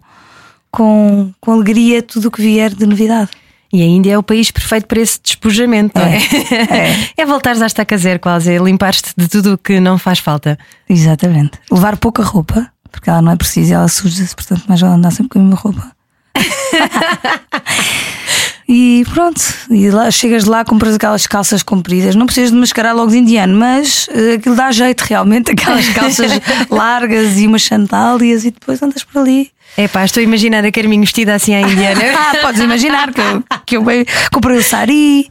com, 0.70 1.30
com 1.40 1.52
alegria 1.52 2.02
tudo 2.02 2.28
o 2.28 2.30
que 2.30 2.40
vier 2.40 2.74
de 2.74 2.86
novidade. 2.86 3.30
E 3.72 3.82
a 3.82 3.84
Índia 3.84 4.12
é 4.12 4.18
o 4.18 4.22
país 4.22 4.50
perfeito 4.50 4.86
para 4.86 5.00
esse 5.00 5.20
despojamento, 5.22 5.98
não 5.98 6.06
é? 6.06 6.16
É, 6.16 7.10
É, 7.16 7.24
voltares 7.26 7.60
à 7.60 7.66
estaca 7.66 7.96
zero, 7.98 8.20
quase, 8.20 8.52
é 8.52 8.58
limpar-te 8.58 9.12
de 9.16 9.28
tudo 9.28 9.54
o 9.54 9.58
que 9.58 9.80
não 9.80 9.98
faz 9.98 10.18
falta. 10.18 10.58
Exatamente. 10.88 11.58
Levar 11.70 11.96
pouca 11.96 12.22
roupa, 12.22 12.70
porque 12.90 13.10
ela 13.10 13.20
não 13.20 13.32
é 13.32 13.36
precisa, 13.36 13.74
ela 13.74 13.88
suja-se, 13.88 14.34
portanto, 14.34 14.64
mais 14.68 14.80
vale 14.80 14.94
andar 14.94 15.10
sempre 15.10 15.30
com 15.30 15.38
a 15.38 15.42
mesma 15.42 15.56
roupa. 15.56 15.92
e 18.68 19.04
pronto, 19.12 19.42
e 19.70 19.90
lá, 19.90 20.10
chegas 20.10 20.44
lá, 20.44 20.64
compras 20.64 20.94
aquelas 20.94 21.26
calças 21.26 21.62
compridas, 21.62 22.14
não 22.14 22.26
precisas 22.26 22.52
de 22.52 22.56
mascarar 22.56 22.92
logo 22.92 23.10
de 23.10 23.18
indiano, 23.18 23.58
mas 23.58 24.08
eh, 24.12 24.34
aquilo 24.34 24.54
dá 24.54 24.70
jeito 24.70 25.00
realmente, 25.02 25.50
aquelas 25.50 25.88
calças 25.94 26.30
largas 26.70 27.38
e 27.38 27.46
umas 27.46 27.62
sandálias, 27.62 28.44
e 28.44 28.50
depois 28.50 28.82
andas 28.82 29.02
por 29.02 29.22
ali 29.22 29.50
É 29.76 29.86
pá, 29.88 30.04
estou 30.04 30.22
a 30.22 30.24
imaginar 30.24 30.64
a 30.64 30.72
Carminho 30.72 31.02
vestida 31.02 31.34
assim 31.34 31.54
à 31.54 31.60
indiana. 31.60 32.00
ah, 32.16 32.36
podes 32.40 32.60
imaginar 32.60 33.12
que 33.12 33.20
eu, 33.20 33.44
que 33.66 33.76
eu 33.76 33.84
comprei 34.32 34.56
o 34.56 34.62
sari, 34.62 35.30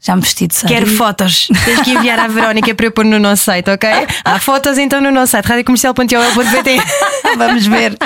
já 0.00 0.16
me 0.16 0.22
vesti 0.22 0.48
de 0.48 0.54
sari. 0.56 0.74
Quero 0.74 0.86
fotos. 0.86 1.48
Tens 1.64 1.80
que 1.82 1.92
enviar 1.92 2.18
à 2.18 2.26
Verónica 2.26 2.74
para 2.74 2.86
eu 2.86 2.90
pôr 2.90 3.04
no 3.04 3.18
nosso 3.20 3.44
site, 3.44 3.70
ok? 3.70 3.88
Há 4.24 4.40
fotos 4.40 4.76
então 4.78 5.00
no 5.00 5.12
nosso 5.12 5.32
site, 5.32 5.46
radiocomercial.ol.pt. 5.46 6.76
Vamos 7.38 7.66
ver. 7.66 7.96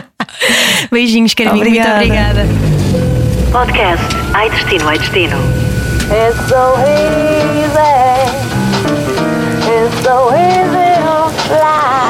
Beijinhos, 0.91 1.33
Carminho. 1.33 1.67
Obrigada. 1.67 1.97
Muito 1.97 2.13
obrigada. 2.13 2.47
Podcast 3.53 4.05
Ai 4.35 4.51
Destino, 4.51 4.89
Ai 4.89 4.99
Destino. 4.99 5.37
It's 6.11 6.49
so 6.49 6.77
easy. 6.85 8.21
It's 9.67 10.03
so 10.03 10.31
easy 10.35 10.91
to 11.03 11.31
fly. 11.49 12.10